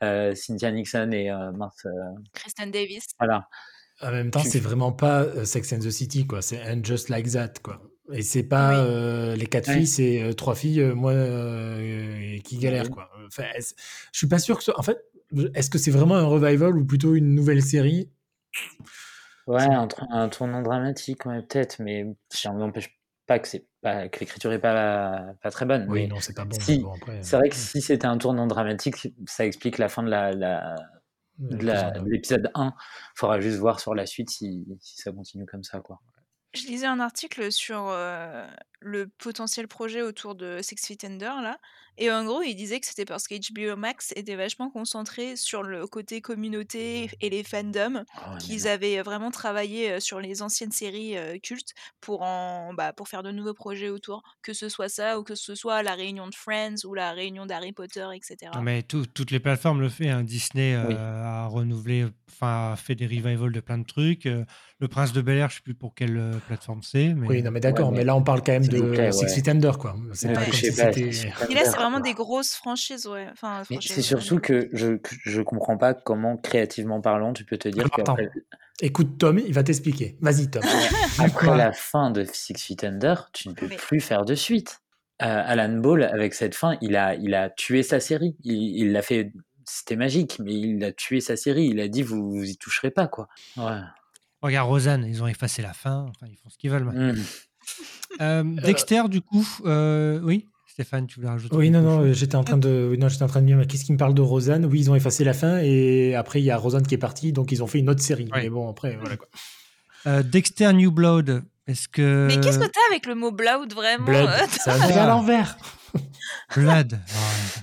euh, 0.03 0.35
Cynthia 0.35 0.71
Nixon 0.71 1.11
et 1.13 1.31
euh, 1.31 1.51
mince, 1.53 1.85
euh, 1.85 1.91
Kristen 2.33 2.71
Davis. 2.71 3.07
voilà. 3.19 3.49
En 4.03 4.11
même 4.11 4.31
temps, 4.31 4.41
c'est 4.45 4.61
vraiment 4.61 4.93
pas 4.93 5.23
euh, 5.23 5.45
Sex 5.45 5.73
and 5.73 5.79
the 5.79 5.91
City, 5.91 6.27
quoi. 6.27 6.43
C'est 6.43 6.61
And 6.63 6.85
Just 6.85 7.09
Like 7.09 7.31
That, 7.33 7.55
quoi. 7.63 7.81
Et 8.13 8.23
c'est 8.23 8.43
pas 8.45 8.71
Oui. 8.71 8.77
euh, 8.85 9.37
les 9.37 9.47
quatre 9.47 9.69
Ouais. 9.69 9.75
filles, 9.75 9.87
c'est 9.87 10.23
euh, 10.23 10.33
trois 10.33 10.55
filles, 10.55 10.81
euh, 10.81 10.95
moi, 10.95 11.13
qui 12.45 12.59
galèrent, 12.59 12.91
quoi. 12.91 13.11
Enfin, 13.27 13.45
je 13.57 14.19
suis 14.19 14.29
pas 14.29 14.39
sûr 14.39 14.59
que 14.59 14.65
ce... 14.65 14.71
En 14.77 14.83
fait, 14.83 14.99
est-ce 15.55 15.71
que 15.71 15.79
c'est 15.79 15.91
vraiment 15.91 16.17
un 16.17 16.25
revival 16.25 16.77
ou 16.77 16.85
plutôt 16.85 17.15
une 17.15 17.35
nouvelle 17.35 17.63
série? 17.63 18.09
Ouais, 19.47 19.63
un, 19.63 19.87
tour- 19.87 20.07
un 20.11 20.29
tournant 20.29 20.63
dramatique, 20.63 21.25
ouais, 21.27 21.41
peut-être, 21.43 21.77
mais 21.81 22.05
ça 22.31 22.53
n'empêche 22.53 22.99
pas 23.27 23.39
que 23.39 23.47
c'est 23.49 23.67
pas 23.81 24.09
que 24.09 24.19
l'écriture 24.21 24.53
est 24.53 24.59
pas 24.59 25.35
pas 25.41 25.51
très 25.51 25.67
bonne. 25.67 25.87
Oui, 25.89 26.03
mais 26.03 26.07
non, 26.09 26.21
c'est 26.21 26.35
pas 26.35 26.45
bon. 26.45 26.59
si, 26.61 26.79
bon, 26.79 26.95
c'est 27.23 27.37
vrai 27.37 27.49
que 27.49 27.55
si 27.55 27.81
c'était 27.81 28.07
un 28.07 28.19
tournant 28.19 28.47
dramatique, 28.49 29.09
ça 29.27 29.47
explique 29.47 29.79
la 29.79 29.89
fin 29.89 30.03
de 30.03 30.11
la, 30.11 30.33
la- 30.33 30.77
de 31.39 31.57
l'épisode, 31.57 32.05
de 32.05 32.11
l'épisode 32.11 32.51
1. 32.55 32.73
Faudra 33.15 33.41
juste 33.41 33.59
voir 33.59 33.81
sur 33.81 33.95
la 33.95 34.07
suite 34.07 34.31
si, 34.31 34.67
si 34.81 35.01
ça 35.01 35.13
continue 35.13 35.47
comme 35.47 35.63
ça, 35.63 35.81
quoi. 35.81 36.01
Je 36.55 36.67
lisais 36.67 36.87
un 36.87 37.01
article 37.01 37.53
sur 37.53 37.89
euh, 37.89 38.47
le 38.87 39.09
potentiel 39.09 39.67
projet 39.69 40.01
autour 40.03 40.35
de 40.35 40.61
Six 40.63 40.77
Feet 40.87 41.05
Under, 41.05 41.43
là. 41.43 41.59
Et 41.99 42.11
en 42.11 42.25
gros, 42.27 42.43
il 42.43 42.55
disait 42.55 42.79
que 42.79 42.87
c'était 42.87 43.07
parce 43.07 43.27
que 43.27 43.35
HBO 43.35 43.75
Max 43.75 44.13
était 44.17 44.37
vachement 44.37 44.69
concentré 44.71 45.35
sur 45.35 45.63
le 45.63 45.87
côté 45.87 46.21
communauté 46.21 47.11
et 47.23 47.31
les 47.31 47.43
fandoms, 47.43 48.05
Oh, 48.17 48.21
mais 48.35 48.39
qu'ils 48.39 48.69
avaient 48.69 49.01
vraiment 49.03 49.31
travaillé 49.31 49.93
euh, 49.93 50.01
sur 50.01 50.21
les 50.21 50.43
anciennes 50.43 50.73
séries 50.73 51.17
euh, 51.17 51.39
cultes 51.39 51.73
pour, 52.03 52.21
en, 52.23 52.75
bah, 52.75 52.93
pour 52.93 53.09
faire 53.09 53.23
de 53.23 53.31
nouveaux 53.33 53.55
projets 53.55 53.89
autour. 53.89 54.23
Que 54.43 54.53
ce 54.53 54.69
soit 54.69 54.89
ça, 54.91 55.19
ou 55.19 55.23
que 55.25 55.35
ce 55.35 55.55
soit 55.55 55.83
la 55.83 55.95
réunion 55.95 56.29
de 56.29 56.35
Friends, 56.35 56.85
ou 56.85 56.93
la 56.95 57.13
réunion 57.13 57.47
d'Harry 57.47 57.73
Potter, 57.73 58.07
etc. 58.15 58.53
Non, 58.55 58.61
mais 58.63 58.83
tout- 58.83 59.07
toutes 59.07 59.31
les 59.31 59.41
plateformes 59.41 59.81
le 59.81 59.89
font. 59.89 60.05
hein. 60.09 60.23
Disney 60.23 60.75
euh, 60.75 60.85
Oui. 60.89 60.95
a 60.99 61.47
renouvelé, 61.47 62.07
enfin, 62.31 62.73
a 62.73 62.77
fait 62.77 62.95
des 62.95 63.07
revivals 63.07 63.53
de 63.53 63.61
plein 63.61 63.79
de 63.79 63.85
trucs. 63.87 64.27
Euh, 64.27 64.45
le 64.81 64.89
Prince 64.89 65.15
de 65.15 65.23
Bel 65.23 65.39
Air, 65.39 65.49
je 65.49 65.57
sais 65.57 65.63
plus 65.63 65.75
pour 65.75 65.95
quelle 65.95 66.19
euh, 66.19 66.33
plateforme 66.47 66.83
c'est. 66.83 67.15
Mais... 67.15 67.27
Oui, 67.27 67.43
non, 67.43 67.51
mais 67.51 67.61
d'accord, 67.61 67.87
Ouais, 67.87 67.93
mais 67.93 67.99
mais 68.01 68.05
là, 68.05 68.15
on 68.17 68.23
parle 68.23 68.43
quand 68.43 68.53
même 68.53 68.69
de 68.81 68.91
plaît, 68.91 69.13
Six 69.13 69.23
ouais. 69.25 69.29
Feet 69.29 69.49
Under, 69.49 69.79
quoi. 69.79 69.97
C'est 70.13 70.29
Ne 70.29 70.35
pas 70.35 70.41
Ouais. 70.41 70.47
comme 70.47 70.55
si 70.55 70.73
c'était. 70.73 71.01
Et 71.51 71.55
là, 71.55 71.65
c'est 71.65 71.77
vraiment 71.77 72.01
des 72.01 72.15
grosses 72.15 72.55
franchises, 72.55 73.07
ouais. 73.07 73.27
Enfin, 73.33 73.59
Mais 73.71 73.77
franchises, 73.77 73.93
c'est 73.93 74.03
surtout 74.03 74.37
euh, 74.37 74.41
que 74.41 74.69
je, 74.73 74.97
je 75.25 75.43
comprends 75.43 75.77
pas 75.77 75.95
comment, 75.95 76.37
créativement 76.37 77.01
parlant, 77.01 77.33
tu 77.33 77.45
peux 77.45 77.59
te 77.59 77.69
dire 77.69 77.89
Écoute, 78.83 79.17
Tom, 79.19 79.39
il 79.39 79.55
va 79.55 79.63
t'expliquer. 79.63 80.19
Vas-y, 80.21 80.51
Tom. 80.51 80.63
après 81.19 81.57
la 81.57 81.73
fin 81.73 82.11
de 82.11 82.25
Six 82.25 82.55
Feet 82.63 82.85
Under, 82.85 83.31
tu 83.33 83.49
ne 83.49 83.55
peux 83.55 83.69
Mais- 83.69 83.77
plus 83.77 84.01
faire 84.01 84.25
de 84.25 84.35
suite. 84.35 84.81
Euh, 85.23 85.43
Alan 85.47 85.79
Ball, 85.79 86.03
avec 86.05 86.35
cette 86.35 86.55
fin, 86.55 86.77
il 86.83 86.95
a, 86.95 87.15
il 87.15 87.35
a 87.35 87.49
tué 87.49 87.83
sa 87.83 88.01
série. 88.01 88.37
Il 88.45 88.79
il 88.79 88.93
l'a 88.93 89.01
fait, 89.01 89.33
c'était 89.65 89.97
magique, 89.97 90.39
mais 90.45 90.53
il 90.53 90.85
a 90.85 90.93
tué 90.93 91.21
sa 91.23 91.37
série. 91.37 91.69
Il 91.69 91.81
a 91.81 91.89
dit, 91.89 92.03
vous, 92.03 92.31
vous 92.31 92.45
y 92.45 92.57
toucherez 92.59 92.91
pas, 92.91 93.07
quoi. 93.07 93.27
Ouais. 93.57 93.81
Regarde 94.43 94.69
Rosanne, 94.69 95.07
ils 95.09 95.23
ont 95.23 95.27
effacé 95.27 95.63
la 95.63 95.73
fin. 95.73 96.05
Enfin, 96.11 96.27
ils 96.31 96.37
font 96.37 96.51
ce 96.51 96.59
qu'ils 96.59 96.71
veulent 96.71 96.85
maintenant. 96.85 97.15
Mm. 97.15 97.25
Euh, 98.21 98.43
Dexter, 98.45 99.03
du 99.09 99.21
coup, 99.21 99.47
euh, 99.65 100.21
oui 100.23 100.47
Stéphane, 100.67 101.07
tu 101.07 101.17
voulais 101.17 101.31
rajouter 101.31 101.57
Oui, 101.57 101.71
non, 101.71 101.81
non, 101.81 101.99
chose 101.99 102.09
euh, 102.09 102.13
j'étais 102.13 102.37
en 102.37 102.45
train 102.45 102.59
de, 102.59 102.89
oui, 102.91 102.99
non, 102.99 103.09
j'étais 103.09 103.23
en 103.23 103.29
train 103.29 103.41
de 103.41 103.47
dire, 103.47 103.57
mais 103.57 103.67
qu'est-ce 103.67 103.85
qui 103.85 103.93
me 103.93 103.97
parle 103.97 104.13
de 104.13 104.21
Rosanne? 104.21 104.67
Oui, 104.67 104.81
ils 104.81 104.91
ont 104.91 104.95
effacé 104.95 105.25
la 105.25 105.33
fin 105.33 105.59
et 105.63 106.15
après 106.15 106.43
il 106.43 106.45
y 106.45 106.51
a 106.51 106.57
Rosanne 106.59 106.87
qui 106.87 106.95
est 106.95 106.99
partie, 106.99 107.33
donc 107.33 107.51
ils 107.51 107.63
ont 107.63 107.67
fait 107.67 107.79
une 107.79 107.89
autre 107.89 108.03
série. 108.03 108.29
Ouais. 108.31 108.43
Mais 108.43 108.51
bon, 108.51 108.69
après, 108.69 108.97
voilà 109.01 109.17
quoi. 109.17 109.27
Euh, 110.07 110.23
Dexter 110.23 110.73
New 110.73 110.91
Blood, 110.91 111.43
est-ce 111.67 111.89
que. 111.89 112.29
Mais 112.29 112.39
qu'est-ce 112.41 112.59
que 112.59 112.67
t'as 112.67 112.81
avec 112.91 113.07
le 113.07 113.15
mot 113.15 113.33
Blood, 113.33 113.73
vraiment? 113.73 114.05
Blood, 114.05 114.29
euh, 114.29 114.47
ça 114.51 114.77
va 114.77 115.05
à 115.05 115.07
l'envers. 115.07 115.57
Blood. 116.55 116.93
Ouais. 116.93 117.63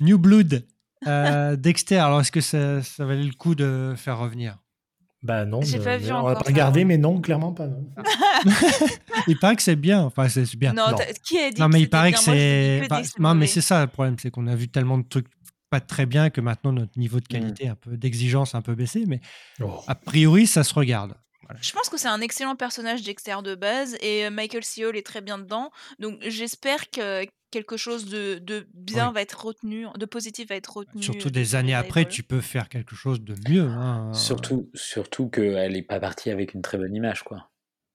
New 0.00 0.16
Blood. 0.16 0.64
Euh, 1.06 1.56
Dexter, 1.56 1.98
alors 1.98 2.20
est-ce 2.20 2.32
que 2.32 2.40
ça, 2.40 2.82
ça 2.82 3.04
valait 3.04 3.24
le 3.24 3.34
coup 3.34 3.54
de 3.54 3.94
faire 3.96 4.18
revenir? 4.18 4.58
Bah 5.22 5.44
non, 5.44 5.60
J'ai 5.62 5.78
mais- 5.78 5.84
pas 5.84 5.96
vu 5.96 6.06
mais 6.06 6.12
on 6.12 6.16
encore 6.16 6.28
va 6.28 6.34
pas 6.36 6.70
ouais. 6.70 6.84
mais 6.84 6.96
non, 6.98 7.20
clairement 7.20 7.52
pas. 7.52 7.66
Non. 7.66 7.84
Il 9.26 9.38
paraît 9.38 9.56
que 9.56 9.62
c'est 9.62 9.76
bien. 9.76 10.00
Enfin, 10.02 10.28
c'est 10.28 10.54
bien. 10.56 10.72
Non, 10.72 10.90
Non. 10.90 10.96
t'as- 10.96 11.12
qui 11.12 11.38
a 11.38 11.50
dit 11.50 11.60
Non, 11.60 11.66
que 11.68 11.72
mais 11.72 11.80
il 11.80 11.90
paraît 11.90 12.12
que 12.12 12.18
c'est. 12.20 12.86
non, 13.18 13.34
mais 13.34 13.46
c'est 13.46 13.60
ça 13.60 13.80
le 13.82 13.88
problème, 13.88 14.16
c'est 14.20 14.30
qu'on 14.30 14.46
a 14.46 14.54
vu 14.54 14.68
tellement 14.68 14.98
de 14.98 15.06
trucs 15.08 15.26
pas 15.70 15.80
très 15.80 16.06
bien 16.06 16.30
que 16.30 16.40
maintenant 16.40 16.72
notre 16.72 16.98
niveau 16.98 17.20
de 17.20 17.26
qualité, 17.26 17.68
un 17.68 17.74
peu 17.74 17.96
d'exigence, 17.96 18.54
a 18.54 18.58
un 18.58 18.62
peu 18.62 18.74
baissé. 18.74 19.04
Mais 19.06 19.20
Oh. 19.60 19.80
a 19.86 19.94
priori, 19.94 20.46
ça 20.46 20.64
se 20.64 20.72
regarde. 20.72 21.14
Je 21.62 21.72
pense 21.72 21.88
que 21.88 21.96
c'est 21.98 22.08
un 22.08 22.20
excellent 22.20 22.56
personnage 22.56 23.02
Dexter 23.02 23.36
de 23.42 23.54
base 23.54 23.96
et 24.02 24.26
euh, 24.26 24.30
Michael 24.30 24.64
C. 24.64 24.84
Hall 24.84 24.96
est 24.96 25.04
très 25.06 25.22
bien 25.22 25.38
dedans. 25.38 25.70
Donc 25.98 26.18
j'espère 26.26 26.90
que 26.90 27.24
quelque 27.50 27.76
chose 27.76 28.06
de, 28.06 28.38
de 28.38 28.66
bien 28.74 29.08
Oui. 29.08 29.14
va 29.14 29.22
être 29.22 29.44
retenu, 29.44 29.86
de 29.96 30.06
positif 30.06 30.48
va 30.48 30.56
être 30.56 30.76
retenu. 30.76 31.02
Surtout 31.02 31.28
de 31.30 31.34
des 31.34 31.54
années 31.54 31.74
après, 31.74 32.06
tu 32.08 32.22
peux 32.22 32.40
faire 32.40 32.68
quelque 32.68 32.94
chose 32.94 33.20
de 33.22 33.34
mieux. 33.48 33.68
hein. 33.68 34.12
Surtout, 34.12 34.70
surtout 34.74 35.28
qu'elle 35.28 35.76
est 35.76 35.82
pas 35.82 36.00
partie 36.00 36.30
avec 36.30 36.54
une 36.54 36.62
très 36.62 36.78
bonne 36.78 36.94
image, 36.94 37.22
quoi. 37.22 37.50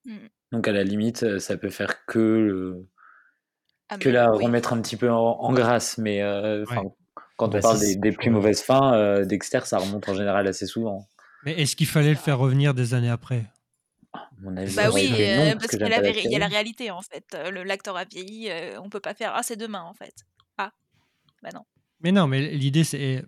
Mm. 0.05 0.17
Donc 0.51 0.67
à 0.67 0.71
la 0.71 0.83
limite, 0.83 1.23
euh, 1.23 1.39
ça 1.39 1.57
peut 1.57 1.69
faire 1.69 2.05
que 2.05 2.19
le- 2.19 2.87
Ah, 3.89 3.97
que 3.97 4.09
mais 4.09 4.13
la 4.15 4.31
oui. 4.31 4.43
remettre 4.45 4.73
un 4.73 4.81
petit 4.81 4.97
peu 4.97 5.11
en, 5.11 5.17
en 5.39 5.53
grâce. 5.53 5.97
Mais 5.97 6.21
euh, 6.21 6.65
Ouais. 6.65 6.75
quand 7.37 7.47
Bah, 7.49 7.57
on 7.59 7.61
parle 7.61 7.77
si, 7.79 7.97
des, 7.97 8.11
plus 8.11 8.29
mauvaises 8.29 8.61
fins, 8.61 8.93
euh, 8.95 9.25
Dexter, 9.25 9.61
ça 9.65 9.77
remonte 9.77 10.07
en 10.09 10.13
général 10.15 10.47
assez 10.47 10.65
souvent. 10.65 11.07
Mais 11.45 11.59
est-ce 11.61 11.75
qu'il 11.75 11.87
fallait 11.87 12.11
le 12.11 12.15
faire 12.15 12.37
revenir 12.39 12.73
des 12.73 12.93
années 12.93 13.09
après? 13.09 13.45
À 14.13 14.29
mon 14.41 14.55
avis, 14.57 14.75
Bah 14.75 14.89
oui, 14.93 15.09
euh, 15.11 15.53
parce 15.55 15.67
qu'il 15.67 15.79
y, 15.79 15.83
a 15.83 15.87
j'aime 15.87 15.89
la 15.89 15.95
pas 15.97 16.01
la 16.01 16.11
véri- 16.11 16.21
il 16.25 16.31
y 16.31 16.35
a 16.35 16.39
la 16.39 16.45
série. 16.45 16.53
réalité 16.55 16.91
en 16.91 17.01
fait. 17.01 17.25
Euh, 17.33 17.49
le- 17.51 17.63
L'acteur 17.63 17.97
a 17.97 18.05
vieilli, 18.05 18.49
euh, 18.49 18.79
on 18.81 18.89
peut 18.89 18.99
pas 18.99 19.13
faire 19.13 19.31
ah 19.35 19.41
c'est 19.43 19.55
demain 19.55 19.81
en 19.81 19.93
fait. 19.93 20.13
Ah 20.57 20.71
bah 21.41 21.49
non. 21.53 21.61
Mais 22.01 22.11
non, 22.11 22.27
mais 22.27 22.41
l'idée, 22.51 22.83
c'est 22.83 23.23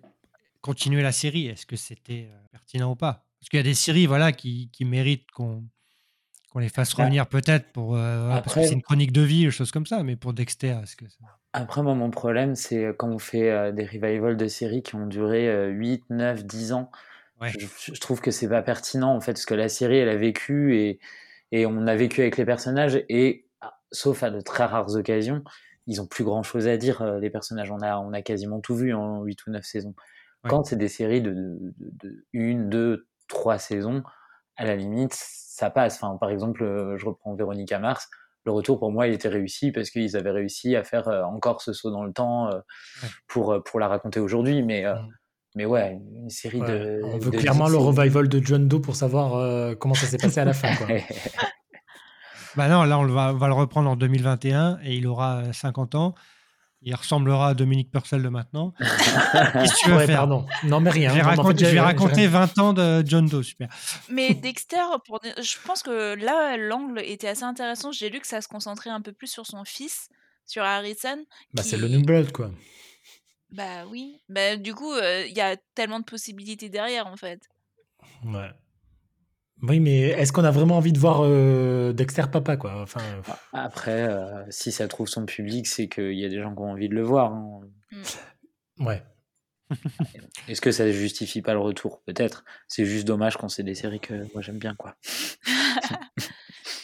continuer 0.60 1.02
la 1.02 1.12
série. 1.12 1.46
Est-ce 1.46 1.66
que 1.66 1.76
c'était 1.76 2.28
euh, 2.30 2.36
pertinent 2.52 2.90
ou 2.92 2.96
pas? 2.96 3.24
Parce 3.40 3.48
qu'il 3.50 3.56
y 3.58 3.60
a 3.60 3.64
des 3.64 3.74
séries 3.74 4.06
voilà, 4.06 4.32
qui, 4.32 4.70
qui 4.72 4.84
méritent 4.84 5.30
qu'on 5.32 5.64
qu'on 6.50 6.58
les 6.60 6.68
fasse 6.68 6.94
Bah, 6.94 7.02
revenir 7.04 7.26
peut-être 7.26 7.72
pour 7.72 7.96
euh, 7.96 8.26
voilà, 8.26 8.40
parce 8.42 8.54
que 8.54 8.60
après- 8.60 8.68
c'est 8.68 8.74
une 8.74 8.82
chronique 8.82 9.12
de 9.12 9.22
vie, 9.22 9.44
des 9.44 9.50
choses 9.50 9.72
comme 9.72 9.86
ça. 9.86 10.02
Mais 10.02 10.16
pour 10.16 10.32
Dexter, 10.32 10.78
est-ce 10.82 10.96
que 10.96 11.08
ça- 11.08 11.16
Après, 11.52 11.82
moi, 11.82 11.94
mon 11.94 12.10
problème, 12.10 12.54
c'est 12.54 12.84
euh, 12.84 12.92
quand 12.92 13.08
on 13.08 13.18
fait 13.18 13.50
euh, 13.50 13.72
des 13.72 13.84
revivals 13.84 14.36
de 14.36 14.46
séries 14.46 14.82
qui 14.82 14.94
ont 14.94 15.06
duré 15.06 15.48
euh, 15.48 15.68
8, 15.68 16.04
9, 16.10 16.44
10 16.44 16.72
ans. 16.72 16.90
Ouais. 17.40 17.50
Je, 17.58 17.66
je 17.94 18.00
trouve 18.00 18.20
que 18.20 18.30
c'est 18.30 18.48
pas 18.48 18.62
pertinent, 18.62 19.14
en 19.14 19.20
fait, 19.20 19.32
parce 19.32 19.46
que 19.46 19.54
la 19.54 19.68
série, 19.68 19.98
elle 19.98 20.08
a 20.08 20.16
vécu 20.16 20.76
et, 20.78 21.00
et 21.52 21.66
on 21.66 21.86
a 21.86 21.94
vécu 21.94 22.20
avec 22.22 22.36
les 22.36 22.44
personnages, 22.44 23.04
et 23.08 23.46
ah, 23.60 23.78
sauf 23.92 24.22
à 24.22 24.30
de 24.30 24.40
très 24.40 24.64
rares 24.64 24.94
occasions, 24.94 25.42
ils 25.86 26.00
ont 26.00 26.06
plus 26.06 26.24
grand 26.24 26.42
chose 26.42 26.66
à 26.66 26.76
dire, 26.76 27.02
euh, 27.02 27.20
les 27.20 27.30
personnages. 27.30 27.70
On 27.70 27.80
a, 27.80 27.98
on 27.98 28.12
a 28.12 28.22
quasiment 28.22 28.60
tout 28.60 28.74
vu 28.74 28.94
en 28.94 29.22
8 29.22 29.46
ou 29.46 29.50
9 29.50 29.64
saisons. 29.64 29.94
Ouais. 30.44 30.50
Quand 30.50 30.64
c'est 30.64 30.76
des 30.76 30.88
séries 30.88 31.20
de, 31.22 31.32
de, 31.32 31.74
de, 31.78 32.26
une, 32.32 32.68
deux, 32.68 33.06
trois 33.28 33.58
saisons, 33.58 34.02
à 34.56 34.64
la 34.64 34.76
limite, 34.76 35.14
ça 35.14 35.70
passe. 35.70 35.96
Enfin, 35.96 36.16
par 36.16 36.30
exemple, 36.30 36.62
euh, 36.64 36.96
je 36.96 37.06
reprends 37.06 37.34
Véronica 37.34 37.78
Mars. 37.78 38.08
Le 38.44 38.52
retour, 38.52 38.78
pour 38.78 38.92
moi, 38.92 39.08
il 39.08 39.14
était 39.14 39.28
réussi 39.28 39.72
parce 39.72 39.90
qu'ils 39.90 40.16
avaient 40.16 40.30
réussi 40.30 40.76
à 40.76 40.84
faire 40.84 41.08
euh, 41.08 41.22
encore 41.24 41.60
ce 41.60 41.72
saut 41.72 41.90
dans 41.90 42.04
le 42.04 42.12
temps 42.12 42.50
pour, 43.26 43.62
pour 43.64 43.80
la 43.80 43.88
raconter 43.88 44.20
aujourd'hui. 44.20 44.62
Mais, 44.62 44.86
euh, 44.86 44.94
Mm. 44.94 45.08
Mais 45.56 45.64
ouais, 45.64 45.98
une 46.14 46.30
série 46.30 46.60
Ouais, 46.60 46.68
de. 46.68 47.00
on 47.04 47.18
veut 47.18 47.32
de 47.32 47.36
clairement 47.38 47.68
le 47.68 47.76
revival 47.78 48.28
de 48.28 48.40
John 48.44 48.68
Doe 48.68 48.78
pour 48.80 48.94
savoir 48.94 49.34
euh, 49.34 49.74
comment 49.74 49.94
ça 49.94 50.06
s'est 50.06 50.18
passé 50.18 50.38
à 50.38 50.44
la 50.44 50.52
fin. 50.52 50.72
Quoi. 50.76 50.86
Bah 52.56 52.68
non, 52.68 52.84
là, 52.84 52.98
on 52.98 53.04
va, 53.06 53.32
on 53.34 53.36
va 53.36 53.48
le 53.48 53.52
reprendre 53.54 53.90
en 53.90 53.96
2021 53.96 54.78
et 54.82 54.94
il 54.96 55.06
aura 55.06 55.38
euh, 55.42 55.52
50 55.52 55.94
ans. 55.94 56.14
Il 56.80 56.94
ressemblera 56.94 57.48
à 57.48 57.54
Dominique 57.54 57.90
Purcell 57.90 58.22
de 58.22 58.28
maintenant. 58.30 58.72
Qu'est-ce 58.78 59.74
que 59.74 59.78
tu 59.84 59.90
veux 59.90 59.96
Ouais, 59.96 60.06
faire? 60.06 60.20
pardon. 60.20 60.46
Non, 60.64 60.80
mais 60.80 60.88
rien. 60.90 61.10
Je 61.10 61.16
vais, 61.16 61.20
Non, 61.22 61.26
mais 61.26 61.32
en 61.38 61.42
raconter, 61.42 61.58
fait, 61.58 61.64
je 61.64 61.70
vais 61.72 61.76
j'ai- 61.76 61.80
raconter 61.80 62.14
j'ai- 62.22 62.26
20 62.28 62.58
ans 62.58 62.72
de 62.72 63.02
John 63.06 63.26
Doe, 63.26 63.42
super. 63.42 63.68
Mais 64.08 64.32
Dexter, 64.42 64.76
pour... 65.06 65.20
je 65.22 65.56
pense 65.66 65.82
que 65.82 66.14
là 66.14 66.56
l'angle 66.56 67.00
était 67.00 67.28
assez 67.28 67.42
intéressant. 67.42 67.92
J'ai 67.92 68.08
lu 68.08 68.20
que 68.20 68.26
ça 68.26 68.40
se 68.40 68.48
concentrait 68.48 68.90
un 68.90 69.02
peu 69.02 69.12
plus 69.12 69.26
sur 69.26 69.44
son 69.46 69.64
fils, 69.64 70.08
sur 70.46 70.62
Harrison. 70.62 71.18
Bah, 71.52 71.62
qui- 71.62 71.68
c'est 71.68 71.76
le 71.76 71.88
New 71.88 72.02
Blood, 72.02 72.32
quoi. 72.32 72.50
Bah 73.50 73.86
oui. 73.90 74.20
Bah 74.28 74.56
du 74.56 74.74
coup, 74.74 74.92
euh, 74.92 75.24
il 75.26 75.36
y 75.36 75.40
a 75.40 75.56
tellement 75.74 76.00
de 76.00 76.04
possibilités 76.04 76.68
derrière 76.68 77.06
en 77.06 77.16
fait. 77.16 77.40
Ouais. 78.24 78.50
Oui, 79.62 79.80
mais 79.80 80.00
est-ce 80.00 80.32
qu'on 80.32 80.44
a 80.44 80.50
vraiment 80.50 80.76
envie 80.76 80.92
de 80.92 80.98
voir 80.98 81.20
euh, 81.24 81.94
Dexter 81.94 82.24
papa, 82.30 82.58
quoi? 82.58 82.82
Enfin, 82.82 83.00
Après, 83.54 84.02
euh, 84.02 84.44
si 84.50 84.70
ça 84.70 84.86
trouve 84.86 85.08
son 85.08 85.24
public, 85.24 85.66
c'est 85.66 85.88
qu'il 85.88 86.12
y 86.12 86.26
a 86.26 86.28
des 86.28 86.42
gens 86.42 86.54
qui 86.54 86.60
ont 86.60 86.72
envie 86.72 86.90
de 86.90 86.94
le 86.94 87.02
voir. 87.02 87.32
hein. 87.32 87.60
ouais. 88.80 89.02
Est-ce 90.48 90.60
que 90.60 90.70
ça 90.72 90.90
justifie 90.92 91.40
pas 91.40 91.54
le 91.54 91.60
retour? 91.60 92.02
Peut-être. 92.02 92.44
C'est 92.68 92.84
juste 92.84 93.06
dommage 93.06 93.38
quand 93.38 93.48
c'est 93.48 93.62
des 93.62 93.74
séries 93.74 93.98
que 93.98 94.26
moi 94.34 94.42
j'aime 94.42 94.58
bien, 94.58 94.74
quoi. 94.74 94.94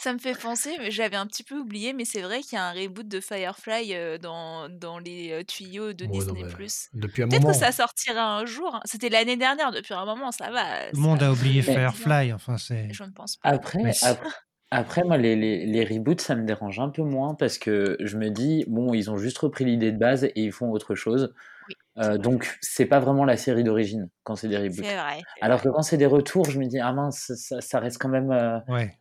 Ça 0.03 0.13
me 0.13 0.19
fait 0.19 0.37
penser, 0.37 0.71
mais 0.81 0.91
j'avais 0.91 1.15
un 1.17 1.27
petit 1.27 1.45
peu 1.45 1.55
oublié, 1.57 1.93
mais 1.93 2.05
c'est 2.05 2.23
vrai 2.23 2.41
qu'il 2.41 2.55
y 2.55 2.59
a 2.61 2.65
un 2.65 2.73
reboot 2.73 3.07
de 3.07 3.21
Firefly 3.21 3.95
euh, 3.95 4.19
dans, 4.19 4.69
dans 4.69 4.99
les 4.99 5.31
euh, 5.31 5.45
tuyaux 5.45 5.93
de 5.93 6.05
Ouais, 6.07 6.11
non, 6.11 6.19
Disney+. 6.19 6.43
mais 6.45 7.01
depuis 7.01 7.23
un 7.23 7.29
Peut-être 7.29 7.41
que 7.43 7.47
moment. 7.47 7.59
ça 7.59 7.71
sortira 7.71 8.37
un 8.39 8.45
jour. 8.45 8.75
hein. 8.75 8.81
C'était 8.85 9.11
l'année 9.11 9.37
dernière, 9.37 9.71
depuis 9.71 9.95
un 9.95 10.05
moment, 10.05 10.33
ça 10.33 10.51
va. 10.51 10.91
Tout 10.91 10.97
le 10.97 11.01
monde 11.03 11.21
ça- 11.21 11.27
a 11.29 11.31
oublié 11.33 11.63
Mais- 11.65 11.75
Firefly. 11.75 12.33
Enfin, 12.33 12.59
c'est. 12.59 12.89
Je 12.93 13.05
ne 13.05 13.11
pense 13.11 13.37
pas. 13.37 13.49
Après, 13.51 13.79
après, 14.03 14.29
après, 14.73 15.05
moi, 15.05 15.19
les, 15.19 15.37
les, 15.37 15.67
les 15.67 15.85
reboots, 15.85 16.21
ça 16.21 16.35
me 16.35 16.45
dérange 16.45 16.81
un 16.81 16.89
peu 16.89 17.03
moins 17.03 17.35
parce 17.37 17.59
que 17.59 17.97
je 18.01 18.17
me 18.17 18.31
dis, 18.31 18.65
bon, 18.67 18.95
ils 18.95 19.09
ont 19.09 19.19
juste 19.19 19.39
repris 19.39 19.65
l'idée 19.65 19.93
de 19.93 19.99
base 19.99 20.25
et 20.25 20.33
ils 20.35 20.51
font 20.53 20.71
autre 20.73 20.97
chose. 20.97 21.33
Oui, 21.69 21.75
Euh, 21.99 22.03
vrai. 22.09 22.19
donc, 22.19 22.59
c'est 22.61 22.87
pas 22.87 22.99
vraiment 22.99 23.25
la 23.25 23.37
série 23.37 23.63
d'origine 23.63 24.09
quand 24.25 24.35
c'est 24.35 24.49
des 24.49 24.57
reboots. 24.59 24.85
C'est 24.85 24.97
vrai. 24.97 25.21
c'est 25.37 25.45
Alors 25.45 25.63
que 25.63 25.69
quand 25.69 25.83
c'est 25.83 25.97
des 25.99 26.07
retours, 26.07 26.51
je 26.51 26.59
me 26.59 26.65
dis, 26.67 26.81
ah 26.81 26.93
mince, 26.93 27.31
ça, 27.37 27.61
ça 27.61 27.79
reste 27.79 27.99
quand 27.99 28.09
même. 28.09 28.33
euh, 28.33 28.59
Ouais. 28.67 28.99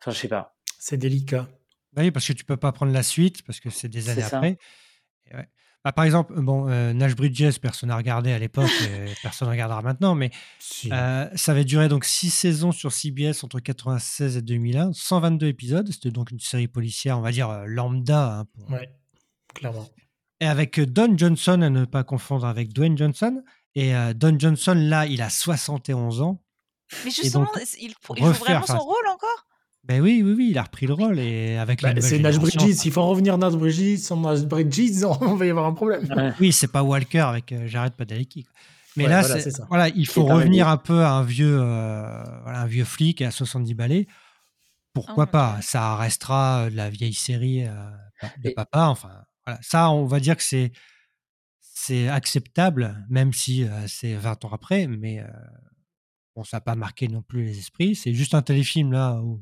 Enfin, 0.00 0.10
je 0.12 0.18
sais 0.18 0.28
pas. 0.28 0.56
C'est 0.78 0.96
délicat. 0.96 1.48
Bah 1.92 2.02
oui, 2.02 2.10
parce 2.10 2.26
que 2.26 2.32
tu 2.32 2.44
peux 2.44 2.56
pas 2.56 2.72
prendre 2.72 2.92
la 2.92 3.02
suite, 3.02 3.42
parce 3.42 3.60
que 3.60 3.68
c'est 3.70 3.88
des 3.88 4.08
années 4.08 4.22
après. 4.36 4.58
Et 5.30 5.36
ouais. 5.36 5.48
Bah, 5.84 5.92
par 5.92 6.04
exemple, 6.04 6.38
bon, 6.40 6.68
euh, 6.68 6.92
Nash 6.92 7.16
Bridges, 7.16 7.58
personne 7.58 7.88
n'a 7.88 7.96
regardé 7.96 8.32
à 8.32 8.38
l'époque, 8.38 8.68
personne 9.22 9.48
ne 9.48 9.52
regardera 9.52 9.80
maintenant, 9.80 10.14
mais 10.14 10.30
Si. 10.58 10.90
euh, 10.92 11.26
ça 11.36 11.52
avait 11.52 11.64
duré 11.64 11.88
donc 11.88 12.04
six 12.04 12.28
saisons 12.30 12.70
sur 12.70 12.92
CBS 12.92 13.42
entre 13.44 13.60
96 13.60 14.36
et 14.36 14.42
2001, 14.42 14.92
122 14.92 15.46
épisodes. 15.46 15.90
C'était 15.90 16.10
donc 16.10 16.30
une 16.32 16.38
série 16.40 16.68
policière, 16.68 17.18
on 17.18 17.22
va 17.22 17.32
dire 17.32 17.48
euh, 17.48 17.64
lambda. 17.66 18.40
hein, 18.40 18.44
pour- 18.54 18.70
Ouais, 18.70 18.90
clairement. 19.54 19.88
Et 20.40 20.46
avec 20.46 20.78
Don 20.80 21.16
Johnson, 21.16 21.60
à 21.62 21.70
ne 21.70 21.84
pas 21.86 22.04
confondre 22.04 22.46
avec 22.46 22.72
Dwayne 22.72 22.96
Johnson. 22.96 23.42
Et 23.74 23.94
euh, 23.94 24.12
Don 24.14 24.38
Johnson, 24.38 24.74
là, 24.76 25.06
il 25.06 25.22
a 25.22 25.30
71 25.30 26.20
ans. 26.22 26.42
Mais 27.04 27.10
justement, 27.10 27.44
donc, 27.44 27.54
il, 27.80 27.94
faut- 28.00 28.14
il 28.16 28.24
joue 28.24 28.32
vraiment 28.32 28.66
son 28.66 28.78
rôle 28.78 29.06
encore? 29.08 29.46
Ben 29.84 30.00
oui, 30.02 30.22
oui, 30.24 30.34
oui, 30.36 30.48
il 30.50 30.58
a 30.58 30.62
repris 30.62 30.86
le 30.86 30.92
rôle 30.92 31.18
et 31.18 31.56
avec 31.56 31.82
nouvelle 31.82 32.02
c'est 32.02 32.18
Nash 32.18 32.38
Bridges. 32.38 32.74
S'il 32.74 32.92
faut 32.92 33.00
en 33.00 33.08
revenir 33.08 33.38
Nash 33.38 33.54
Bridges, 33.54 33.98
sans 33.98 34.20
Nash 34.20 34.42
Bridges, 34.42 35.04
on 35.20 35.34
va 35.34 35.46
y 35.46 35.50
avoir 35.50 35.66
un 35.66 35.72
problème. 35.72 36.06
Ouais. 36.14 36.32
Oui, 36.38 36.52
c'est 36.52 36.68
pas 36.70 36.82
Walker 36.82 37.20
avec 37.20 37.50
euh, 37.52 37.66
Jared 37.66 37.94
Padalecki. 37.94 38.46
Mais 38.96 39.04
Ouais, 39.04 39.10
là, 39.10 39.22
voilà, 39.68 39.88
il 39.88 40.06
faut 40.06 40.24
revenir 40.24 40.68
un 40.68 40.76
peu 40.76 41.02
à 41.04 41.12
un 41.12 41.22
vieux, 41.22 41.58
euh, 41.60 42.22
voilà, 42.42 42.60
un 42.62 42.66
vieux 42.66 42.84
flic 42.84 43.22
à 43.22 43.30
70 43.30 43.74
balais. 43.74 44.06
Pourquoi 44.92 45.24
Oh 45.28 45.30
pas? 45.30 45.58
Ça 45.62 45.96
restera 45.96 46.64
euh, 46.64 46.70
de 46.70 46.76
la 46.76 46.90
vieille 46.90 47.14
série 47.14 47.64
euh, 47.66 47.72
de 48.44 48.50
Et- 48.50 48.54
papa. 48.54 48.86
Enfin, 48.88 49.10
voilà. 49.46 49.58
Ça, 49.62 49.90
on 49.90 50.04
va 50.06 50.20
dire 50.20 50.36
que 50.36 50.42
c'est 50.42 50.72
c'est 51.60 52.08
acceptable, 52.08 53.06
même 53.08 53.32
si 53.32 53.64
euh, 53.64 53.86
c'est 53.86 54.14
20 54.14 54.44
ans 54.44 54.50
après. 54.52 54.86
Mais 54.88 55.20
euh, 55.20 55.26
bon, 56.36 56.44
ça 56.44 56.58
n'a 56.58 56.60
pas 56.60 56.74
marqué 56.74 57.08
non 57.08 57.22
plus 57.22 57.44
les 57.44 57.58
esprits. 57.58 57.94
C'est 57.94 58.12
juste 58.12 58.34
un 58.34 58.42
téléfilm 58.42 58.92
là 58.92 59.20
où 59.22 59.40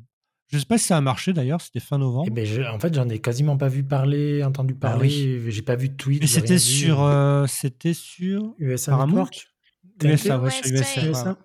je 0.50 0.58
sais 0.58 0.64
pas 0.64 0.78
si 0.78 0.84
ça 0.86 0.96
a 0.96 1.00
marché 1.00 1.32
d'ailleurs. 1.32 1.60
C'était 1.60 1.80
fin 1.80 1.98
novembre. 1.98 2.24
Eh 2.26 2.30
ben, 2.30 2.44
je- 2.44 2.62
en 2.62 2.78
fait, 2.78 2.94
j'en 2.94 3.08
ai 3.08 3.18
quasiment 3.20 3.56
pas 3.56 3.68
vu 3.68 3.84
parler, 3.84 4.42
entendu 4.44 4.74
Bah 4.74 4.90
parler. 4.90 5.50
J'ai 5.50 5.62
pas 5.62 5.76
vu 5.76 5.88
de 5.90 5.94
tweet. 5.96 6.20
Mais 6.20 6.26
rien 6.26 6.34
c'était 6.40 6.58
sur, 6.58 7.02
euh, 7.02 7.46
c'était 7.46 7.94
sur 7.94 8.54
USA 8.58 8.92
Paramount? 8.92 9.28
USA, 10.02 10.38
ouais, 10.38 10.50
sur 10.50 10.66
USA. 10.72 11.06
USA. 11.06 11.36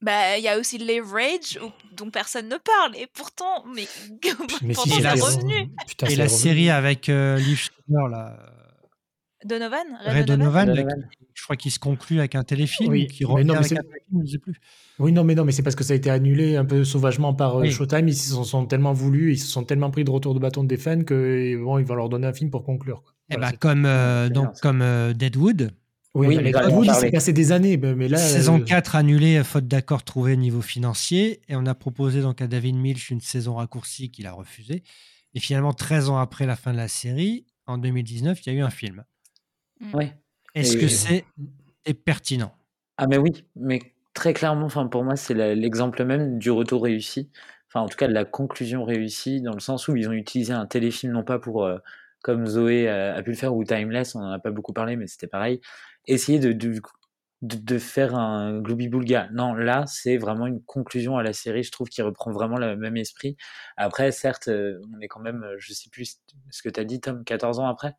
Bah, 0.00 0.38
il 0.38 0.44
y 0.44 0.48
a 0.48 0.58
aussi 0.58 0.78
Leverage, 0.78 1.58
où- 1.62 1.72
dont 1.96 2.08
personne 2.10 2.48
ne 2.48 2.56
parle, 2.56 2.96
et 2.96 3.08
pourtant, 3.12 3.64
mais, 3.74 3.88
Mais 4.62 4.72
pourtant 4.74 4.90
si, 4.94 5.02
c'est 5.02 5.10
revenu. 5.10 5.70
Putain, 5.88 6.06
Et 6.06 6.10
c'est 6.10 6.16
la 6.16 6.24
revenu. 6.24 6.38
série 6.38 6.70
avec 6.70 7.08
euh, 7.08 7.36
Liv 7.38 7.56
Schreiber, 7.58 8.08
là, 8.10 8.38
Donovan 9.44 9.86
Ray 10.04 10.24
Donovan, 10.24 10.72
qui- 10.74 10.82
je 11.34 11.42
crois 11.44 11.56
qu'il 11.56 11.70
se 11.70 11.78
conclut 11.78 12.18
avec 12.18 12.34
un 12.34 12.42
téléfilm 12.42 12.90
Oui, 12.90 13.04
ou 13.04 13.06
qui 13.06 13.24
revient 13.24 13.44
non, 13.46 13.54
mais 13.54 13.58
avec 13.58 13.68
c'est- 13.68 13.78
un 13.78 13.82
téléfilm, 13.82 14.22
je 14.26 14.32
sais 14.32 14.38
plus. 14.38 14.54
Oui, 14.98 15.12
non, 15.12 15.22
mais 15.22 15.34
non, 15.36 15.44
mais 15.44 15.52
c'est 15.52 15.62
parce 15.62 15.76
que 15.76 15.84
ça 15.84 15.92
a 15.92 15.96
été 15.96 16.10
annulé 16.10 16.56
un 16.56 16.64
peu 16.64 16.82
sauvagement 16.84 17.32
par 17.34 17.56
euh, 17.56 17.60
Oui. 17.62 17.70
Showtime. 17.70 18.08
Ils 18.08 18.16
se 18.16 18.30
sont, 18.30 18.42
sont 18.44 18.66
tellement 18.66 18.92
voulus, 18.92 19.32
ils 19.34 19.38
se 19.38 19.46
sont 19.46 19.62
tellement 19.64 19.90
pris 19.90 20.02
de 20.04 20.10
retour 20.10 20.34
de 20.34 20.40
bâton 20.40 20.64
des 20.64 20.76
fans 20.76 21.02
que 21.04 21.56
bon, 21.62 21.78
ils 21.78 21.84
vont 21.84 21.94
leur 21.94 22.08
donner 22.08 22.26
un 22.26 22.32
film 22.32 22.50
pour 22.50 22.64
conclure. 22.64 23.02
quoi. 23.02 23.12
Eh 23.30 23.34
Voilà, 23.34 23.46
ben, 23.46 23.50
c'est- 23.52 23.58
comme, 23.60 23.84
euh, 23.86 24.28
donc, 24.28 24.50
ça. 24.54 24.60
comme 24.60 24.82
euh, 24.82 25.12
Deadwood, 25.12 25.70
Oui, 26.14 26.26
Oui, 26.26 26.36
mais 26.42 26.50
Deadwood, 26.50 26.86
il 26.86 26.94
s'est 26.94 27.10
passé 27.12 27.32
des 27.32 27.52
années, 27.52 27.76
mais 27.76 28.08
là. 28.08 28.16
saison 28.18 28.58
euh, 28.60 28.64
4 28.64 28.96
annulée, 28.96 29.44
faute 29.44 29.68
d'accord 29.68 30.02
trouvé 30.02 30.32
au 30.32 30.36
niveau 30.36 30.62
financier. 30.62 31.42
Et 31.48 31.54
on 31.54 31.64
a 31.66 31.74
proposé 31.74 32.22
donc 32.22 32.40
à 32.42 32.48
David 32.48 32.74
Milch 32.76 33.10
une 33.10 33.20
saison 33.20 33.54
raccourcie 33.56 34.10
qu'il 34.10 34.26
a 34.26 34.32
refusée. 34.32 34.82
Et 35.34 35.38
finalement, 35.40 35.74
13 35.74 36.08
ans 36.08 36.18
après 36.18 36.46
la 36.46 36.56
fin 36.56 36.72
de 36.72 36.78
la 36.78 36.88
série, 36.88 37.44
en 37.66 37.78
2019, 37.78 38.40
il 38.46 38.52
y 38.52 38.56
a 38.56 38.58
eu 38.58 38.62
un 38.62 38.70
film. 38.70 39.04
Ouais. 39.92 40.14
Est-ce 40.54 40.76
Et- 40.76 40.80
que 40.80 40.88
c'est 40.88 41.24
est 41.84 41.94
pertinent? 41.94 42.54
Ah 42.96 43.06
mais 43.06 43.16
oui, 43.18 43.46
mais 43.56 43.80
très 44.14 44.34
clairement, 44.34 44.66
enfin 44.66 44.86
pour 44.88 45.04
moi 45.04 45.16
c'est 45.16 45.34
l'exemple 45.54 46.04
même 46.04 46.38
du 46.38 46.50
retour 46.50 46.82
réussi. 46.82 47.30
Enfin 47.68 47.80
en 47.80 47.88
tout 47.88 47.96
cas 47.96 48.08
de 48.08 48.12
la 48.12 48.24
conclusion 48.24 48.84
réussie 48.84 49.40
dans 49.40 49.52
le 49.54 49.60
sens 49.60 49.88
où 49.88 49.96
ils 49.96 50.08
ont 50.08 50.12
utilisé 50.12 50.52
un 50.52 50.66
téléfilm 50.66 51.12
non 51.12 51.22
pas 51.22 51.38
pour 51.38 51.64
euh, 51.64 51.78
comme 52.22 52.46
Zoé 52.46 52.88
a, 52.88 53.14
a 53.14 53.22
pu 53.22 53.30
le 53.30 53.36
faire 53.36 53.54
ou 53.54 53.62
Timeless, 53.64 54.14
on 54.16 54.20
en 54.20 54.32
a 54.32 54.38
pas 54.38 54.50
beaucoup 54.50 54.72
parlé 54.72 54.96
mais 54.96 55.06
c'était 55.06 55.28
pareil, 55.28 55.60
essayer 56.06 56.38
de 56.40 56.52
de, 56.52 56.80
de, 57.42 57.56
de 57.58 57.78
faire 57.78 58.16
un 58.16 58.58
Glooby 58.60 58.88
Boulga. 58.88 59.28
Non, 59.32 59.54
là 59.54 59.84
c'est 59.86 60.16
vraiment 60.16 60.46
une 60.46 60.62
conclusion 60.64 61.16
à 61.18 61.22
la 61.22 61.32
série, 61.32 61.62
je 61.62 61.70
trouve 61.70 61.88
qui 61.88 62.02
reprend 62.02 62.32
vraiment 62.32 62.56
le 62.58 62.76
même 62.76 62.96
esprit. 62.96 63.36
Après 63.76 64.10
certes, 64.12 64.48
euh, 64.48 64.80
on 64.96 65.00
est 65.00 65.08
quand 65.08 65.20
même 65.20 65.44
euh, 65.44 65.56
je 65.58 65.72
sais 65.72 65.88
plus 65.90 66.18
ce 66.50 66.62
que 66.62 66.68
tu 66.68 66.80
as 66.80 66.84
dit 66.84 67.00
Tom 67.00 67.22
14 67.24 67.60
ans 67.60 67.68
après? 67.68 67.94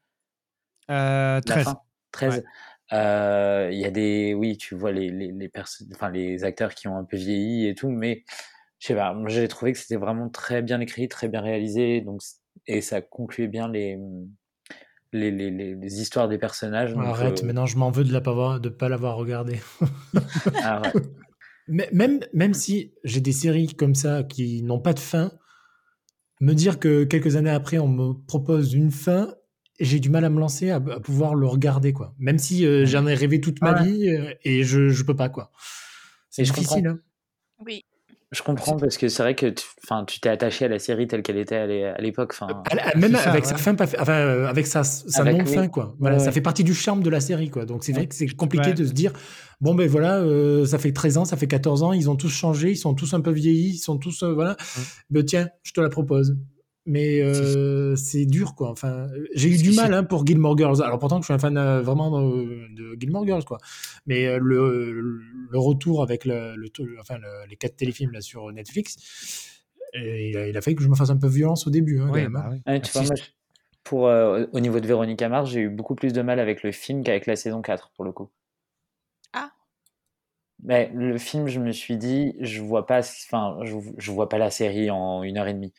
Euh, 0.89 1.35
la 1.35 1.41
13. 1.41 1.63
fin 1.65 1.79
13 2.11 2.43
Euh, 2.91 3.69
il 3.71 3.77
y 3.77 3.85
a 3.85 3.91
des 3.91 4.33
oui 4.33 4.57
tu 4.57 4.73
vois 4.73 4.91
les 4.91 5.09
les 5.11 5.31
les 5.31 5.47
perso- 5.47 5.85
enfin 5.93 6.09
les 6.09 6.43
acteurs 6.43 6.73
qui 6.73 6.87
ont 6.87 6.97
un 6.97 7.03
peu 7.03 7.17
vieilli 7.17 7.67
et 7.67 7.75
tout 7.75 7.91
mais 7.91 8.23
je 8.79 8.87
sais 8.87 8.95
pas 8.95 9.13
moi 9.13 9.29
j'ai 9.29 9.47
trouvé 9.47 9.73
que 9.73 9.77
c'était 9.77 9.95
vraiment 9.95 10.27
très 10.27 10.63
bien 10.63 10.79
écrit 10.79 11.07
très 11.07 11.27
bien 11.27 11.41
réalisé 11.41 12.01
donc 12.01 12.21
et 12.65 12.81
ça 12.81 13.01
concluait 13.01 13.47
bien 13.47 13.67
les 13.69 13.99
les, 15.11 15.31
les, 15.31 15.51
les, 15.51 16.01
histoires 16.01 16.27
des 16.27 16.37
personnages 16.37 16.93
donc, 16.93 17.03
Arrête, 17.05 17.43
euh, 17.43 17.45
maintenant 17.45 17.65
je 17.65 17.77
m'en 17.77 17.91
veux 17.91 18.03
de 18.03 18.11
ne 18.11 18.59
de 18.59 18.69
pas 18.69 18.89
l'avoir 18.89 19.15
regardé. 19.15 19.59
ah 20.63 20.81
ouais. 20.81 20.91
Mais 21.71 21.87
même, 21.91 22.19
même 22.33 22.55
si 22.55 22.93
j'ai 23.03 23.21
des 23.21 23.31
séries 23.31 23.75
comme 23.75 23.93
ça 23.93 24.23
qui 24.23 24.63
n'ont 24.63 24.79
pas 24.79 24.93
de 24.93 24.99
fin, 24.99 25.31
me 26.41 26.53
dire 26.53 26.79
que 26.79 27.03
quelques 27.03 27.35
années 27.35 27.51
après 27.51 27.77
on 27.77 27.87
me 27.87 28.13
propose 28.25 28.73
une 28.73 28.89
fin, 28.89 29.35
j'ai 29.79 29.99
du 29.99 30.09
mal 30.09 30.25
à 30.25 30.29
me 30.29 30.39
lancer 30.39 30.69
à, 30.71 30.75
à 30.75 30.99
pouvoir 30.99 31.35
le 31.35 31.47
regarder 31.47 31.93
quoi. 31.93 32.13
Même 32.19 32.37
si 32.39 32.65
euh, 32.65 32.85
j'en 32.85 33.07
ai 33.07 33.13
rêvé 33.13 33.39
toute 33.41 33.61
ma 33.61 33.71
Ah 33.71 33.81
ouais. 33.83 33.89
vie 33.89 34.09
euh, 34.09 34.33
et 34.43 34.63
je 34.63 34.89
je 34.89 35.03
peux 35.03 35.15
pas 35.15 35.29
quoi. 35.29 35.51
C'est 36.29 36.43
difficile. 36.43 36.87
Hein. 36.87 36.99
Oui. 37.65 37.83
je 38.31 38.41
comprends 38.43 38.77
parce 38.77 38.97
que 38.97 39.07
c'est 39.09 39.23
vrai 39.23 39.33
que 39.35 39.47
tu 39.47 39.65
enfin 39.83 40.05
tu 40.05 40.19
t'es 40.19 40.29
attaché 40.29 40.65
à 40.65 40.67
la 40.67 40.77
série 40.79 41.07
telle 41.07 41.23
qu'elle 41.23 41.37
était 41.37 41.55
à 41.55 41.65
l'é- 41.65 41.85
à 41.85 41.99
l'époque 41.99 42.35
elle- 42.71 42.99
même 43.01 43.15
ça, 43.15 43.31
avec 43.31 43.43
ouais. 43.45 43.49
sa 43.49 43.57
fin, 43.57 43.73
pas 43.73 43.87
fait- 43.87 43.99
enfin 43.99 44.13
euh, 44.19 44.47
avec 44.47 44.67
sa, 44.67 44.83
sa 44.83 45.21
Avec- 45.21 45.37
non 45.39 45.45
fin 45.45 45.61
oui. 45.63 45.69
quoi. 45.69 45.95
Voilà, 45.99 46.17
Ouais, 46.17 46.23
ça 46.23 46.31
fait 46.31 46.39
partie 46.41 46.63
du 46.63 46.73
charme 46.75 47.01
de 47.01 47.09
la 47.09 47.19
série 47.21 47.49
quoi. 47.49 47.65
Donc 47.65 47.83
c'est 47.83 47.91
vrai 47.91 48.05
que 48.07 48.13
c'est 48.15 48.27
compliqué 48.27 48.67
Ouais. 48.69 48.73
de 48.75 48.85
se 48.85 48.93
dire 48.93 49.13
bon 49.61 49.73
ben 49.75 49.89
voilà, 49.89 50.17
euh, 50.19 50.65
ça 50.65 50.77
fait 50.77 50.91
13 50.93 51.17
ans, 51.17 51.25
ça 51.25 51.37
fait 51.37 51.47
14 51.47 51.81
ans, 51.83 51.91
ils 51.91 52.09
ont 52.09 52.15
tous 52.15 52.29
changé, 52.29 52.69
ils 52.71 52.77
sont 52.77 52.93
tous 52.93 53.13
un 53.15 53.21
peu 53.21 53.31
vieillis, 53.31 53.71
ils 53.71 53.77
sont 53.77 53.97
tous 53.97 54.21
euh, 54.23 54.31
voilà. 54.33 54.55
Ben 55.09 55.25
tiens, 55.25 55.49
je 55.63 55.73
te 55.73 55.81
la 55.81 55.89
propose. 55.89 56.37
Mais 56.85 57.21
euh, 57.21 57.95
c'est 57.95 58.25
dur 58.25 58.55
quoi. 58.55 58.71
Enfin, 58.71 59.07
j'ai 59.35 59.49
eu 59.49 59.57
du 59.57 59.71
mal 59.73 59.93
hein, 59.93 60.03
pour 60.03 60.25
Gilmore 60.25 60.57
Girls. 60.57 60.81
Alors 60.81 60.97
pourtant 60.97 61.17
que 61.17 61.23
je 61.23 61.25
suis 61.27 61.33
un 61.33 61.39
fan 61.39 61.57
euh, 61.57 61.81
vraiment 61.81 62.19
euh, 62.19 62.67
de 62.71 62.95
Gilmore 62.99 63.25
Girls 63.25 63.43
quoi. 63.45 63.59
Mais 64.07 64.25
euh, 64.25 64.39
le, 64.41 65.21
le 65.51 65.59
retour 65.59 66.01
avec 66.01 66.25
le, 66.25 66.55
le- 66.55 66.69
enfin 66.99 67.17
le- 67.19 67.47
les 67.47 67.55
quatre 67.57 67.75
téléfilms 67.75 68.11
là 68.11 68.21
sur 68.21 68.51
Netflix, 68.51 68.95
et 69.93 70.29
il, 70.29 70.37
a, 70.37 70.47
il 70.47 70.57
a 70.57 70.61
fait 70.61 70.73
que 70.73 70.81
je 70.81 70.87
me 70.87 70.95
fasse 70.95 71.09
un 71.11 71.17
peu 71.17 71.27
violence 71.27 71.67
au 71.67 71.69
début. 71.69 71.99
Hein, 71.99 72.07
quand 72.07 72.13
même, 72.15 72.35
hein. 72.35 72.57
bah 72.65 72.79
tu 72.79 72.91
Ah, 72.95 72.99
vois, 73.01 73.03
moi, 73.03 73.15
pour 73.83 74.07
euh, 74.07 74.45
au 74.53 74.59
niveau 74.59 74.79
de 74.79 74.87
Véronica 74.87 75.29
Mars 75.29 75.49
j'ai 75.51 75.61
eu 75.61 75.69
beaucoup 75.69 75.95
plus 75.95 76.13
de 76.13 76.21
mal 76.21 76.39
avec 76.39 76.63
le 76.63 76.71
film 76.71 77.03
qu'avec 77.03 77.25
la 77.27 77.35
saison 77.35 77.61
4 77.61 77.91
pour 77.95 78.05
le 78.05 78.11
coup 78.11 78.29
Ah. 79.33 79.51
Mais 80.63 80.91
le 80.93 81.17
film, 81.17 81.47
je 81.47 81.59
me 81.59 81.71
suis 81.71 81.97
dit, 81.97 82.35
je 82.41 82.61
vois 82.61 82.85
pas, 82.85 82.99
enfin, 82.99 83.57
je, 83.63 83.75
je 83.97 84.11
vois 84.11 84.27
pas 84.27 84.37
la 84.37 84.51
série 84.51 84.89
en 84.91 85.23
une 85.23 85.37
heure 85.37 85.47
et 85.47 85.53
demie. 85.53 85.73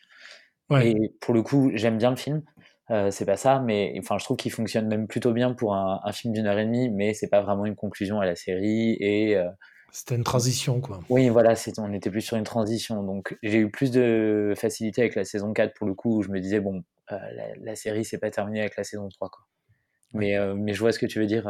Ouais. 0.71 0.91
Et 0.91 1.13
pour 1.21 1.33
le 1.33 1.43
coup, 1.43 1.71
j'aime 1.75 1.97
bien 1.97 2.09
le 2.09 2.15
film, 2.15 2.43
euh, 2.89 3.11
c'est 3.11 3.25
pas 3.25 3.37
ça, 3.37 3.59
mais 3.59 3.93
enfin, 3.99 4.17
je 4.17 4.23
trouve 4.25 4.37
qu'il 4.37 4.51
fonctionne 4.51 4.87
même 4.87 5.07
plutôt 5.07 5.33
bien 5.33 5.53
pour 5.53 5.75
un, 5.75 5.99
un 6.03 6.11
film 6.11 6.33
d'une 6.33 6.47
heure 6.47 6.57
et 6.57 6.65
demie, 6.65 6.89
mais 6.89 7.13
c'est 7.13 7.29
pas 7.29 7.41
vraiment 7.41 7.65
une 7.65 7.75
conclusion 7.75 8.19
à 8.19 8.25
la 8.25 8.35
série. 8.35 8.97
Et 8.99 9.37
euh, 9.37 9.49
C'était 9.91 10.15
une 10.15 10.23
transition 10.23 10.81
quoi. 10.81 10.99
oui, 11.09 11.29
voilà, 11.29 11.53
on 11.77 11.93
était 11.93 12.09
plus 12.09 12.21
sur 12.21 12.37
une 12.37 12.43
transition, 12.43 13.03
donc 13.03 13.37
j'ai 13.43 13.59
eu 13.59 13.69
plus 13.69 13.91
de 13.91 14.53
facilité 14.57 15.01
avec 15.01 15.15
la 15.15 15.25
saison 15.25 15.53
4 15.53 15.73
pour 15.73 15.87
le 15.87 15.93
coup, 15.93 16.17
où 16.17 16.21
je 16.21 16.29
me 16.29 16.39
disais 16.39 16.59
bon, 16.59 16.83
euh, 17.11 17.17
la, 17.35 17.55
la 17.59 17.75
série 17.75 18.05
c'est 18.05 18.17
pas 18.17 18.31
terminé 18.31 18.61
avec 18.61 18.77
la 18.77 18.83
saison 18.83 19.07
3 19.09 19.29
quoi. 19.29 19.43
Mais 20.13 20.35
mais 20.55 20.73
je 20.73 20.79
vois 20.79 20.91
ce 20.91 20.99
que 20.99 21.05
tu 21.05 21.19
veux 21.19 21.25
dire 21.25 21.49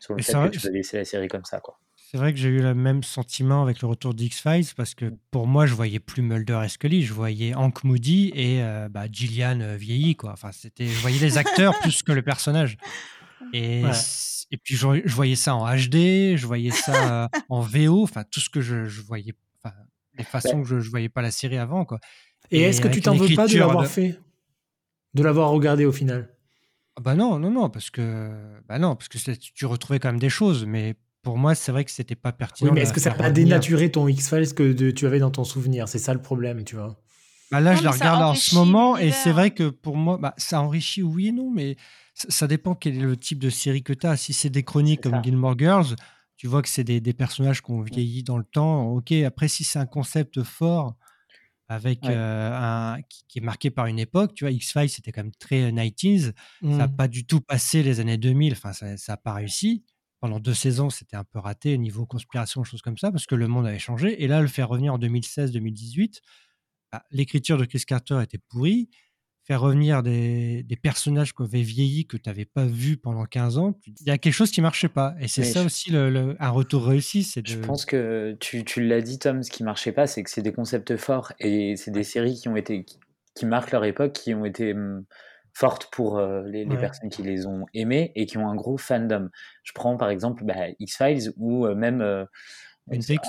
sur 0.00 0.14
le 0.14 0.16
Mais 0.16 0.22
fait 0.22 0.32
que 0.32 0.48
tu 0.48 0.60
peux 0.60 0.70
laisser 0.70 0.96
la 0.96 1.04
série 1.04 1.28
comme 1.28 1.44
ça 1.44 1.60
quoi. 1.60 1.78
C'est 2.08 2.18
vrai 2.18 2.32
que 2.32 2.38
j'ai 2.38 2.48
eu 2.50 2.60
le 2.62 2.72
même 2.72 3.02
sentiment 3.02 3.62
avec 3.64 3.80
le 3.82 3.88
retour 3.88 4.14
d'X-Files 4.14 4.66
parce 4.76 4.94
que 4.94 5.12
pour 5.32 5.48
moi, 5.48 5.66
je 5.66 5.74
voyais 5.74 5.98
plus 5.98 6.22
Mulder 6.22 6.60
et 6.64 6.68
Scully, 6.68 7.02
je 7.02 7.12
voyais 7.12 7.52
Hank 7.54 7.82
Moody 7.82 8.30
et 8.32 8.62
euh, 8.62 8.88
bah, 8.88 9.06
Gillian 9.10 9.58
euh, 9.60 9.76
vieilli. 9.76 10.14
Quoi. 10.14 10.30
Enfin, 10.30 10.52
c'était, 10.52 10.86
je 10.86 11.00
voyais 11.00 11.18
les 11.18 11.36
acteurs 11.36 11.76
plus 11.80 12.04
que 12.04 12.12
le 12.12 12.22
personnage. 12.22 12.76
Et, 13.52 13.82
Ouais. 13.82 13.92
c- 13.92 14.46
et 14.52 14.56
puis, 14.56 14.76
je, 14.76 14.86
je 15.04 15.14
voyais 15.14 15.34
ça 15.34 15.56
en 15.56 15.66
HD, 15.66 16.36
je 16.36 16.46
voyais 16.46 16.70
ça 16.70 17.24
euh, 17.24 17.28
en 17.48 17.60
VO, 17.60 18.04
enfin, 18.04 18.22
tout 18.30 18.38
ce 18.38 18.48
que 18.50 18.60
je, 18.60 18.84
je 18.86 19.02
voyais, 19.02 19.34
enfin, 19.64 19.74
les 20.16 20.22
façons 20.24 20.62
que 20.62 20.68
je, 20.68 20.78
je 20.78 20.88
voyais 20.90 21.08
pas 21.08 21.22
la 21.22 21.32
série 21.32 21.58
avant. 21.58 21.84
Quoi. 21.84 21.98
Et, 22.52 22.60
Et 22.60 22.62
est-ce 22.62 22.80
que 22.80 22.86
tu 22.86 23.00
t'en 23.00 23.16
veux 23.16 23.34
pas 23.34 23.48
de 23.48 23.58
l'avoir 23.58 23.82
de- 23.82 23.88
fait? 23.88 24.20
De 25.14 25.24
l'avoir 25.24 25.50
regardé 25.50 25.84
au 25.84 25.92
final? 25.92 26.28
Ah 26.96 27.00
Bah 27.00 27.14
non, 27.16 27.40
non, 27.40 27.50
non, 27.50 27.68
parce 27.68 27.90
que 27.90 28.30
bah 28.68 28.78
non, 28.78 28.94
parce 28.94 29.08
que 29.08 29.18
tu 29.34 29.66
retrouvais 29.66 29.98
quand 29.98 30.08
même 30.08 30.20
des 30.20 30.30
choses, 30.30 30.64
mais 30.64 30.94
pour 31.26 31.38
moi, 31.38 31.56
c'est 31.56 31.72
vrai 31.72 31.84
que 31.84 31.90
c'était 31.90 32.14
pas 32.14 32.30
pertinent. 32.30 32.70
Oui, 32.70 32.74
mais 32.76 32.82
est-ce 32.82 32.92
que 32.92 33.00
ça 33.00 33.10
n'a 33.10 33.16
pas 33.16 33.30
dénaturé 33.32 33.90
ton 33.90 34.06
X-Files 34.06 34.54
que 34.54 34.72
de- 34.72 34.92
tu 34.92 35.06
avais 35.08 35.18
dans 35.18 35.32
ton 35.32 35.42
souvenir? 35.42 35.88
C'est 35.88 35.98
ça 35.98 36.14
le 36.14 36.22
problème, 36.22 36.62
tu 36.62 36.76
vois. 36.76 36.96
Bah 37.50 37.60
là, 37.60 37.72
Non, 37.72 37.78
je 37.78 37.82
la 37.84 37.90
regarde 37.90 38.22
en 38.22 38.34
ce 38.36 38.54
moment 38.54 38.96
et 38.96 39.10
c'est 39.10 39.32
vrai 39.32 39.50
que 39.50 39.68
pour 39.70 39.96
moi, 39.96 40.18
bah, 40.18 40.34
ça 40.36 40.60
enrichit 40.62 41.02
oui 41.02 41.28
et 41.28 41.32
non, 41.32 41.50
mais 41.50 41.76
ça, 42.14 42.28
ça 42.30 42.46
dépend 42.46 42.76
quel 42.76 42.94
est 42.98 43.00
le 43.00 43.16
type 43.16 43.40
de 43.40 43.50
série 43.50 43.82
que 43.82 43.92
tu 43.92 44.06
as. 44.06 44.16
Si 44.16 44.32
c'est 44.34 44.50
des 44.50 44.62
chroniques 44.62 45.00
comme 45.00 45.14
ça. 45.14 45.22
Gilmore 45.22 45.58
Girls, 45.58 45.96
tu 46.36 46.46
vois 46.46 46.62
que 46.62 46.68
c'est 46.68 46.84
des, 46.84 47.00
des 47.00 47.12
personnages 47.12 47.60
qui 47.60 47.72
ont 47.72 47.80
vieilli 47.82 48.22
dans 48.22 48.38
le 48.38 48.44
temps. 48.44 48.84
Ok, 48.92 49.10
après, 49.10 49.48
si 49.48 49.64
c'est 49.64 49.80
un 49.80 49.86
concept 49.86 50.44
fort 50.44 50.94
avec 51.68 52.04
Ouais. 52.04 52.14
euh, 52.14 52.52
un, 52.54 53.02
qui, 53.02 53.24
qui 53.26 53.38
est 53.40 53.42
marqué 53.42 53.70
par 53.72 53.86
une 53.86 53.98
époque, 53.98 54.32
tu 54.34 54.44
vois, 54.44 54.52
X-Files, 54.52 54.90
c'était 54.90 55.10
quand 55.10 55.24
même 55.24 55.32
très 55.40 55.72
90s. 55.72 56.34
Ça 56.62 56.68
n'a 56.68 56.86
Mm. 56.86 56.94
pas 56.96 57.08
du 57.08 57.26
tout 57.26 57.40
passé 57.40 57.82
les 57.82 57.98
années 57.98 58.16
2000, 58.16 58.52
enfin, 58.52 58.72
ça 58.72 58.94
n'a 59.08 59.16
pas 59.16 59.32
réussi. 59.34 59.82
Pendant 60.26 60.40
deux 60.40 60.54
saisons, 60.54 60.90
c'était 60.90 61.14
un 61.16 61.22
peu 61.22 61.38
raté 61.38 61.74
au 61.74 61.76
niveau 61.76 62.04
conspiration, 62.04 62.64
choses 62.64 62.82
comme 62.82 62.98
ça, 62.98 63.12
parce 63.12 63.26
que 63.26 63.36
le 63.36 63.46
monde 63.46 63.64
avait 63.64 63.78
changé. 63.78 64.24
Et 64.24 64.26
là, 64.26 64.40
le 64.40 64.48
faire 64.48 64.68
revenir 64.68 64.92
en 64.92 64.98
2016-2018, 64.98 66.18
bah, 66.90 67.04
l'écriture 67.12 67.56
de 67.58 67.64
Chris 67.64 67.84
Carter 67.86 68.18
était 68.24 68.38
pourrie. 68.38 68.90
Faire 69.44 69.60
revenir 69.60 70.02
des, 70.02 70.64
des 70.64 70.74
personnages 70.74 71.32
qui 71.32 71.44
avaient 71.44 71.62
vieilli, 71.62 72.08
que 72.08 72.16
tu 72.16 72.28
n'avais 72.28 72.44
pas 72.44 72.64
vu 72.64 72.96
pendant 72.96 73.24
15 73.24 73.58
ans, 73.58 73.78
il 73.86 74.04
y 74.04 74.10
a 74.10 74.18
quelque 74.18 74.32
chose 74.32 74.50
qui 74.50 74.60
marchait 74.60 74.88
pas. 74.88 75.14
Et 75.20 75.28
c'est 75.28 75.44
ça 75.44 75.60
je- 75.60 75.66
aussi 75.66 75.92
le, 75.92 76.10
le- 76.10 76.36
un 76.40 76.50
retour 76.50 76.84
réussi. 76.86 77.22
C'est 77.22 77.46
Je 77.46 77.56
de... 77.56 77.64
pense 77.64 77.84
que 77.84 78.36
tu, 78.40 78.64
tu 78.64 78.82
l'as 78.84 79.02
dit, 79.02 79.20
Tom, 79.20 79.44
ce 79.44 79.50
qui 79.52 79.62
marchait 79.62 79.92
pas, 79.92 80.08
c'est 80.08 80.24
que 80.24 80.30
c'est 80.30 80.42
des 80.42 80.52
concepts 80.52 80.96
forts 80.96 81.32
et 81.38 81.76
c'est 81.76 81.92
des 81.92 82.02
séries 82.02 82.34
qui 82.34 82.48
ont 82.48 82.56
été 82.56 82.82
qui, 82.84 82.98
qui 83.36 83.46
marquent 83.46 83.70
leur 83.70 83.84
époque, 83.84 84.12
qui 84.12 84.34
ont 84.34 84.44
été 84.44 84.72
hum, 84.74 85.04
fortes 85.58 85.88
pour 85.90 86.18
euh, 86.18 86.42
les, 86.44 86.64
les 86.66 86.74
Ouais. 86.74 86.80
personnes 86.80 87.08
qui 87.08 87.22
les 87.22 87.46
ont 87.46 87.64
aimées 87.72 88.12
et 88.14 88.26
qui 88.26 88.36
ont 88.36 88.46
un 88.48 88.54
gros 88.54 88.76
fandom. 88.76 89.30
Je 89.62 89.72
prends 89.72 89.96
par 89.96 90.10
exemple 90.10 90.44
bah, 90.44 90.66
X-Files 90.78 91.32
ou 91.38 91.64
euh, 91.66 91.74
même 91.74 92.02
euh, 92.02 92.26
Twin 92.88 93.02
Peaks. 93.02 93.26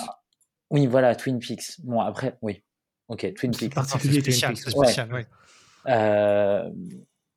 Oui, 0.70 0.86
voilà, 0.86 1.16
Twin 1.16 1.38
Peaks. 1.38 1.80
Bon, 1.84 2.00
après, 2.00 2.36
oui. 2.42 2.62
Ok, 3.08 3.32
Twin 3.34 3.52
Peaks. 3.56 3.74
Particulier, 3.74 4.20
Twin 4.20 4.22
spécial, 4.22 4.52
Peaks. 4.52 4.62
c'est 4.64 4.76
Ouais. 4.76 4.84
spécial, 4.86 5.12
ouais. 5.14 5.26
Euh, 5.88 6.70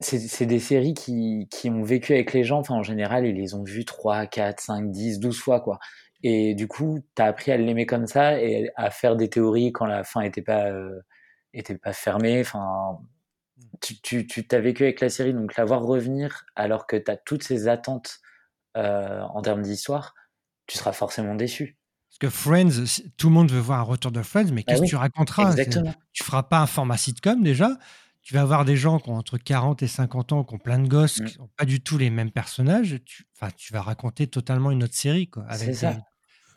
c'est 0.02 0.46
des 0.48 0.60
séries 0.60 0.94
qui, 0.96 1.48
qui 1.52 1.70
ont 1.70 1.84
vécu 1.84 2.14
avec 2.14 2.34
les 2.34 2.44
gens. 2.44 2.58
Enfin, 2.60 2.74
en 2.74 2.84
général, 2.84 3.26
ils 3.26 3.36
les 3.36 3.54
ont 3.54 3.64
vues 3.64 3.86
3, 3.86 4.26
4, 4.26 4.60
5, 4.60 4.92
10, 4.92 5.20
12 5.20 5.40
fois, 5.40 5.62
quoi. 5.62 5.80
Et 6.24 6.54
du 6.56 6.68
coup, 6.68 7.00
tu 7.16 7.22
as 7.22 7.26
appris 7.26 7.52
à 7.52 7.58
l'aimer 7.58 7.86
comme 7.86 8.08
ça 8.08 8.42
et 8.42 8.72
à 8.76 8.90
faire 8.92 9.16
des 9.16 9.30
théories 9.30 9.72
quand 9.72 9.86
la 9.86 10.04
fin 10.04 10.22
était 10.22 10.42
pas, 10.42 10.66
euh, 10.72 11.00
était 11.54 11.78
pas 11.78 11.94
fermée. 11.94 12.42
Enfin, 12.42 13.00
tu, 13.82 14.00
tu, 14.02 14.28
tu 14.28 14.48
t'as 14.48 14.60
vécu 14.60 14.84
avec 14.84 15.00
la 15.02 15.10
série, 15.10 15.34
donc 15.34 15.56
la 15.56 15.66
voir 15.66 15.82
revenir 15.84 16.46
alors 16.56 16.88
que 16.88 16.96
tu 16.96 17.10
as 17.12 17.18
toutes 17.18 17.44
ces 17.44 17.68
attentes 17.68 18.20
euh, 18.78 19.22
en 19.22 19.42
termes 19.42 19.62
d'histoire, 19.62 20.14
tu 20.68 20.78
seras 20.78 20.92
forcément 20.94 21.36
déçu. 21.36 21.78
Parce 22.10 22.20
que 22.20 22.30
Friends, 22.30 23.02
tout 23.18 23.28
le 23.30 23.34
monde 23.34 23.52
veut 23.52 23.60
voir 23.60 23.80
un 23.80 23.84
retour 23.84 24.12
de 24.12 24.22
Friends, 24.22 24.52
mais 24.52 24.62
Bah 24.62 24.74
qu'est-ce 24.74 24.82
oui, 24.82 24.88
que 24.88 24.92
tu 24.92 24.96
raconteras? 24.98 25.56
Tu 26.14 26.24
feras 26.24 26.44
pas 26.44 26.60
un 26.60 26.68
format 26.68 26.98
sitcom 26.98 27.42
déjà. 27.44 27.78
Tu 28.22 28.34
vas 28.36 28.42
avoir 28.42 28.66
des 28.66 28.76
gens 28.78 29.00
qui 29.00 29.10
ont 29.10 29.16
entre 29.16 29.38
40 29.40 29.82
et 29.82 29.88
50 29.88 30.32
ans, 30.32 30.44
qui 30.44 30.54
ont 30.54 30.60
plein 30.60 30.78
de 30.78 30.88
gosses, 30.88 31.20
Mm. 31.22 31.26
qui 31.26 31.40
n'ont 31.40 31.50
pas 31.58 31.66
du 31.66 31.82
tout 31.82 31.98
les 31.98 32.10
mêmes 32.12 32.30
personnages. 32.32 33.00
Tu, 33.06 33.26
tu 33.58 33.74
vas 33.74 33.82
raconter 33.82 34.28
totalement 34.28 34.70
une 34.72 34.84
autre 34.84 34.94
série. 34.94 35.28
Quoi, 35.30 35.44
avec 35.50 35.70
C'est 35.70 35.74
ça. 35.74 35.94
des- 35.94 36.00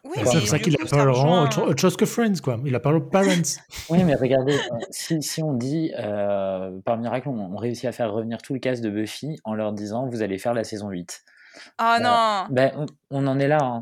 Oui, 0.04 0.12
C'est 0.16 0.34
mais 0.34 0.38
pour 0.40 0.48
ça 0.48 0.58
qu'il 0.58 0.74
appelleront 0.74 1.12
rejoint 1.12 1.42
autre, 1.44 1.62
autre 1.62 1.80
chose 1.80 1.96
que 1.96 2.04
Friends, 2.04 2.34
quoi. 2.42 2.58
Il 2.64 2.74
appelle 2.74 3.00
Parents. 3.10 3.26
Oui, 3.90 4.04
mais 4.04 4.14
regardez, 4.14 4.54
euh, 4.54 4.76
si, 4.90 5.22
si 5.22 5.42
on 5.42 5.54
dit, 5.54 5.92
euh, 5.98 6.78
par 6.84 6.98
miracle, 6.98 7.28
on, 7.28 7.38
on 7.52 7.56
réussit 7.56 7.86
à 7.86 7.92
faire 7.92 8.12
revenir 8.12 8.42
tout 8.42 8.52
le 8.52 8.60
cast 8.60 8.82
de 8.84 8.90
Buffy 8.90 9.38
en 9.44 9.54
leur 9.54 9.72
disant, 9.72 10.06
vous 10.06 10.22
allez 10.22 10.38
faire 10.38 10.52
la 10.54 10.62
saison 10.64 10.90
8. 10.90 11.22
Ah 11.78 11.96
Euh, 11.98 12.02
non 12.48 12.54
ben, 12.54 12.72
on, 12.76 12.86
on 13.10 13.26
en 13.26 13.38
est 13.38 13.48
là. 13.48 13.58
hein. 13.62 13.80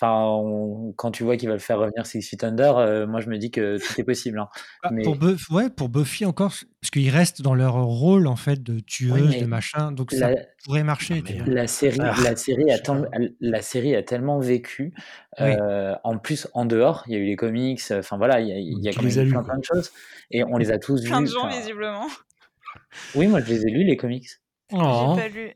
Enfin, 0.00 0.20
on- 0.24 0.92
quand 0.96 1.12
tu 1.12 1.22
vois 1.22 1.36
qu'ils 1.36 1.48
veulent 1.48 1.60
faire 1.60 1.78
revenir 1.78 2.06
Six 2.06 2.22
Feet 2.22 2.42
Under, 2.42 2.76
euh, 2.78 3.06
moi 3.06 3.20
je 3.20 3.28
me 3.28 3.38
dis 3.38 3.50
que 3.52 3.76
tout 3.78 4.00
est 4.00 4.04
possible. 4.04 4.40
hein. 4.40 4.48
Ah, 4.82 4.88
Mais 4.90 5.02
pour, 5.02 5.16
Buff- 5.16 5.48
ouais, 5.52 5.70
pour 5.70 5.88
Buffy 5.90 6.24
encore, 6.24 6.52
parce 6.80 6.90
qu'ils 6.90 7.10
restent 7.10 7.40
dans 7.42 7.54
leur 7.54 7.74
rôle 7.74 8.26
en 8.26 8.34
fait 8.34 8.62
de 8.62 8.80
tueuse, 8.80 9.30
mais 9.30 9.40
de 9.40 9.46
machin, 9.46 9.92
donc 9.92 10.10
ça 10.12 10.30
pourrait 10.64 10.82
marcher. 10.82 11.16
Non, 11.16 11.22
tu 11.22 11.32
mais, 11.34 11.38
vois. 11.44 11.54
la 11.54 11.66
série, 11.68 11.98
Ah, 12.02 12.14
la 12.24 12.34
série 12.36 12.70
a 12.72 12.76
sais 12.76 12.82
tant- 12.82 13.02
pas. 13.02 13.08
la 13.40 13.62
série 13.62 13.94
a 13.94 14.02
tellement 14.02 14.40
vécu. 14.40 14.92
Oui. 15.40 15.46
euh, 15.50 15.94
en 16.04 16.18
plus, 16.18 16.48
en 16.54 16.64
dehors, 16.64 17.04
il 17.06 17.12
y 17.12 17.16
a 17.16 17.18
eu 17.18 17.24
les 17.26 17.36
comics. 17.36 17.80
Enfin 17.92 18.16
voilà, 18.16 18.40
il 18.40 18.48
y 18.48 18.52
a, 18.52 18.56
il 18.58 18.78
y 18.84 18.90
quand 18.94 19.02
même 19.02 19.44
plein, 19.44 19.58
de 19.58 19.64
choses. 19.64 19.92
Et 20.30 20.42
on 20.42 20.56
les 20.56 20.70
a 20.72 20.78
tous 20.78 21.04
Plein 21.04 21.20
de 21.20 21.26
vus. 21.26 21.32
gens, 21.32 21.48
visiblement. 21.48 22.06
oui, 23.14 23.26
moi 23.28 23.40
je 23.40 23.46
les 23.50 23.66
ai 23.66 23.70
lus 23.70 23.84
les 23.84 23.96
comics. 23.96 24.28
Oh. 24.72 25.14
J'ai 25.16 25.22
pas 25.22 25.28
lu. 25.28 25.52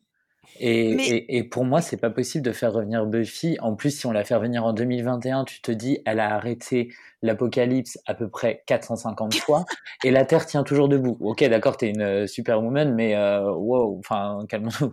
Et, 0.58 0.92
Mais 0.94 1.08
et, 1.08 1.36
et 1.36 1.44
pour 1.44 1.64
moi, 1.64 1.80
c'est 1.80 1.96
pas 1.96 2.10
possible 2.10 2.44
de 2.44 2.52
faire 2.52 2.72
revenir 2.72 3.06
Buffy. 3.06 3.56
En 3.60 3.74
plus, 3.74 3.90
si 3.90 4.06
on 4.06 4.12
la 4.12 4.24
fait 4.24 4.34
revenir 4.34 4.64
en 4.64 4.72
2021, 4.72 5.44
tu 5.44 5.60
te 5.60 5.70
dis, 5.70 6.00
elle 6.06 6.20
a 6.20 6.34
arrêté 6.34 6.94
l'apocalypse 7.22 7.98
à 8.06 8.14
peu 8.14 8.28
près 8.28 8.62
450 8.66 9.34
fois, 9.36 9.64
et 10.04 10.10
la 10.10 10.24
Terre 10.24 10.46
tient 10.46 10.62
toujours 10.62 10.88
debout. 10.88 11.16
Ok, 11.20 11.44
d'accord, 11.44 11.76
t'es 11.76 11.88
une 11.88 12.02
euh, 12.02 12.26
superwoman, 12.26 12.94
mais 12.94 13.16
euh, 13.16 13.50
wow, 13.52 13.98
enfin, 13.98 14.44
calme-nous. 14.48 14.92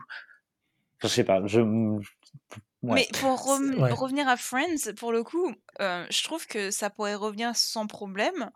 Je 1.01 1.07
sais 1.07 1.24
pas, 1.24 1.41
je. 1.45 1.61
Ouais. 1.61 2.01
Mais 2.82 3.07
pour 3.20 3.32
Ouais. 3.80 3.91
revenir 3.91 4.28
à 4.28 4.36
Friends, 4.38 4.93
pour 4.97 5.11
le 5.11 5.24
coup, 5.24 5.53
euh, 5.80 6.05
je 6.09 6.24
trouve 6.24 6.45
que 6.47 6.70
ça 6.72 6.89
pourrait 6.89 7.16
revenir 7.16 7.55
sans 7.55 7.88
problème 7.88 8.51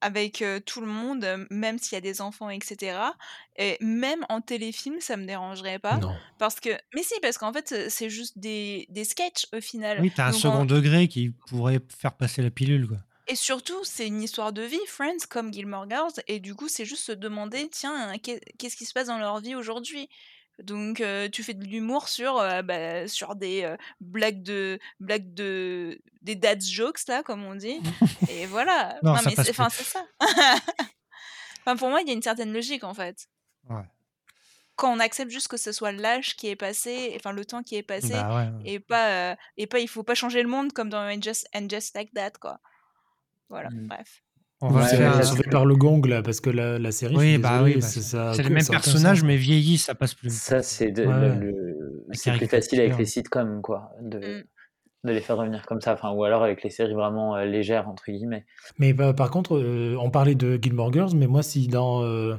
avec 0.00 0.42
euh, 0.42 0.60
tout 0.60 0.80
le 0.80 0.86
monde, 0.86 1.24
euh, 1.24 1.46
même 1.50 1.78
s'il 1.78 1.92
y 1.94 1.96
a 1.96 2.00
des 2.00 2.20
enfants, 2.20 2.50
etc. 2.50 2.98
Et 3.56 3.78
même 3.80 4.24
en 4.28 4.40
téléfilm, 4.40 5.00
ça 5.00 5.16
me 5.16 5.24
dérangerait 5.26 5.78
pas. 5.78 5.96
Non. 5.96 6.14
Parce 6.38 6.60
que... 6.60 6.70
Mais 6.94 7.02
si, 7.02 7.14
parce 7.22 7.38
qu'en 7.38 7.52
fait, 7.52 7.88
c'est 7.90 8.10
juste 8.10 8.38
des, 8.38 8.86
des 8.90 9.04
sketchs 9.04 9.46
au 9.52 9.60
final. 9.60 10.00
Oui, 10.00 10.12
tu 10.14 10.20
as 10.20 10.26
un 10.26 10.30
Donc, 10.32 10.40
second 10.40 10.64
degré 10.64 11.08
qui 11.08 11.30
pourrait 11.48 11.80
faire 11.98 12.12
passer 12.14 12.42
la 12.42 12.50
pilule. 12.50 12.86
Quoi. 12.88 12.98
Et 13.28 13.36
surtout, 13.36 13.82
c'est 13.84 14.06
une 14.06 14.22
histoire 14.22 14.52
de 14.52 14.60
vie, 14.62 14.78
Friends, 14.86 15.26
comme 15.30 15.50
Gilmore 15.52 15.88
Girls, 15.88 16.12
et 16.28 16.40
du 16.40 16.54
coup, 16.54 16.68
c'est 16.68 16.84
juste 16.84 17.04
se 17.04 17.12
demander, 17.12 17.68
tiens, 17.70 18.12
qu'est- 18.22 18.42
qu'est-ce 18.58 18.76
qui 18.76 18.84
se 18.84 18.92
passe 18.92 19.06
dans 19.06 19.16
leur 19.18 19.40
vie 19.40 19.54
aujourd'hui? 19.54 20.10
Donc, 20.62 21.00
euh, 21.00 21.28
tu 21.28 21.42
fais 21.42 21.54
de 21.54 21.64
l'humour 21.64 22.08
sur, 22.08 22.38
euh, 22.38 22.62
bah, 22.62 23.08
sur 23.08 23.34
des 23.34 23.64
euh, 23.64 23.76
blagues 24.00 24.42
de, 24.42 24.78
blagues 25.00 25.34
de, 25.34 26.00
des 26.22 26.36
dad 26.36 26.62
jokes 26.62 27.06
là, 27.08 27.22
comme 27.24 27.44
on 27.44 27.54
dit. 27.56 27.80
Et 28.30 28.46
voilà. 28.46 28.98
Non, 29.02 29.14
mais 29.24 29.34
c'est, 29.34 29.42
plus. 29.42 29.50
enfin, 29.50 29.68
c'est 29.68 29.82
ça. 29.84 30.04
enfin, 31.60 31.76
pour 31.76 31.88
moi, 31.90 32.00
il 32.02 32.06
y 32.08 32.10
a 32.10 32.14
une 32.14 32.22
certaine 32.22 32.52
logique 32.52 32.84
en 32.84 32.94
fait. 32.94 33.26
Ouais. 33.68 33.82
Quand 34.76 34.92
on 34.92 34.98
accepte 35.00 35.30
juste 35.30 35.48
que 35.48 35.56
ce 35.56 35.70
soit 35.72 35.92
l'âge 35.92 36.34
qui 36.36 36.48
est 36.48 36.56
passé, 36.56 37.12
enfin 37.16 37.32
le 37.32 37.44
temps 37.44 37.62
qui 37.62 37.76
est 37.76 37.82
passé, 37.84 38.10
Bah 38.12 38.34
ouais. 38.36 38.50
et 38.64 38.80
pas, 38.80 39.36
et 39.56 39.66
pas, 39.68 39.78
il 39.78 39.86
faut 39.88 40.02
pas 40.02 40.16
changer 40.16 40.42
le 40.42 40.48
monde 40.48 40.72
comme 40.72 40.88
dans 40.88 40.98
And 41.08 41.22
Just, 41.22 41.48
and 41.54 41.68
Just 41.70 41.94
Like 41.94 42.12
That, 42.14 42.32
quoi. 42.40 42.58
Voilà, 43.48 43.70
Mm. 43.70 43.86
bref. 43.86 44.23
On 44.66 44.72
va 44.72 44.86
c'est 44.86 44.96
faire. 44.96 45.24
sauvé 45.24 45.42
par 45.50 45.66
le 45.66 45.76
gong, 45.76 46.00
là, 46.06 46.22
parce 46.22 46.40
que 46.40 46.50
la, 46.50 46.78
la 46.78 46.90
série, 46.92 47.16
Oui, 47.16 47.38
bah 47.38 47.50
désolé, 47.58 47.74
oui, 47.76 47.80
bah, 47.80 47.86
c'est 47.86 48.16
aucun 48.46 48.70
personnages, 48.70 49.18
sens. 49.18 49.26
mais 49.26 49.36
vieillis, 49.36 49.78
ça 49.78 49.94
passe 49.94 50.14
plus. 50.14 50.32
Ça, 50.32 50.62
c'est 50.62 50.86
Ouais. 50.98 51.04
le- 51.04 51.34
le- 51.34 52.36
plus 52.38 52.46
facile 52.46 52.80
avec 52.80 52.96
les 52.98 53.04
sitcoms, 53.04 53.60
quoi, 53.62 53.90
de, 54.00 54.18
Mm. 54.18 54.44
de 55.08 55.12
les 55.12 55.20
faire 55.20 55.36
revenir 55.36 55.66
comme 55.66 55.80
ça. 55.80 55.92
Enfin, 55.94 56.10
ou 56.12 56.24
alors 56.24 56.42
avec 56.42 56.62
les 56.62 56.70
séries 56.70 56.94
vraiment 56.94 57.36
euh, 57.36 57.44
légères, 57.44 57.88
entre 57.88 58.04
guillemets. 58.10 58.46
Mais 58.78 58.92
bah, 58.92 59.12
par 59.12 59.30
contre, 59.30 59.56
euh, 59.58 59.96
on 60.00 60.10
parlait 60.10 60.34
de 60.34 60.58
Gilmore 60.60 60.92
Girls, 60.92 61.12
mais 61.14 61.26
moi, 61.26 61.42
si 61.42 61.68
dans. 61.68 62.02
euh, 62.02 62.36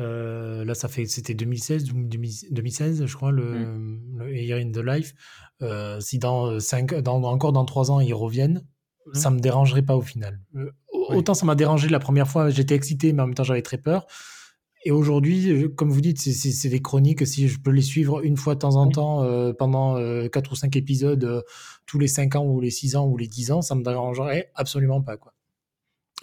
euh, 0.00 0.64
là, 0.64 0.74
ça 0.74 0.88
fait. 0.88 1.06
C'était 1.06 1.34
2016 1.34 1.92
ou 1.92 1.94
2000 2.04 2.32
2016, 2.50 3.06
je 3.06 3.16
crois, 3.16 3.30
le, 3.30 3.44
Mm. 3.44 4.00
le 4.18 4.36
Year 4.36 4.58
in 4.58 4.70
the 4.72 4.84
Life. 4.84 5.14
Euh, 5.62 6.00
si 6.00 6.18
dans, 6.18 6.58
cinq, 6.60 6.94
dans 6.94 7.22
encore 7.22 7.52
dans 7.52 7.64
3 7.64 7.90
ans, 7.92 8.00
ils 8.00 8.12
reviennent, 8.12 8.64
Mhm. 9.06 9.14
ça 9.14 9.30
me 9.30 9.38
dérangerait 9.38 9.82
pas 9.82 9.94
au 9.96 10.00
final. 10.02 10.40
Euh, 11.04 11.12
Oui. 11.12 11.16
Autant 11.18 11.34
ça 11.34 11.44
m'a 11.46 11.54
dérangé 11.54 11.88
la 11.88 11.98
première 12.00 12.28
fois, 12.28 12.50
j'étais 12.50 12.74
excité, 12.74 13.12
mais 13.12 13.22
en 13.22 13.26
même 13.26 13.34
temps, 13.34 13.44
j'avais 13.44 13.62
très 13.62 13.78
peur. 13.78 14.06
Et 14.86 14.90
aujourd'hui, 14.90 15.50
euh, 15.50 15.68
comme 15.68 15.90
vous 15.90 16.00
dites, 16.02 16.18
c'est- 16.20 16.68
des 16.68 16.82
chroniques. 16.82 17.26
Si 17.26 17.48
je 17.48 17.58
peux 17.60 17.70
les 17.70 17.82
suivre 17.82 18.22
une 18.22 18.36
fois 18.36 18.54
de 18.54 18.60
temps 18.60 18.76
en 18.76 18.88
temps 18.88 19.22
euh, 19.22 19.52
pendant 19.52 19.96
4 20.28 20.52
ou 20.52 20.56
5 20.56 20.76
épisodes, 20.76 21.24
euh, 21.24 21.42
tous 21.86 21.98
les 21.98 22.08
5 22.08 22.36
ans 22.36 22.44
ou 22.44 22.60
les 22.60 22.70
6 22.70 22.96
ans 22.96 23.06
ou 23.06 23.16
les 23.16 23.26
10 23.28 23.50
ans, 23.50 23.62
ça 23.62 23.74
me 23.74 23.82
dérangerait 23.82 24.50
absolument 24.54 25.00
pas. 25.02 25.16
Quoi. 25.16 25.33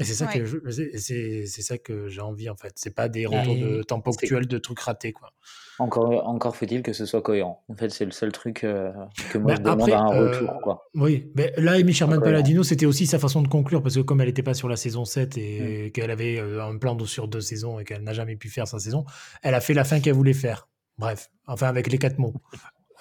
Et 0.02 0.04
c'est 0.04 0.14
ça, 0.14 0.26
Ouais. 0.26 0.40
que 0.40 0.98
c'est- 0.98 1.46
ça 1.62 1.78
que 1.78 2.10
j'ai 2.10 2.22
envie 2.22 2.50
en 2.50 2.56
fait. 2.56 2.74
C'est 2.76 2.94
pas 2.96 3.08
des 3.10 3.26
retours 3.26 3.56
de 3.56 3.84
temps 3.84 4.02
ponctuels 4.02 4.48
de 4.48 4.58
trucs 4.58 4.80
ratés. 4.80 5.14
Quoi. 5.14 5.32
Encore, 5.80 6.28
encore 6.28 6.56
faut-il 6.56 6.84
que 6.84 6.94
ce 6.94 7.06
soit 7.06 7.22
cohérent. 7.22 7.64
En 7.70 7.76
fait, 7.76 7.90
c'est 7.90 8.06
le 8.06 8.12
seul 8.12 8.32
truc 8.32 8.64
euh, 8.64 8.92
que 9.32 9.38
moi 9.38 9.52
Mais 9.52 9.58
je 9.58 9.62
demande 9.62 9.82
après, 9.82 9.92
à 9.94 10.02
un 10.02 10.14
euh, 10.14 10.32
retour, 10.32 10.62
quoi. 10.62 10.90
oui, 10.96 11.32
mais 11.36 11.54
là, 11.58 11.72
Amy 11.74 11.94
Sherman. 11.94 12.22
Palladino, 12.22 12.62
c'était 12.64 12.86
aussi 12.86 13.08
sa 13.08 13.18
façon 13.20 13.42
de 13.42 13.48
conclure 13.48 13.82
parce 13.82 13.96
que 13.96 14.02
comme 14.02 14.22
elle 14.22 14.28
n'était 14.28 14.44
pas 14.44 14.54
sur 14.54 14.70
la 14.70 14.76
saison 14.76 15.06
7 15.06 15.38
Mm. 15.38 15.40
et 15.40 15.92
qu'elle 15.92 16.12
avait 16.12 16.38
euh, 16.40 16.64
un 16.64 16.78
plan 16.78 16.98
sur 17.06 17.28
deux 17.28 17.42
saisons 17.42 17.80
et 17.80 17.84
qu'elle 17.84 18.04
n'a 18.04 18.14
jamais 18.14 18.36
pu 18.36 18.50
faire 18.50 18.68
sa 18.68 18.78
saison, 18.80 19.06
elle 19.42 19.56
a 19.56 19.62
fait 19.62 19.74
la 19.74 19.84
fin 19.84 20.00
qu'elle 20.00 20.14
voulait 20.14 20.34
faire. 20.34 20.68
Bref, 20.98 21.32
enfin 21.48 21.68
avec 21.68 21.92
les 21.92 21.98
quatre 21.98 22.20
mots. 22.20 22.34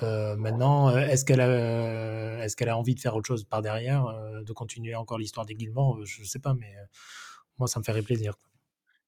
Euh, 0.03 0.37
maintenant, 0.37 0.89
euh, 0.91 0.99
est-ce 0.99 1.25
qu'elle 1.25 1.41
a, 1.41 1.49
euh, 1.49 2.41
est-ce 2.43 2.57
qu'elle 2.57 2.69
a 2.69 2.77
envie 2.77 2.95
de 2.95 3.01
faire 3.01 3.15
autre 3.17 3.27
chose 3.27 3.45
par 3.45 3.63
derrière, 3.63 4.07
euh, 4.07 4.43
de 4.43 4.53
continuer 4.53 4.95
encore 4.95 5.19
l'histoire 5.19 5.47
des 5.47 5.57
Gilmore 5.59 6.05
Je 6.05 6.25
sais 6.25 6.39
pas, 6.39 6.55
mais 6.55 6.75
euh, 6.77 6.85
moi, 7.59 7.69
ça 7.69 7.81
me 7.81 7.85
ferait 7.85 8.03
plaisir. 8.03 8.35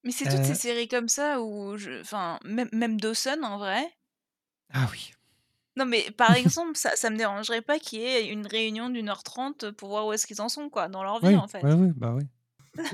Mais 0.05 0.11
c'est 0.11 0.25
toutes 0.25 0.45
ces 0.45 0.55
séries 0.55 0.89
comme 0.89 1.09
ça 1.09 1.41
où 1.41 1.77
je 1.77 2.01
enfin, 2.01 2.39
même 2.45 2.69
même 2.73 3.01
Dawson 3.01 3.39
en 3.45 3.57
vrai. 3.59 3.85
Ah 4.73 4.89
oui. 4.93 5.13
Non 5.77 5.87
mais 5.87 6.11
par 6.11 6.33
exemple, 6.35 6.77
ça 6.77 6.97
ça 6.97 7.09
me 7.09 7.17
dérangerait 7.17 7.63
pas 7.63 7.79
qu'il 7.79 8.01
y 8.01 8.05
ait 8.05 8.27
une 8.29 8.47
réunion 8.47 8.91
d'1 8.91 9.09
heure 9.09 9.23
30 9.23 9.71
pour 9.71 9.91
voir 9.91 10.07
où 10.07 10.13
est-ce 10.13 10.27
qu'ils 10.27 10.43
en 10.43 10.49
sont 10.49 10.69
quoi, 10.71 10.89
dans 10.89 11.05
leur 11.05 11.21
vie 11.21 11.29
Oui, 11.29 11.37
en 11.37 11.47
fait. 11.49 11.63
oui, 11.63 11.73
oui, 11.73 11.89
bah 11.97 12.15
oui. 12.17 12.25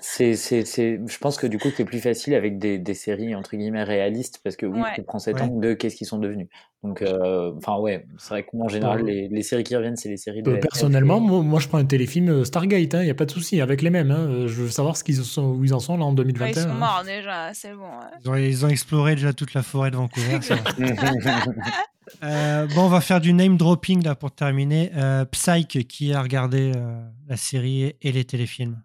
C'est 0.03 0.35
c'est 0.35 0.65
c'est 0.65 1.01
je 1.07 1.19
pense 1.19 1.37
que 1.37 1.47
du 1.47 1.59
coup, 1.59 1.69
c'est 1.77 1.85
plus 1.85 2.01
facile 2.01 2.35
avec 2.35 2.59
des 2.59 2.79
des 2.79 2.95
séries 2.95 3.37
entre 3.37 3.57
guillemets 3.57 3.85
«réalistes» 3.85 4.41
parce 4.43 4.57
que 4.57 4.67
oui, 4.67 4.81
Ouais. 4.81 4.93
tu 4.97 5.03
prends 5.05 5.21
cet 5.21 5.37
Ouais. 5.37 5.43
angle 5.43 5.65
de 5.69 5.73
qu'est-ce 5.75 5.95
qu'ils 5.95 6.07
sont 6.09 6.19
devenus. 6.19 6.49
Donc 6.83 7.01
heu, 7.03 7.55
enfin 7.57 7.77
ouais, 7.79 8.05
c'est 8.19 8.31
vrai 8.31 8.43
que 8.43 8.49
moi 8.55 8.67
en 8.67 8.69
général 8.69 9.05
les 9.05 9.29
les 9.29 9.43
séries 9.43 9.63
qui 9.63 9.77
reviennent, 9.77 9.95
c'est 9.97 10.09
les 10.09 10.17
séries 10.17 10.43
de 10.43 10.51
Euh, 10.51 10.57
personnellement, 10.59 11.21
moi, 11.21 11.43
moi, 11.43 11.61
je 11.61 11.69
prends 11.69 11.79
un 11.79 11.85
téléfilm 11.85 12.29
euh, 12.29 12.45
Stargate, 12.45 12.93
il 12.95 13.01
n'y 13.05 13.11
a 13.11 13.15
pas 13.15 13.25
de 13.25 13.31
souci, 13.31 13.61
avec 13.61 13.81
les 13.83 13.91
mêmes. 13.91 14.11
hein. 14.11 14.27
Euh, 14.29 14.49
Je 14.49 14.63
veux 14.63 14.69
savoir 14.69 14.97
ce 14.97 15.05
qu'ils 15.05 15.17
sont, 15.17 15.53
où 15.53 15.65
ils 15.65 15.73
en 15.75 15.79
sont 15.81 15.97
là 15.97 16.05
en 16.05 16.09
Ouais, 16.09 16.23
ils 16.23 16.33
2021. 16.33 16.63
sont 16.65 16.69
hein. 16.71 16.75
morts 16.75 17.03
déjà, 17.07 17.55
c'est 17.55 17.73
bon, 17.73 17.85
ouais. 17.85 18.17
Ils 18.25 18.31
ont, 18.31 18.35
ils 18.37 18.67
ont 18.67 18.69
exploré 18.69 19.15
déjà 19.15 19.33
toute 19.33 19.55
la 19.55 19.63
forêt 19.63 19.91
de 19.93 19.97
Vancouver. 19.97 20.41
ça. 20.43 20.57
Euh, 22.25 22.67
bon, 22.75 22.87
on 22.87 22.89
va 22.89 23.01
faire 23.03 23.21
du 23.21 23.33
name 23.35 23.57
dropping 23.59 24.03
là 24.03 24.15
pour 24.15 24.33
terminer. 24.33 24.91
Euh, 24.97 25.25
Psyche, 25.27 25.87
qui 25.87 26.13
a 26.15 26.23
regardé 26.23 26.73
euh, 26.75 27.01
la 27.29 27.37
série 27.37 27.95
et 28.01 28.13
les 28.13 28.25
téléfilms? 28.25 28.83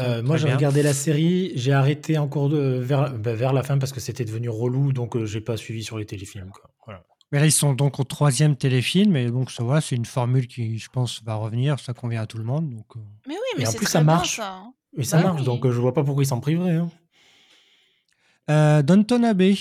Euh, 0.00 0.22
moi, 0.22 0.36
j'ai 0.36 0.46
bien. 0.46 0.56
regardé 0.56 0.82
la 0.82 0.92
série, 0.94 1.52
j'ai 1.56 1.72
arrêté 1.72 2.18
en 2.18 2.28
cours 2.28 2.48
de, 2.48 2.58
vers, 2.78 3.12
bah, 3.12 3.34
vers 3.34 3.52
la 3.52 3.62
fin 3.62 3.78
parce 3.78 3.92
que 3.92 4.00
c'était 4.00 4.24
devenu 4.24 4.48
relou, 4.48 4.92
donc 4.92 5.16
euh, 5.16 5.26
j'ai 5.26 5.40
pas 5.40 5.56
suivi 5.56 5.82
sur 5.84 5.98
les 5.98 6.06
téléfilms. 6.06 6.50
Quoi. 6.50 6.70
Voilà. 6.86 7.02
Mais 7.32 7.40
là, 7.40 7.46
ils 7.46 7.52
sont 7.52 7.72
donc 7.74 7.98
au 7.98 8.04
troisième 8.04 8.54
téléfilm, 8.56 9.16
et 9.16 9.30
donc 9.30 9.50
ça 9.50 9.64
va, 9.64 9.80
c'est 9.80 9.96
une 9.96 10.04
formule 10.04 10.46
qui, 10.46 10.78
je 10.78 10.88
pense, 10.88 11.22
va 11.24 11.34
revenir. 11.34 11.78
Ça 11.80 11.92
convient 11.94 12.22
à 12.22 12.26
tout 12.26 12.38
le 12.38 12.44
monde. 12.44 12.70
Donc, 12.70 12.86
euh. 12.96 13.00
Mais 13.26 13.34
oui, 13.34 13.40
mais 13.56 13.64
Et 13.64 13.66
en 13.66 13.70
c'est 13.70 13.76
plus, 13.78 13.86
très 13.86 13.92
ça 13.92 13.98
bien 14.00 14.06
marche. 14.14 14.36
ça, 14.36 14.52
hein. 14.52 14.72
Et 14.96 15.02
ça 15.04 15.16
Bah 15.18 15.24
marche, 15.24 15.40
oui. 15.40 15.46
donc 15.46 15.66
euh, 15.66 15.72
je 15.72 15.80
vois 15.80 15.92
pas 15.94 16.04
pourquoi 16.04 16.22
ils 16.22 16.26
s'en 16.26 16.40
priveraient. 16.40 16.76
hein. 16.76 16.90
Euh, 18.50 18.82
Downton 18.82 19.24
Abbey. 19.24 19.56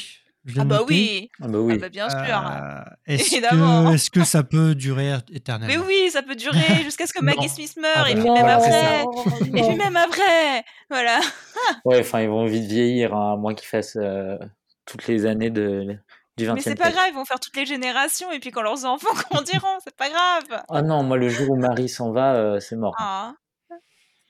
Je 0.45 0.59
Ah 0.59 0.65
bah 0.65 0.81
oui, 0.87 1.29
Ah 1.41 1.47
bah 1.47 1.57
ah 1.57 1.61
oui. 1.61 1.77
bah 1.77 1.89
bien 1.89 2.09
sûr. 2.09 2.19
Euh, 2.19 2.81
est-ce, 3.05 3.31
Évidemment. 3.35 3.89
que, 3.89 3.93
est-ce 3.95 4.09
que 4.11 4.23
ça 4.23 4.43
peut 4.43 4.75
durer 4.75 5.11
Mais 5.29 5.35
éternellement 5.37 5.85
oui, 5.87 6.09
ça 6.11 6.21
peut 6.21 6.35
durer 6.35 6.57
jusqu'à 6.83 7.07
ce 7.07 7.13
que 7.13 7.23
Maggie. 7.23 7.49
Smith 7.49 7.73
Ah, 7.77 7.81
meure, 7.81 8.07
et 8.07 8.15
voilà. 8.15 8.21
puis 8.21 8.31
même 8.31 8.41
Voilà, 8.43 8.59
c'est 8.59 8.71
ça. 8.71 8.99
après, 9.01 9.47
et 9.47 9.51
puis 9.67 9.75
même 9.77 9.95
après, 9.97 10.63
voilà. 10.89 11.19
Ouais, 11.85 11.99
enfin 12.01 12.21
ils 12.21 12.29
vont 12.29 12.45
vite 12.45 12.65
vieillir, 12.65 13.13
hein, 13.15 13.33
à 13.33 13.37
moins 13.37 13.53
qu'ils 13.53 13.67
fassent, 13.67 13.95
heu, 13.97 14.37
toutes 14.85 15.07
les 15.07 15.25
années 15.25 15.49
de 15.49 15.97
du 16.35 16.47
Mais 16.47 16.53
20e 16.53 16.61
c'est 16.61 16.75
pas 16.75 16.91
grave, 16.91 17.05
ils 17.09 17.13
vont 17.15 17.25
faire 17.25 17.39
toutes 17.39 17.55
les 17.55 17.65
générations, 17.67 18.31
et 18.31 18.39
puis 18.39 18.49
quand 18.51 18.63
leurs 18.63 18.85
enfants 18.85 19.13
grandiront, 19.29 19.77
c'est 19.83 19.95
pas 19.95 20.09
grave. 20.09 20.63
Ah 20.69 20.81
non, 20.81 21.03
moi 21.03 21.15
le 21.17 21.29
jour 21.29 21.51
où 21.51 21.55
Marie 21.57 21.87
s'en 21.89 22.11
va, 22.11 22.35
heu, 22.55 22.59
c'est 22.59 22.75
mort. 22.75 22.95
Ah, 22.99 23.33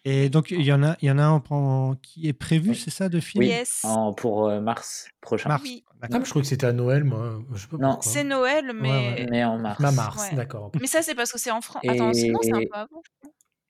Et 0.05 0.29
donc, 0.29 0.51
il 0.51 0.61
y 0.63 0.73
en 0.73 0.83
a, 0.83 0.97
il 1.01 1.07
y 1.07 1.11
en 1.11 1.17
a 1.17 1.23
un 1.23 1.41
en- 1.49 1.95
qui 1.95 2.27
est 2.27 2.33
prévu, 2.33 2.71
Oui. 2.71 2.75
c'est 2.75 2.89
ça, 2.91 3.07
de 3.07 3.19
film? 3.21 3.41
Oui, 3.41 3.47
yes. 3.47 3.81
en 3.85 4.13
pour, 4.13 4.49
heu, 4.49 4.59
mars 4.59 5.07
prochain. 5.21 5.47
Mars. 5.47 5.61
Oui. 5.63 5.85
Ah, 6.01 6.07
mais 6.11 6.25
je 6.25 6.29
crois 6.29 6.41
que 6.41 6.47
c'était 6.47 6.65
à 6.65 6.73
Noël, 6.73 7.05
moi. 7.05 7.39
Je 7.53 7.61
sais 7.61 7.67
pas 7.67 7.77
Non. 7.77 7.91
pourquoi. 7.91 8.11
C'est 8.11 8.25
Noël, 8.25 8.73
mais... 8.75 8.89
ouais. 8.89 9.27
Mais 9.31 9.43
en 9.45 9.57
mars. 9.57 9.79
Ma 9.79 9.91
mars, 9.91 10.21
Ouais. 10.29 10.35
d'accord. 10.35 10.71
Mais 10.81 10.87
ça, 10.87 11.01
c'est 11.01 11.15
parce 11.15 11.31
que 11.31 11.39
c'est 11.39 11.51
en 11.51 11.61
France. 11.61 11.83
Attends, 11.87 12.13
sinon 12.13 12.39
c'est 12.41 12.51
un 12.51 12.59
Et 12.59 12.67
peu 12.67 12.75
avant. 12.75 13.01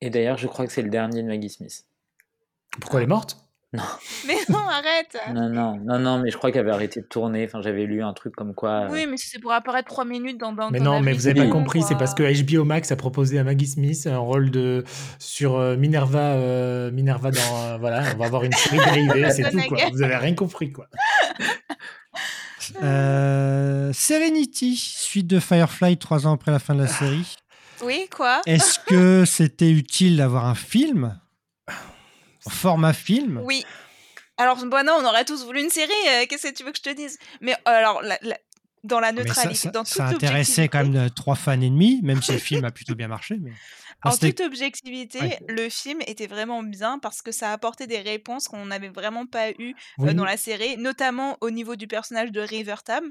et 0.01 0.09
d'ailleurs, 0.09 0.37
je 0.37 0.47
crois 0.47 0.65
que 0.65 0.73
c'est 0.73 0.81
le 0.81 0.89
dernier 0.89 1.21
de 1.21 1.27
Maggie 1.27 1.49
Smith. 1.51 1.85
Pourquoi 2.81 2.99
elle 3.01 3.03
est 3.03 3.07
morte? 3.07 3.42
Mais 4.27 4.35
non, 4.49 4.59
arrête 4.59 5.17
Non, 5.33 5.49
non, 5.49 5.79
non, 5.83 5.99
non, 5.99 6.19
mais 6.19 6.29
je 6.29 6.37
crois 6.37 6.51
qu'elle 6.51 6.61
avait 6.61 6.71
arrêté 6.71 7.01
de 7.01 7.07
tourner. 7.07 7.45
Enfin, 7.45 7.61
j'avais 7.61 7.85
lu 7.85 8.03
un 8.03 8.13
truc 8.13 8.35
comme 8.35 8.53
quoi, 8.53 8.85
heu 8.85 8.87
Oui, 8.91 9.07
mais 9.09 9.17
c'est 9.17 9.39
pour 9.39 9.51
apparaître 9.51 9.87
3 9.87 10.05
minutes 10.05 10.39
dans 10.39 10.53
Downton 10.53 10.71
Mais 10.71 10.79
non, 10.79 11.01
mais 11.01 11.13
vous 11.13 11.27
avez 11.27 11.41
pas 11.41 11.47
compris, 11.47 11.81
c'est 11.81 11.97
parce 11.97 12.13
que 12.13 12.23
HBO 12.23 12.65
Max 12.65 12.91
a 12.91 12.95
proposé 12.95 13.39
à 13.39 13.43
Maggie 13.43 13.67
Smith 13.67 14.07
un 14.07 14.19
rôle 14.19 14.51
de 14.51 14.83
sur 15.17 15.57
euh, 15.57 15.75
Minerva, 15.75 16.19
euh, 16.19 16.91
Minerva 16.91 17.31
dans 17.31 17.39
euh, 17.39 17.77
voilà, 17.79 18.03
on 18.13 18.17
va 18.19 18.25
avoir 18.25 18.43
une 18.43 18.53
série 18.53 18.77
dérivée, 18.77 19.29
c'est 19.31 19.49
tout 19.49 19.59
quoi. 19.67 19.79
Vous 19.91 20.03
avez 20.03 20.17
rien 20.17 20.35
compris 20.35 20.71
quoi. 20.71 20.87
Euh, 22.81 23.91
Serenity, 23.93 24.75
suite 24.77 25.27
de 25.27 25.39
Firefly, 25.39 25.97
trois 25.97 26.27
ans 26.27 26.33
après 26.33 26.51
la 26.51 26.59
fin 26.59 26.75
de 26.75 26.81
la 26.81 26.87
série. 26.87 27.35
Oui, 27.83 28.07
quoi? 28.15 28.41
Est-ce 28.45 28.79
que 28.79 29.25
c'était 29.25 29.71
utile 29.71 30.17
d'avoir 30.17 30.45
un 30.45 30.55
film? 30.55 31.19
Format 32.49 32.93
film 32.93 33.41
Oui. 33.43 33.65
Alors, 34.37 34.57
bon, 34.65 34.85
non, 34.85 34.93
on 34.99 35.05
aurait 35.05 35.25
tous 35.25 35.43
voulu 35.45 35.61
une 35.61 35.69
série, 35.69 35.91
euh, 36.09 36.25
qu'est-ce 36.27 36.47
que 36.47 36.53
tu 36.53 36.63
veux 36.63 36.71
que 36.71 36.77
je 36.77 36.83
te 36.83 36.93
dise? 36.95 37.17
Mais 37.41 37.53
euh, 37.53 37.55
alors, 37.65 38.01
la- 38.01 38.17
la- 38.21 38.37
dans 38.83 38.99
la 38.99 39.11
Mais 39.11 39.21
ça, 39.21 39.27
neutralité, 39.27 39.55
ça, 39.55 39.69
dans 39.71 39.85
ça 39.85 40.07
toute 40.09 40.23
intéressait 40.23 40.67
quand 40.67 40.83
même 40.83 40.95
euh, 40.95 41.09
trois 41.09 41.35
fans 41.35 41.53
et 41.53 41.69
demi, 41.69 41.99
même 42.03 42.21
si 42.21 42.31
le 42.33 42.37
film 42.39 42.65
a 42.65 42.71
plutôt 42.71 42.95
bien 42.95 43.07
marché. 43.07 43.37
Mais... 43.39 43.51
En 44.05 44.09
Enfin, 44.09 44.17
c'était- 44.19 44.33
toute 44.43 44.45
objectivité, 44.47 45.19
Ouais. 45.19 45.39
le 45.47 45.69
film 45.69 45.99
était 46.07 46.27
vraiment 46.27 46.61
bien 46.63 46.99
parce 46.99 47.21
que 47.21 47.31
ça 47.31 47.51
apportait 47.53 47.87
des 47.87 47.99
réponses 47.99 48.47
qu'on 48.47 48.65
n'avait 48.65 48.89
vraiment 48.89 49.25
pas 49.25 49.51
eues 49.51 49.73
euh, 49.99 50.03
Oui. 50.05 50.13
dans 50.15 50.25
la 50.25 50.35
série, 50.37 50.77
notamment 50.77 51.37
au 51.41 51.49
niveau 51.51 51.75
du 51.75 51.87
personnage 51.87 52.31
de 52.31 52.41
River 52.41 52.75
Tam, 52.85 53.03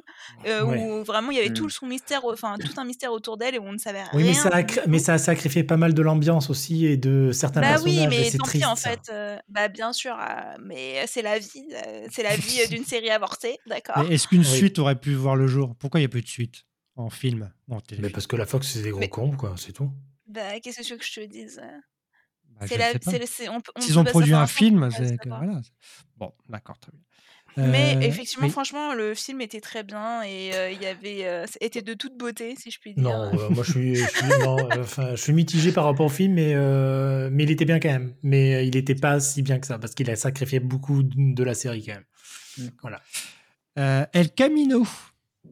euh, 0.46 0.62
Ouais. 0.64 0.78
où 0.78 1.04
vraiment 1.04 1.30
il 1.30 1.36
y 1.38 1.40
avait 1.40 1.52
tout 1.52 1.66
Mm. 1.66 1.70
son 1.70 1.86
mystère, 1.86 2.24
enfin 2.24 2.56
tout 2.58 2.78
un 2.78 2.84
mystère 2.84 3.12
autour 3.12 3.36
d'elle 3.38 3.54
et 3.54 3.58
où 3.58 3.64
on 3.64 3.72
ne 3.72 3.78
savait 3.78 4.02
Oui, 4.12 4.22
mais 4.24 4.32
rien. 4.32 4.42
ça, 4.42 4.48
a, 4.50 4.86
mais 4.88 4.98
ça 4.98 5.14
a 5.14 5.18
sacrifié 5.18 5.64
pas 5.64 5.76
mal 5.76 5.94
de 5.94 6.02
l'ambiance 6.02 6.50
aussi 6.50 6.84
et 6.86 6.96
de 6.96 7.30
certains 7.32 7.60
Bah 7.62 7.76
oui, 7.82 7.94
personnages. 7.96 8.18
et 8.18 8.32
mais 8.32 8.38
tant 8.38 8.44
pis 8.50 8.64
en 8.64 8.76
fait. 8.76 9.00
euh, 9.10 9.38
bah 9.48 9.68
bien 9.68 9.92
sûr, 9.92 10.14
euh, 10.18 10.56
mais 10.62 11.04
c'est 11.06 11.22
la 11.22 11.38
vie, 11.38 11.64
c'est 12.10 12.22
la 12.22 12.36
vie 12.36 12.58
d'une 12.70 12.84
série 12.84 13.10
avortée, 13.10 13.58
d'accord. 13.66 14.04
Est-ce 14.10 14.28
qu'une 14.28 14.40
Oui. 14.40 14.44
suite 14.46 14.78
aurait 14.78 15.00
pu 15.00 15.14
voir 15.14 15.36
le 15.36 15.46
jour? 15.46 15.74
Pourquoi 15.78 16.00
il 16.00 16.02
n'y 16.02 16.06
a 16.06 16.10
plus 16.10 16.22
de 16.22 16.28
suite 16.28 16.64
en 16.96 17.08
film 17.08 17.50
en 17.70 17.78
Mais 17.98 18.10
parce 18.10 18.26
que 18.26 18.36
la 18.36 18.44
Fox 18.44 18.68
c'est 18.68 18.82
des 18.82 18.90
gros 18.90 19.00
Mais- 19.00 19.08
cons 19.08 19.30
quoi, 19.36 19.54
c'est 19.56 19.72
tout. 19.72 19.90
Bah 20.32 20.60
qu'est-ce 20.60 20.78
que 20.80 20.84
tu 20.84 20.92
veux 20.92 20.98
que 20.98 21.04
je 21.04 21.14
te 21.20 21.24
dise? 21.26 21.60
Bah, 22.48 22.66
C'est 22.66 22.74
je 22.74 22.78
la, 22.80 22.92
sais 22.92 22.98
pas. 22.98 23.10
c'est, 23.10 23.18
le- 23.18 23.26
c'est- 23.26 23.48
on, 23.48 23.60
peut- 23.60 23.72
on 23.76 23.80
S'ils 23.80 23.94
peut 23.94 24.00
ont 24.00 24.04
pas 24.04 24.10
produit 24.10 24.30
savoir 24.30 24.42
un 24.44 24.46
film, 24.46 24.82
on 24.82 24.88
peut 24.88 24.96
pas 24.96 25.08
c'est 25.08 25.16
que 25.18 25.22
savoir. 25.28 25.44
voilà. 25.44 25.60
Bon, 26.16 26.32
d'accord, 26.48 26.78
très 26.78 26.92
bien. 26.92 27.00
Mais 27.70 27.96
Euh, 27.96 28.00
effectivement, 28.00 28.46
oui. 28.46 28.50
franchement, 28.52 28.94
le 28.94 29.14
film 29.14 29.42
était 29.42 29.60
très 29.60 29.82
bien 29.82 30.22
et 30.22 30.54
euh, 30.54 30.70
il 30.70 30.80
y 30.80 30.86
avait, 30.86 31.26
euh, 31.26 31.44
était 31.60 31.82
de 31.82 31.92
toute 31.92 32.16
beauté, 32.16 32.56
si 32.56 32.70
je 32.70 32.78
puis 32.80 32.94
dire. 32.94 33.02
Non, 33.04 33.30
euh, 33.38 33.50
moi 33.50 33.62
je 33.62 33.72
suis, 33.72 33.94
je 33.96 34.06
suis, 34.06 34.28
non, 34.40 34.56
euh, 34.70 34.80
enfin, 34.82 35.10
je 35.10 35.20
suis 35.20 35.34
mitigé 35.34 35.70
par 35.70 35.84
rapport 35.84 36.06
au 36.06 36.08
film, 36.08 36.32
mais, 36.32 36.54
euh, 36.54 37.28
mais 37.30 37.42
il 37.42 37.50
était 37.50 37.66
bien 37.66 37.78
quand 37.78 37.90
même. 37.90 38.14
Mais 38.22 38.54
euh, 38.54 38.62
il 38.62 38.74
était 38.74 38.94
pas 38.94 39.20
si 39.20 39.42
bien 39.42 39.58
que 39.58 39.66
ça 39.66 39.78
parce 39.78 39.94
qu'il 39.94 40.08
a 40.10 40.16
sacrifié 40.16 40.60
beaucoup 40.60 41.02
de 41.02 41.12
de 41.34 41.44
la 41.44 41.52
série 41.52 41.84
quand 41.84 41.92
même. 41.92 42.70
Voilà. 42.80 43.02
Euh, 43.78 44.06
El 44.14 44.32
Camino, 44.32 44.86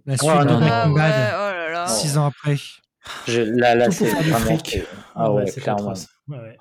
la 0.06 0.16
suite 0.16 0.30
Oh, 0.34 0.38
de 0.42 0.44
non, 0.48 0.58
non. 0.60 0.66
Ah 0.70 0.88
Breaking 0.88 0.92
ouais, 0.94 0.98
Bad, 1.10 1.34
oh 1.34 1.54
là 1.54 1.70
là. 1.70 1.86
six 1.86 2.16
ans 2.16 2.24
après. 2.26 2.56
Je 3.28 3.42
là 3.42 3.74
là, 3.74 3.90
c'est 3.90 4.08
vraiment 4.08 4.58
ah 5.14 5.32
ouais, 5.32 5.46
c'est 5.46 5.60
clairement. 5.60 5.90
atroce. 5.90 6.08
Ouais, 6.28 6.38
ouais. 6.38 6.58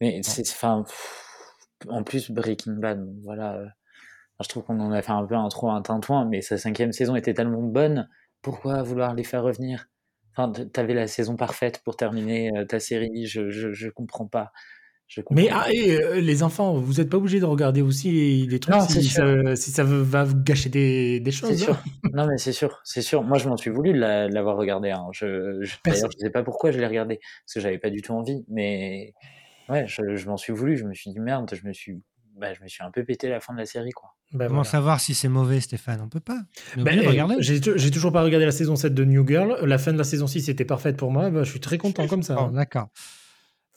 Mais 0.00 0.20
c'est 0.22 0.48
enfin 0.50 0.84
en 1.88 2.02
plus 2.04 2.30
Breaking 2.30 2.74
Bad, 2.74 3.06
voilà, 3.22 3.58
heu, 3.58 3.68
je 4.42 4.48
trouve 4.48 4.64
qu'on 4.64 4.80
en 4.80 4.92
a 4.92 5.02
fait 5.02 5.12
un 5.12 5.26
peu 5.26 5.34
un 5.36 5.48
trop 5.48 5.70
un 5.70 5.82
tintouin, 5.82 6.26
mais 6.26 6.42
sa 6.42 6.58
5e 6.58 6.92
saison 6.92 7.16
était 7.16 7.34
tellement 7.34 7.62
bonne, 7.62 8.08
pourquoi 8.42 8.82
vouloir 8.82 9.14
les 9.14 9.24
faire 9.24 9.42
revenir? 9.44 9.88
Enfin, 10.36 10.52
t 10.52 10.70
tu 10.70 10.80
avais 10.80 10.94
la 10.94 11.06
saison 11.08 11.36
parfaite 11.36 11.82
pour 11.84 11.96
terminer, 11.96 12.50
heu, 12.56 12.66
ta 12.66 12.80
série, 12.80 13.26
je 13.26 13.50
je 13.50 13.72
je 13.72 13.88
comprends 13.90 14.26
pas. 14.28 14.52
Mais 15.30 15.48
ah, 15.50 15.66
et, 15.72 15.92
euh, 16.02 16.20
les 16.20 16.42
enfants, 16.42 16.74
vous 16.78 16.94
n'êtes 16.94 17.08
pas 17.08 17.16
obligés 17.16 17.40
de 17.40 17.44
regarder 17.46 17.80
aussi 17.82 18.10
les, 18.12 18.46
les 18.46 18.60
trucs 18.60 18.74
Non, 18.74 18.80
c'est 18.82 19.00
si, 19.00 19.08
ça, 19.08 19.56
si 19.56 19.70
ça 19.70 19.82
veut- 19.84 20.02
va 20.02 20.24
vous 20.24 20.36
gâcher 20.36 20.68
des, 20.68 21.18
des 21.20 21.30
choses. 21.30 21.56
sûr. 21.62 21.74
hein. 21.74 21.90
Non, 22.14 22.26
mais 22.26 22.36
c'est 22.38 22.52
sûr, 22.52 22.78
c'est 22.84 23.02
sûr. 23.02 23.22
Moi, 23.22 23.38
je 23.38 23.48
m'en 23.48 23.56
suis 23.56 23.70
voulu 23.70 23.92
de 23.92 23.98
la 23.98 24.28
de 24.28 24.34
l'avoir 24.34 24.56
regardé, 24.56 24.90
hein. 24.90 25.06
Je 25.12 25.62
d'ailleurs, 25.84 26.10
je 26.12 26.18
sais 26.18 26.30
pas 26.30 26.42
pourquoi 26.42 26.70
je 26.72 26.78
l'ai 26.78 26.86
regardé, 26.86 27.18
parce 27.44 27.54
que 27.54 27.60
j'avais 27.60 27.78
pas 27.78 27.90
du 27.90 28.02
tout 28.02 28.12
envie, 28.12 28.44
mais 28.48 29.14
ouais, 29.68 29.84
je 29.86 30.16
je 30.16 30.26
m'en 30.28 30.36
suis 30.36 30.52
voulu. 30.52 30.76
Je 30.76 30.84
me 30.84 30.94
suis 30.94 31.10
dit: 31.10 31.20
«Merde», 31.20 31.50
je 31.54 31.66
me 31.66 31.72
suis 31.72 32.00
bah, 32.36 32.54
je 32.54 32.62
me 32.62 32.68
suis 32.68 32.84
un 32.84 32.90
peu 32.92 33.04
pété 33.04 33.28
la 33.28 33.40
fin 33.40 33.52
de 33.52 33.58
la 33.58 33.66
série, 33.66 33.90
quoi. 33.90 34.10
Ben 34.32 34.46
Comment 34.46 34.58
voilà. 34.58 34.70
savoir 34.70 35.00
si 35.00 35.12
c'est 35.14 35.28
mauvais, 35.28 35.58
Stéphane? 35.60 36.00
On 36.04 36.08
peut 36.08 36.20
pas. 36.20 36.38
Ben, 36.76 36.96
de 36.96 37.02
eh, 37.02 37.36
j'ai 37.42 37.60
tou- 37.60 37.72
j'ai 37.76 37.90
toujours 37.90 38.12
pas 38.12 38.22
regardé 38.22 38.44
la 38.46 38.52
saison 38.52 38.76
7 38.76 38.94
de 38.94 39.04
New 39.04 39.26
Girl. 39.26 39.58
La 39.66 39.78
fin 39.78 39.92
de 39.92 39.98
la 39.98 40.04
saison 40.04 40.26
6 40.28 40.48
était 40.48 40.64
parfaite 40.64 40.96
pour 40.96 41.10
moi. 41.10 41.30
Ben, 41.30 41.42
je 41.44 41.50
suis 41.50 41.60
très 41.60 41.78
content 41.78 42.06
comme 42.06 42.22
ça. 42.22 42.36
Hein. 42.38 42.52
d'accord. 42.52 42.88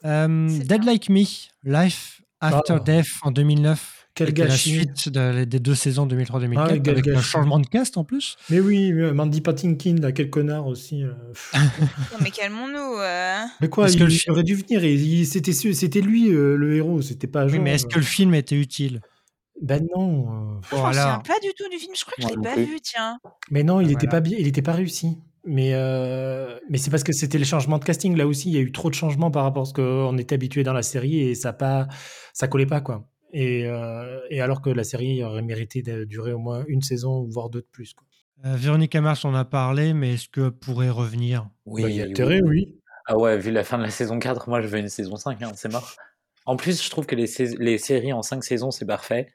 Euh, 0.04 0.48
Dead. 0.64 0.84
Like 0.84 1.08
Me, 1.08 1.24
Life 1.64 2.22
After 2.40 2.74
Oh. 2.80 2.82
Death 2.84 3.06
en 3.22 3.30
2009. 3.30 3.98
Quel 4.14 4.26
C'était 4.28 4.42
la 4.42 4.48
gâchis. 4.48 4.70
suite 4.74 5.08
de- 5.08 5.44
des 5.44 5.58
deux 5.58 5.74
saisons 5.74 6.04
2003-2004 6.06 6.70
Ah, 6.74 6.78
quel 6.78 6.92
avec 6.92 7.08
un 7.08 7.12
gâchis. 7.14 7.28
changement 7.30 7.58
de 7.58 7.66
cast 7.66 7.96
en 7.96 8.04
plus. 8.04 8.36
Mais 8.50 8.60
oui, 8.60 8.92
Mandy 8.92 9.40
Patinkin, 9.40 9.94
là, 10.02 10.12
quel 10.12 10.28
connard 10.28 10.66
aussi. 10.66 11.02
euh. 11.02 11.12
Non, 12.12 12.18
mais 12.20 12.30
calmons-nous. 12.30 12.98
euh. 13.00 13.38
mais 13.62 13.68
quoi, 13.70 13.86
Est-ce 13.86 13.94
il, 13.94 13.98
que 14.00 14.04
le 14.04 14.10
il 14.12 14.18
film- 14.18 14.32
aurait 14.34 14.42
dû 14.42 14.54
venir. 14.54 15.26
C'était 15.26 16.00
lui 16.02 16.28
euh, 16.28 16.56
le 16.56 16.76
héros, 16.76 17.00
c'était 17.00 17.26
pas 17.26 17.46
Oui, 17.46 17.58
mais 17.58 17.74
est-ce 17.74 17.86
euh, 17.86 17.88
que 17.88 17.98
le 18.00 18.04
film 18.04 18.34
était 18.34 18.56
utile? 18.60 19.00
Ben 19.62 19.86
non. 19.96 20.56
euh, 20.56 20.60
Je 20.64 20.68
souviens 20.76 20.84
alors. 20.88 21.22
pas 21.22 21.38
du 21.40 21.48
tout 21.56 21.68
du 21.70 21.78
film, 21.78 21.92
je 21.96 22.04
crois 22.04 22.14
que 22.16 22.22
je 22.22 22.36
Moi 22.36 22.50
l'ai 22.50 22.54
pas 22.64 22.70
vu, 22.70 22.80
tiens. 22.82 23.18
Mais 23.50 23.62
non, 23.62 23.80
il 23.80 23.86
Ah, 23.88 23.92
était 23.92 24.06
voilà. 24.06 24.10
pas 24.10 24.20
bien, 24.20 24.36
il 24.38 24.46
était 24.46 24.60
pas 24.62 24.72
réussi. 24.72 25.16
Mais 25.44 25.74
euh, 25.74 26.58
mais 26.70 26.78
c'est 26.78 26.90
parce 26.90 27.02
que 27.02 27.12
c'était 27.12 27.38
le 27.38 27.44
changement 27.44 27.78
de 27.78 27.84
casting 27.84 28.16
là 28.16 28.26
aussi. 28.26 28.48
Il 28.50 28.54
y 28.54 28.58
a 28.58 28.60
eu 28.60 28.70
trop 28.70 28.90
de 28.90 28.94
changements 28.94 29.30
par 29.30 29.42
rapport 29.42 29.62
à 29.62 29.66
ce 29.66 29.74
qu'on 29.74 30.16
était 30.18 30.34
habitué 30.34 30.62
dans 30.62 30.72
la 30.72 30.82
série 30.82 31.20
et 31.20 31.34
ça 31.34 31.52
pas 31.52 31.88
ça 32.32 32.46
collait 32.46 32.66
pas 32.66 32.80
quoi. 32.80 33.08
Et, 33.32 33.66
euh, 33.66 34.20
et 34.30 34.40
alors 34.40 34.60
que 34.60 34.70
la 34.70 34.84
série 34.84 35.24
aurait 35.24 35.42
mérité 35.42 35.82
de 35.82 36.04
durer 36.04 36.32
au 36.32 36.38
moins 36.38 36.64
une 36.68 36.82
saison 36.82 37.26
voire 37.28 37.48
deux 37.50 37.62
de 37.62 37.68
plus. 37.72 37.94
Quoi. 37.94 38.06
Euh, 38.44 38.56
Véronique 38.56 38.94
Mars 38.96 39.24
en 39.24 39.34
a 39.34 39.44
parlé, 39.44 39.94
mais 39.94 40.14
est-ce 40.14 40.28
qu'elle 40.28 40.50
pourrait 40.50 40.90
revenir? 40.90 41.48
Oui, 41.64 41.82
Bah, 41.82 41.88
il 41.88 41.96
y 41.96 42.00
a 42.00 42.04
oui, 42.04 42.10
intérêt, 42.10 42.40
oui. 42.42 42.48
oui. 42.66 42.78
Ah 43.06 43.18
ouais, 43.18 43.38
vu 43.38 43.50
la 43.50 43.64
fin 43.64 43.78
de 43.78 43.82
la 43.82 43.90
saison 43.90 44.18
4, 44.18 44.48
moi, 44.48 44.60
je 44.60 44.66
veux 44.68 44.78
une 44.78 44.88
saison 44.88 45.16
5, 45.16 45.42
hein, 45.42 45.52
c'est 45.54 45.72
mort. 45.72 45.96
En 46.44 46.56
plus, 46.56 46.82
je 46.82 46.90
trouve 46.90 47.06
que 47.06 47.14
les 47.14 47.26
sais 47.26 47.54
les 47.58 47.78
séries 47.78 48.12
en 48.12 48.22
5 48.22 48.42
saisons, 48.44 48.70
c'est 48.70 48.86
parfait. 48.86 49.28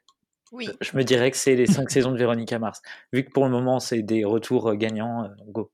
Oui. 0.52 0.68
Je 0.80 0.96
me 0.96 1.04
dirais 1.04 1.30
que 1.30 1.36
c'est 1.36 1.54
les 1.54 1.66
5 1.66 1.90
saisons 1.90 2.12
de 2.12 2.18
Véronica 2.18 2.58
Mars. 2.58 2.80
Vu 3.12 3.24
que 3.24 3.30
pour 3.30 3.44
le 3.44 3.50
moment, 3.50 3.80
c'est 3.80 4.02
des 4.02 4.24
retours 4.24 4.70
euh, 4.70 4.74
gagnants, 4.74 5.24
euh, 5.24 5.28
go. 5.48 5.70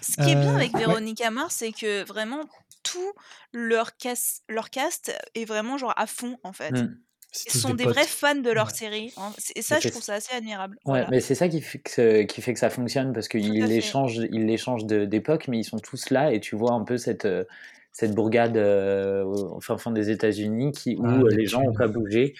Ce 0.00 0.16
qui 0.22 0.30
est 0.30 0.34
bien 0.34 0.52
Euh, 0.52 0.56
avec 0.56 0.74
ouais. 0.74 0.80
Véronica 0.80 1.30
Mars, 1.30 1.54
c'est 1.58 1.72
que 1.72 2.04
vraiment 2.06 2.40
tout 2.82 3.12
leur, 3.52 3.96
cas- 3.96 4.14
leur 4.48 4.70
cast 4.70 5.12
est 5.34 5.44
vraiment 5.44 5.78
genre 5.78 5.94
à 5.96 6.06
fond 6.06 6.36
en 6.42 6.52
fait. 6.52 6.72
Mm. 6.72 6.98
C'est 7.36 7.52
Ils 7.54 7.58
sont 7.58 7.74
des, 7.74 7.82
vrais 7.84 8.06
fans 8.06 8.36
de 8.36 8.50
leur 8.50 8.68
Ouais. 8.68 8.72
série. 8.74 9.12
hein. 9.16 9.32
C'est- 9.38 9.58
Et 9.58 9.62
ça, 9.62 9.80
je 9.80 9.88
trouve 9.88 10.02
ça 10.02 10.14
assez 10.14 10.32
admirable. 10.36 10.76
Ouais, 10.84 11.00
Voilà. 11.00 11.08
mais 11.10 11.20
c'est 11.20 11.34
ça 11.34 11.48
qui 11.48 11.60
fait, 11.60 11.78
que, 11.80 11.90
ce- 11.90 12.22
qui 12.22 12.42
fait 12.42 12.52
que 12.52 12.60
ça 12.60 12.70
fonctionne 12.70 13.12
parce 13.12 13.26
qu'ils 13.26 13.64
les 13.64 13.80
changent, 13.80 14.20
ils 14.30 14.46
les 14.46 14.56
changent 14.56 14.84
d'époque, 14.86 15.48
mais 15.48 15.58
ils 15.58 15.64
sont 15.64 15.80
tous 15.80 16.10
là 16.10 16.32
et 16.32 16.38
tu 16.38 16.54
vois 16.54 16.72
un 16.72 16.84
peu 16.84 16.96
cette, 16.96 17.24
euh, 17.24 17.42
cette 17.90 18.14
bourgade 18.14 18.56
euh, 18.56 19.24
au 19.24 19.60
fin 19.60 19.78
fond 19.78 19.90
des 19.90 20.10
États-Unis 20.10 20.70
qui, 20.72 20.94
où 20.96 21.06
Ah, 21.06 21.12
euh, 21.24 21.28
les 21.30 21.46
gens 21.46 21.60
n'ont 21.62 21.72
pas 21.74 21.88
bougé 21.88 22.34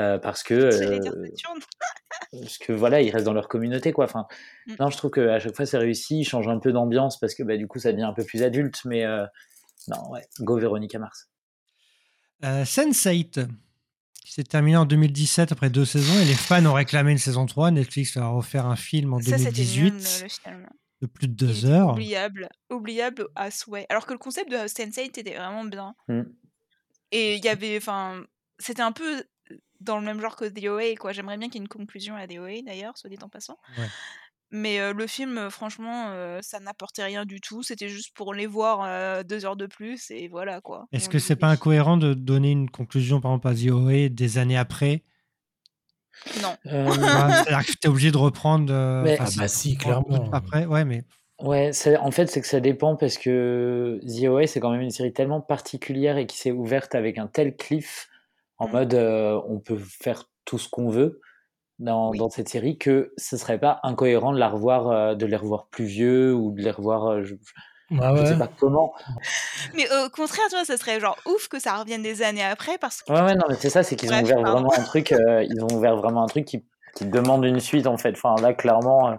euh, 0.00 0.18
parce 0.18 0.42
que 0.42 0.54
euh, 0.54 0.98
parce 2.32 2.58
que 2.58 2.72
voilà, 2.72 3.00
ils 3.00 3.10
restent 3.10 3.26
dans 3.26 3.32
leur 3.32 3.48
communauté 3.48 3.92
quoi. 3.92 4.04
Enfin, 4.06 4.26
Mm. 4.66 4.74
non, 4.80 4.90
je 4.90 4.96
trouve 4.96 5.10
qu'à 5.10 5.38
chaque 5.40 5.54
fois 5.56 5.66
c'est 5.66 5.78
réussi, 5.78 6.20
ils 6.20 6.24
changent 6.24 6.48
un 6.48 6.58
peu 6.58 6.72
d'ambiance 6.72 7.18
parce 7.18 7.34
que 7.34 7.42
bah, 7.42 7.56
du 7.56 7.66
coup 7.66 7.78
ça 7.78 7.92
devient 7.92 8.04
un 8.04 8.12
peu 8.12 8.24
plus 8.24 8.42
adulte, 8.42 8.80
mais 8.84 9.04
euh, 9.04 9.24
non, 9.88 10.10
ouais, 10.10 10.22
go 10.40 10.58
Véronica 10.58 10.98
Mars. 10.98 11.28
Euh, 12.44 12.64
Sense8, 12.64 13.48
qui 14.24 14.32
s'est 14.32 14.44
terminé 14.44 14.76
en 14.76 14.84
2017 14.86 15.52
après 15.52 15.70
deux 15.70 15.84
saisons, 15.84 16.18
et 16.20 16.24
les 16.24 16.34
fans 16.34 16.64
ont 16.66 16.72
réclamé 16.74 17.12
une 17.12 17.18
saison 17.18 17.46
3. 17.46 17.70
Netflix 17.72 18.14
leur 18.16 18.26
a 18.26 18.36
offert 18.36 18.66
un 18.66 18.76
film 18.76 19.14
en 19.14 19.20
Ça, 19.20 19.38
c'était 19.38 19.50
2018 19.50 19.84
nul, 19.84 19.92
le 19.94 20.28
film. 20.28 20.68
de 21.02 21.06
plus 21.06 21.28
de 21.28 21.34
deux 21.34 21.66
heures. 21.66 21.92
Oubliable. 21.92 22.48
Oubliable 22.70 23.28
à 23.34 23.50
souhait. 23.50 23.86
Alors 23.88 24.06
que 24.06 24.12
le 24.12 24.18
concept 24.18 24.50
de 24.50 24.56
Sense8 24.56 25.18
était 25.18 25.34
vraiment 25.36 25.64
bien. 25.64 25.94
Mm. 26.08 26.22
Et 27.12 27.36
il 27.36 27.44
y 27.44 27.48
avait. 27.48 27.76
Enfin. 27.76 28.22
C'était 28.62 28.82
un 28.82 28.92
peu 28.92 29.24
dans 29.80 29.98
le 29.98 30.04
même 30.04 30.20
genre 30.20 30.36
que 30.36 30.44
The 30.44 30.64
OA, 30.66 30.94
quoi. 30.98 31.12
J'aimerais 31.12 31.36
bien 31.38 31.48
qu'il 31.48 31.56
y 31.56 31.58
ait 31.58 31.64
une 31.64 31.68
conclusion 31.68 32.14
à 32.16 32.26
The 32.26 32.38
OA, 32.38 32.62
d'ailleurs, 32.64 32.96
soit 32.98 33.10
dit 33.10 33.18
en 33.22 33.28
passant. 33.28 33.58
Ouais. 33.78 33.86
Mais 34.52 34.80
euh, 34.80 34.92
le 34.92 35.06
film, 35.06 35.38
euh, 35.38 35.48
franchement, 35.50 36.08
euh, 36.08 36.40
ça 36.42 36.58
n'apportait 36.58 37.04
rien 37.04 37.24
du 37.24 37.40
tout. 37.40 37.62
C'était 37.62 37.88
juste 37.88 38.14
pour 38.16 38.34
les 38.34 38.46
voir 38.46 38.82
euh, 38.84 39.22
deux 39.22 39.44
heures 39.44 39.56
de 39.56 39.66
plus, 39.66 40.10
et 40.10 40.26
voilà, 40.28 40.60
quoi. 40.60 40.86
Est-ce 40.92 41.08
que 41.08 41.18
c'est 41.20 41.36
pas 41.36 41.48
incohérent 41.48 41.96
de 41.96 42.14
donner 42.14 42.50
une 42.50 42.68
conclusion, 42.68 43.20
par 43.20 43.30
exemple, 43.32 43.48
à 43.48 43.54
The 43.54 43.70
OA 43.70 44.08
des 44.08 44.38
années 44.38 44.58
après? 44.58 45.04
Non. 46.42 46.54
Euh, 46.66 46.90
C'est-à-dire 46.92 47.64
que 47.64 47.72
tu 47.72 47.78
es 47.84 47.88
obligé 47.88 48.10
de 48.10 48.16
reprendre. 48.18 48.72
euh, 48.72 49.02
Mais- 49.04 49.16
Ah 49.20 49.26
bah 49.38 49.48
si, 49.48 49.78
clairement. 49.78 50.30
Après, 50.32 50.66
ouais, 50.66 50.84
mais 50.84 51.04
Ouais, 51.38 51.70
en 52.00 52.10
fait, 52.10 52.26
c'est 52.26 52.42
que 52.42 52.46
ça 52.46 52.60
dépend 52.60 52.96
parce 52.96 53.16
que 53.16 53.98
The 54.02 54.26
OA, 54.28 54.46
c'est 54.46 54.60
quand 54.60 54.72
même 54.72 54.82
une 54.82 54.90
série 54.90 55.14
tellement 55.14 55.40
particulière 55.40 56.18
et 56.18 56.26
qui 56.26 56.36
s'est 56.36 56.50
ouverte 56.52 56.94
avec 56.94 57.16
un 57.16 57.28
tel 57.28 57.56
cliff 57.56 58.09
en 58.60 58.68
Mm. 58.68 58.72
mode 58.72 58.94
euh, 58.94 59.40
on 59.48 59.58
peut 59.58 59.78
faire 59.78 60.24
tout 60.44 60.58
ce 60.58 60.68
qu'on 60.68 60.88
veut 60.88 61.20
dans, 61.80 62.10
Oui. 62.10 62.18
dans 62.18 62.30
cette 62.30 62.48
série 62.48 62.78
que 62.78 63.12
ce 63.16 63.36
serait 63.36 63.58
pas 63.58 63.80
incohérent 63.82 64.32
de 64.32 64.38
la 64.38 64.48
revoir, 64.48 64.88
euh, 64.88 65.14
de 65.14 65.26
les 65.26 65.36
revoir 65.36 65.66
plus 65.68 65.86
vieux 65.86 66.32
ou 66.34 66.52
de 66.52 66.60
les 66.62 66.70
revoir, 66.70 67.06
euh, 67.06 67.22
je, 67.24 67.34
je 67.90 68.24
sais 68.26 68.38
pas 68.38 68.48
comment. 68.58 68.92
Mais 69.74 69.86
au 69.90 70.08
contraire, 70.10 70.44
tu 70.48 70.54
vois, 70.56 70.64
ça 70.64 70.76
serait 70.76 71.00
genre 71.00 71.16
ouf 71.26 71.48
que 71.48 71.58
ça 71.58 71.76
revienne 71.78 72.02
des 72.02 72.22
années 72.22 72.44
après, 72.44 72.78
parce 72.78 73.02
que. 73.02 73.12
Ouais, 73.12 73.22
ouais, 73.22 73.34
non, 73.34 73.46
mais 73.48 73.56
c'est 73.56 73.70
ça, 73.70 73.82
c'est 73.82 73.96
qu'ils 73.96 74.12
ont 74.12 74.20
ouvert 74.22 74.42
pardon. 74.42 74.52
vraiment 74.68 74.72
un 74.78 74.82
truc, 74.84 75.10
euh, 75.12 75.42
ils 75.42 75.64
ont 75.64 75.72
ouvert 75.76 75.96
vraiment 75.96 76.22
un 76.22 76.26
truc 76.28 76.44
qui, 76.44 76.64
qui 76.94 77.04
demande 77.06 77.44
une 77.44 77.58
suite 77.60 77.86
en 77.88 77.96
fait. 77.96 78.12
Enfin, 78.12 78.34
là, 78.42 78.52
clairement, 78.54 79.08
euh, 79.10 79.14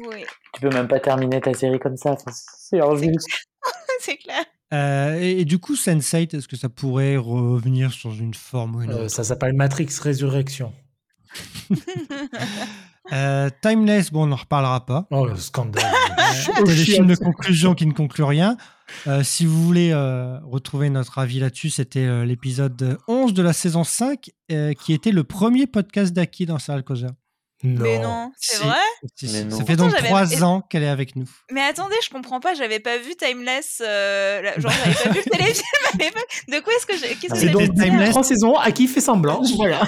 Oui, 0.00 0.24
tu 0.52 0.60
peux 0.60 0.68
même 0.70 0.88
pas 0.88 1.00
terminer 1.00 1.40
ta 1.40 1.54
série 1.54 1.78
comme 1.78 1.96
ça. 1.96 2.10
Enfin, 2.12 2.30
c'est 2.34 2.80
injuste. 2.80 3.26
c'est 4.00 4.16
clair. 4.16 4.44
Euh, 4.72 5.18
et, 5.20 5.40
et 5.40 5.44
du 5.44 5.58
coup, 5.58 5.74
Sense8, 5.74 6.36
est-ce 6.36 6.46
que 6.48 6.56
ça 6.56 6.68
pourrait 6.68 7.16
revenir 7.16 7.92
sur 7.92 8.12
une 8.12 8.34
forme 8.34 8.76
ou 8.76 8.82
une 8.82 8.90
Euh, 8.90 8.94
autre 9.04 9.08
ça 9.10 9.24
s'appelle 9.24 9.52
Matrix 9.54 9.88
Résurrection. 10.00 10.72
Euh, 13.12 13.50
Timeless, 13.60 14.12
bon, 14.12 14.22
on 14.22 14.26
n'en 14.28 14.36
reparlera 14.36 14.86
pas. 14.86 15.08
Oh, 15.10 15.26
le 15.26 15.36
scandale. 15.36 15.84
Euh, 16.60 16.62
téléfilm 16.62 17.06
de 17.08 17.16
conclusion 17.16 17.74
qui 17.74 17.84
ne 17.84 17.92
conclut 17.92 18.22
rien. 18.22 18.56
Euh, 19.08 19.24
si 19.24 19.44
vous 19.44 19.64
voulez 19.64 19.90
euh, 19.92 20.38
retrouver 20.44 20.88
notre 20.88 21.18
avis 21.18 21.40
là-dessus, 21.40 21.70
c'était 21.70 22.06
euh, 22.06 22.24
l'épisode 22.24 22.98
11 23.08 23.34
de 23.34 23.42
la 23.42 23.52
saison 23.52 23.82
5, 23.82 24.30
euh, 24.52 24.72
qui 24.74 24.92
était 24.92 25.10
le 25.10 25.24
premier 25.24 25.66
podcast 25.66 26.12
d'Aki 26.12 26.46
dans 26.46 26.60
Serial 26.60 26.84
Causer. 26.84 27.08
Non. 27.62 27.82
Mais 27.82 27.98
non, 27.98 28.32
c'est 28.38 28.56
Si. 28.56 28.62
vrai? 28.64 28.76
Si, 29.16 29.26
Mais 29.26 29.32
si. 29.32 29.44
non. 29.44 29.50
Ça 29.58 29.64
fait 29.64 29.76
Pourtant, 29.76 29.90
donc 29.92 30.04
trois 30.04 30.42
ans 30.44 30.60
qu'elle 30.62 30.82
est 30.82 30.88
avec 30.88 31.14
nous. 31.16 31.28
Mais 31.50 31.60
attendez, 31.62 31.94
je 32.02 32.08
comprends 32.10 32.40
pas, 32.40 32.54
j'avais 32.54 32.80
pas 32.80 32.96
vu 32.98 33.14
Timeless. 33.16 33.82
euh, 33.84 34.40
la- 34.42 34.58
genre, 34.58 34.70
j'avais 34.72 34.94
pas 34.94 35.10
vu 35.10 35.20
le 35.24 35.30
téléfilm 35.30 35.64
à 35.92 35.96
l'époque. 35.98 36.28
De 36.48 36.60
quoi 36.60 36.72
est-ce 36.74 36.86
que 36.86 36.96
j'ai. 36.96 37.08
Qu'est-ce 37.16 37.20
que 37.20 37.28
C'est 37.28 37.40
C'est 37.40 37.46
j'ai 37.46 37.52
donc 37.52 37.74
Timeless. 37.74 38.10
trois 38.10 38.22
saisons 38.24 38.56
à 38.56 38.70
qui 38.72 38.86
fait 38.88 39.00
semblant. 39.00 39.42
Voilà. 39.56 39.82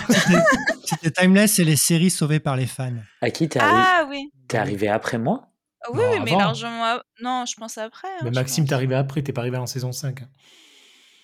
C'était 0.84 1.10
Timeless 1.10 1.58
et 1.58 1.64
les 1.64 1.76
séries 1.76 2.10
sauvées 2.10 2.40
par 2.40 2.56
les 2.56 2.66
fans. 2.66 2.92
À 3.20 3.30
qui 3.30 3.48
t'es 3.48 3.58
arri- 3.58 3.64
Ah 3.84 4.06
oui. 4.10 4.30
t'es 4.48 4.58
arrivé 4.58 4.88
après 4.88 5.18
moi? 5.18 5.48
Oui, 5.92 5.98
Non, 6.00 6.10
oui, 6.12 6.20
mais 6.24 6.30
largement. 6.36 6.98
Non, 7.20 7.44
je 7.46 7.54
pense 7.56 7.78
après. 7.78 8.06
hein, 8.08 8.20
Mais 8.24 8.30
Maxime, 8.30 8.66
t'es 8.66 8.74
arrivé 8.74 8.94
après, 8.94 9.22
t'es 9.22 9.32
pas 9.32 9.40
arrivé 9.40 9.56
en 9.56 9.66
saison 9.66 9.90
5. 9.92 10.22
hein. 10.22 10.28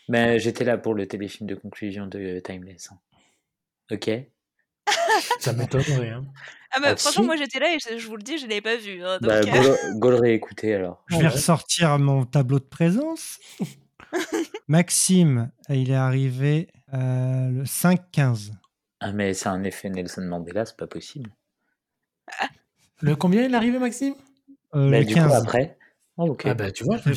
Mais 0.09 0.39
j'étais 0.39 0.65
là 0.65 0.79
pour 0.79 0.95
le 0.95 1.07
téléfilm 1.07 1.47
de 1.47 1.55
conclusion 1.55 2.07
de 2.07 2.41
Timeless. 2.45 2.89
hein. 2.91 2.99
Ok? 3.93 4.11
Ça 5.41 5.53
m'étonnerait. 5.53 6.11
Hein. 6.11 6.25
Ah, 6.73 6.81
bah, 6.81 6.89
Ah, 6.91 6.97
franchement, 6.97 7.23
si. 7.23 7.27
moi 7.27 7.37
j'étais 7.37 7.59
là 7.61 7.75
et 7.75 7.79
je, 7.79 7.99
je 7.99 8.07
vous 8.07 8.17
le 8.17 8.23
dis, 8.23 8.39
je 8.39 8.47
l'avais 8.47 8.61
pas 8.61 8.77
vu. 8.77 9.03
hein, 9.05 9.19
donc, 9.21 9.47
Bah, 9.47 9.59
euh, 9.59 9.77
go, 9.93 9.99
go 10.01 10.11
le 10.11 10.17
réécouter 10.17 10.75
alors. 10.75 11.03
Je 11.09 11.17
vais 11.17 11.25
Ouais. 11.27 11.33
ressortir 11.33 11.99
mon 11.99 12.25
tableau 12.25 12.59
de 12.59 12.65
présence. 12.65 13.39
Maxime, 14.69 15.51
il 15.71 15.91
est 15.91 15.95
arrivé 15.95 16.69
euh, 16.93 17.49
le 17.51 17.65
5-15. 17.65 18.53
Ah, 19.01 19.13
mais 19.13 19.33
c'est 19.33 19.49
un 19.49 19.65
effet 19.65 19.89
Nelson 19.89 20.23
Mandela, 20.23 20.67
c'est 20.67 20.77
pas 20.77 20.87
possible. 20.87 21.31
Le 23.01 23.15
combien 23.17 23.45
il 23.45 23.53
est 23.53 23.57
arrivé, 23.57 23.79
Maxime? 23.79 24.15
Euh, 24.75 24.91
Bah, 24.91 24.99
le 24.99 25.05
du 25.05 25.15
15. 25.15 25.33
coup, 25.33 25.37
après. 25.37 25.79
Oh, 26.17 26.31
ok. 26.31 26.43
Ah 26.47 26.55
bah 26.55 26.71
tu 26.73 26.85
vois, 26.85 26.97
je. 26.97 27.13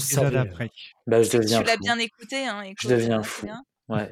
Bah, 1.08 1.24
je 1.24 1.30
tu 1.40 1.64
l'as 1.64 1.78
bien 1.78 1.98
écouté. 1.98 2.46
Hein, 2.48 2.62
écoute, 2.62 2.78
Je 2.84 2.90
deviens 2.90 3.20
euh, 3.20 3.24
fou. 3.24 3.48
bien. 3.48 3.64
Ouais. 3.90 4.10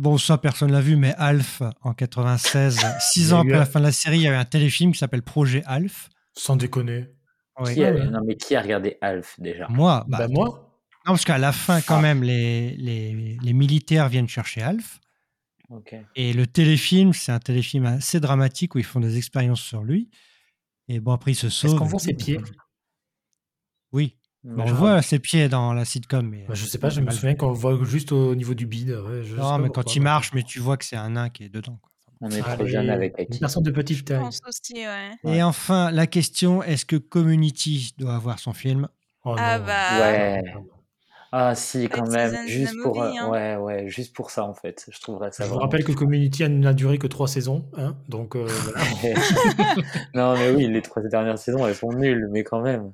Bon, 0.00 0.18
ça, 0.18 0.38
personne 0.38 0.70
l'a 0.72 0.80
vu, 0.80 0.96
mais 0.96 1.14
Alf, 1.16 1.62
en 1.82 1.92
96, 1.94 2.78
six 3.12 3.32
a 3.32 3.36
ans 3.36 3.40
après 3.40 3.52
la 3.58 3.66
fin 3.66 3.80
de 3.80 3.84
la 3.84 3.92
série, 3.92 4.18
il 4.18 4.22
y 4.22 4.26
avait 4.28 4.36
un 4.36 4.44
téléfilm 4.44 4.92
qui 4.92 4.98
s'appelle 4.98 5.22
Projet 5.22 5.62
Alf. 5.66 6.08
Sans 6.34 6.56
déconner. 6.56 7.06
Ouais. 7.58 7.74
Qui 7.74 7.84
a... 7.84 7.92
ouais. 7.92 8.06
Non, 8.08 8.20
mais 8.24 8.36
qui 8.36 8.54
a 8.54 8.62
regardé 8.62 8.96
Alf 9.00 9.34
déjà? 9.40 9.66
Moi, 9.68 10.04
bah, 10.08 10.18
Bah, 10.18 10.28
moi 10.28 10.64
non, 11.06 11.14
parce 11.14 11.24
qu'à 11.24 11.38
la 11.38 11.52
fin, 11.52 11.80
quand 11.80 11.98
Ah. 11.98 12.02
même, 12.02 12.22
les, 12.22 12.76
les, 12.76 13.38
les 13.42 13.52
militaires 13.54 14.08
viennent 14.10 14.28
chercher 14.28 14.60
Alf. 14.62 15.00
Ok. 15.70 15.94
Et 16.16 16.32
le 16.34 16.46
téléfilm, 16.46 17.12
c'est 17.14 17.32
un 17.32 17.38
téléfilm 17.38 17.86
assez 17.86 18.20
dramatique 18.20 18.74
où 18.74 18.78
ils 18.78 18.84
font 18.84 19.00
des 19.00 19.16
expériences 19.16 19.60
sur 19.62 19.82
lui. 19.82 20.10
Et 20.88 21.00
bon, 21.00 21.12
après, 21.12 21.32
il 21.32 21.34
se 21.34 21.48
sauve. 21.48 21.70
Est-ce 21.70 21.78
qu'on 21.78 21.86
voit 21.86 21.98
ses 21.98 22.12
pieds? 22.14 22.38
Oui, 23.92 24.16
Mais 24.44 24.62
on 24.62 24.72
voit 24.74 25.02
ses 25.02 25.18
pieds 25.18 25.48
dans 25.48 25.72
la 25.74 25.84
sitcom. 25.84 26.26
Mais, 26.28 26.44
Bah, 26.48 26.54
Je 26.54 26.64
sais 26.64 26.78
pas, 26.78 26.88
je 26.90 27.00
me 27.00 27.10
souviens 27.10 27.34
qu'on 27.34 27.48
le 27.48 27.54
voit 27.56 27.78
juste 27.84 28.12
au 28.12 28.34
niveau 28.34 28.54
du 28.54 28.66
bide. 28.66 28.90
ouais, 28.90 29.22
je 29.24 29.30
sais 29.34 29.40
Non, 29.40 29.50
pas 29.50 29.58
mais 29.58 29.68
quand 29.70 29.94
il 29.96 29.98
bah. 30.00 30.04
marche, 30.04 30.32
mais 30.32 30.42
tu 30.42 30.58
vois 30.60 30.76
que 30.76 30.84
c'est 30.84 30.96
un 30.96 31.10
nain 31.10 31.28
qui 31.28 31.44
est 31.44 31.48
dedans. 31.48 31.78
quoi. 31.82 31.90
On 32.20 32.30
est 32.30 32.40
trop 32.40 32.50
Allez, 32.50 32.66
jeune 32.68 32.90
avec 32.90 33.14
Une 33.18 33.38
personne 33.38 33.62
de 33.62 33.70
petite 33.70 33.98
Je 33.98 34.04
taille. 34.04 34.20
pense 34.20 34.40
aussi, 34.48 34.74
ouais. 34.74 35.10
Et 35.36 35.42
enfin, 35.42 35.90
la 35.92 36.06
question 36.06 36.62
est-ce 36.62 36.84
que 36.84 36.96
Community 36.96 37.94
doit 37.98 38.14
avoir 38.14 38.38
son 38.38 38.52
film? 38.52 38.88
Oh, 39.24 39.34
Ah 39.38 39.58
bah. 39.58 40.00
Ouais. 40.00 40.42
Ah 41.30 41.54
si, 41.54 41.88
quand 41.90 42.08
même. 42.10 42.34
Juste 42.48 42.74
pour, 42.82 42.96
movie, 42.96 43.18
euh, 43.18 43.20
hein. 43.22 43.28
ouais, 43.28 43.56
ouais, 43.56 43.88
juste 43.88 44.14
pour 44.16 44.30
ça 44.30 44.44
en 44.44 44.54
fait. 44.54 44.86
Je 44.90 44.98
trouverais 44.98 45.30
ça 45.30 45.44
Je 45.44 45.50
vous 45.50 45.58
rappelle 45.58 45.84
que 45.84 45.92
Community 45.92 46.48
n'a 46.48 46.72
duré 46.72 46.96
que 46.98 47.06
trois 47.06 47.28
saisons. 47.28 47.68
Hein, 47.76 47.96
donc 48.08 48.34
euh, 48.34 48.46
voilà. 49.04 49.24
non, 50.14 50.34
mais 50.38 50.50
oui, 50.52 50.66
les 50.68 50.80
trois 50.80 51.02
dernières 51.02 51.38
saisons, 51.38 51.66
elles 51.66 51.74
sont 51.74 51.92
nulles, 51.92 52.28
mais 52.32 52.44
quand 52.44 52.62
même. 52.62 52.92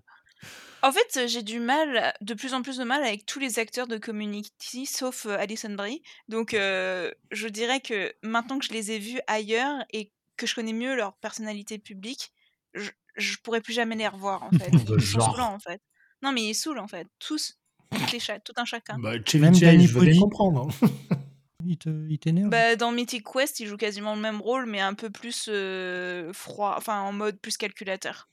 En 0.86 0.92
fait, 0.92 1.16
euh, 1.16 1.26
j'ai 1.26 1.42
du 1.42 1.60
mal, 1.60 2.12
de 2.20 2.34
plus 2.34 2.52
en 2.52 2.60
plus 2.60 2.76
de 2.76 2.84
mal 2.84 3.02
avec 3.02 3.24
tous 3.24 3.38
les 3.38 3.58
acteurs 3.58 3.86
de 3.86 3.96
Community, 3.96 4.84
sauf 4.84 5.24
euh, 5.24 5.38
Alison 5.38 5.70
Brie. 5.74 6.02
Donc, 6.28 6.52
euh, 6.52 7.10
je 7.30 7.48
dirais 7.48 7.80
que 7.80 8.12
maintenant 8.22 8.58
que 8.58 8.66
je 8.66 8.72
les 8.72 8.90
ai 8.92 8.98
vus 8.98 9.18
ailleurs 9.26 9.82
et 9.94 10.12
que 10.36 10.46
je 10.46 10.54
connais 10.54 10.74
mieux 10.74 10.94
leur 10.94 11.14
personnalité 11.16 11.78
publique, 11.78 12.32
je, 12.74 12.90
je 13.16 13.36
pourrais 13.42 13.62
plus 13.62 13.72
jamais 13.72 13.96
les 13.96 14.06
revoir 14.08 14.42
en 14.42 14.50
fait. 14.50 14.70
Ils 14.72 14.86
sont 14.88 15.20
genre. 15.20 15.30
saoulants 15.32 15.54
en 15.54 15.58
fait. 15.58 15.80
Non, 16.22 16.32
mais 16.32 16.42
ils 16.44 16.54
saoulent 16.54 16.80
en 16.80 16.88
fait. 16.88 17.06
Tous, 17.18 17.58
toutes 17.90 18.12
les 18.12 18.20
cha- 18.20 18.40
tout 18.40 18.52
un 18.56 18.64
chacun. 18.66 18.98
Bah, 18.98 19.12
Même 19.34 19.54
Danny 19.58 19.86
je 19.86 19.94
veux 19.98 20.04
Pudi. 20.06 20.18
comprendre. 20.20 20.68
hein. 20.82 20.88
Il 21.66 21.78
te- 21.78 22.06
il 22.10 22.18
t'énerve 22.18 22.50
Bah, 22.50 22.76
dans 22.76 22.92
Mythic 22.92 23.24
Quest, 23.26 23.58
ils 23.60 23.66
jouent 23.66 23.78
quasiment 23.78 24.14
le 24.14 24.20
même 24.20 24.42
rôle, 24.42 24.66
mais 24.66 24.80
un 24.80 24.92
peu 24.92 25.08
plus 25.08 25.46
euh, 25.48 26.30
froid, 26.34 26.74
enfin 26.76 27.00
en 27.00 27.12
mode 27.12 27.40
plus 27.40 27.56
calculateur. 27.56 28.28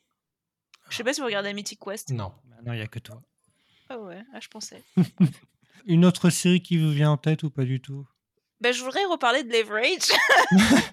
Je 0.91 0.97
sais 0.97 1.03
pas 1.03 1.13
si 1.13 1.21
vous 1.21 1.25
regardez 1.27 1.53
Mythic 1.53 1.79
Quest. 1.79 2.09
Non. 2.11 2.33
Bah 2.45 2.57
Non, 2.65 2.73
il 2.73 2.77
n'y 2.77 2.81
a 2.81 2.87
que 2.87 2.99
toi. 2.99 3.21
Ah 3.89 3.97
ouais, 3.97 4.21
ah, 4.33 4.39
je 4.41 4.47
pensais. 4.49 4.83
Une 5.87 6.05
autre 6.05 6.29
série 6.29 6.61
qui 6.61 6.77
vous 6.77 6.91
vient 6.91 7.11
en 7.11 7.17
tête 7.17 7.43
ou 7.43 7.49
pas 7.49 7.63
du 7.63 7.81
tout? 7.81 8.05
Bah, 8.59 8.71
je 8.71 8.83
voudrais 8.83 9.03
reparler 9.05 9.43
de 9.43 9.51
Leverage. 9.51 10.11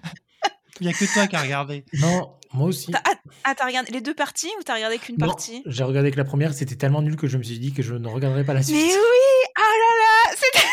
Il 0.81 0.87
n'y 0.87 0.93
a 0.93 0.95
que 0.95 1.13
toi 1.13 1.27
qui 1.27 1.35
as 1.35 1.41
regardé. 1.41 1.83
Non, 1.99 2.33
moi 2.53 2.67
aussi. 2.67 2.91
T'as- 2.91 3.03
ah, 3.05 3.13
ah, 3.43 3.53
t'as 3.55 3.65
regardé 3.65 3.91
les 3.91 3.99
deux 4.01 4.13
parties 4.15 4.49
ou 4.59 4.63
t'as 4.63 4.75
regardé 4.75 4.97
qu'une 4.97 5.17
Non, 5.19 5.27
partie? 5.27 5.61
j'ai 5.65 5.83
regardé 5.83 6.09
que 6.11 6.17
la 6.17 6.23
première, 6.23 6.53
c'était 6.53 6.77
tellement 6.77 7.01
nul 7.01 7.17
que 7.17 7.27
je 7.27 7.37
me 7.37 7.43
suis 7.43 7.59
dit 7.59 7.73
que 7.73 7.83
je 7.83 7.93
ne 7.95 8.07
regarderai 8.07 8.45
pas 8.45 8.53
la 8.53 8.63
suite. 8.63 8.77
Mais 8.77 8.83
oui 8.93 9.49
Oh 9.57 9.61
là 9.61 10.31
là 10.31 10.35
C'était... 10.37 10.67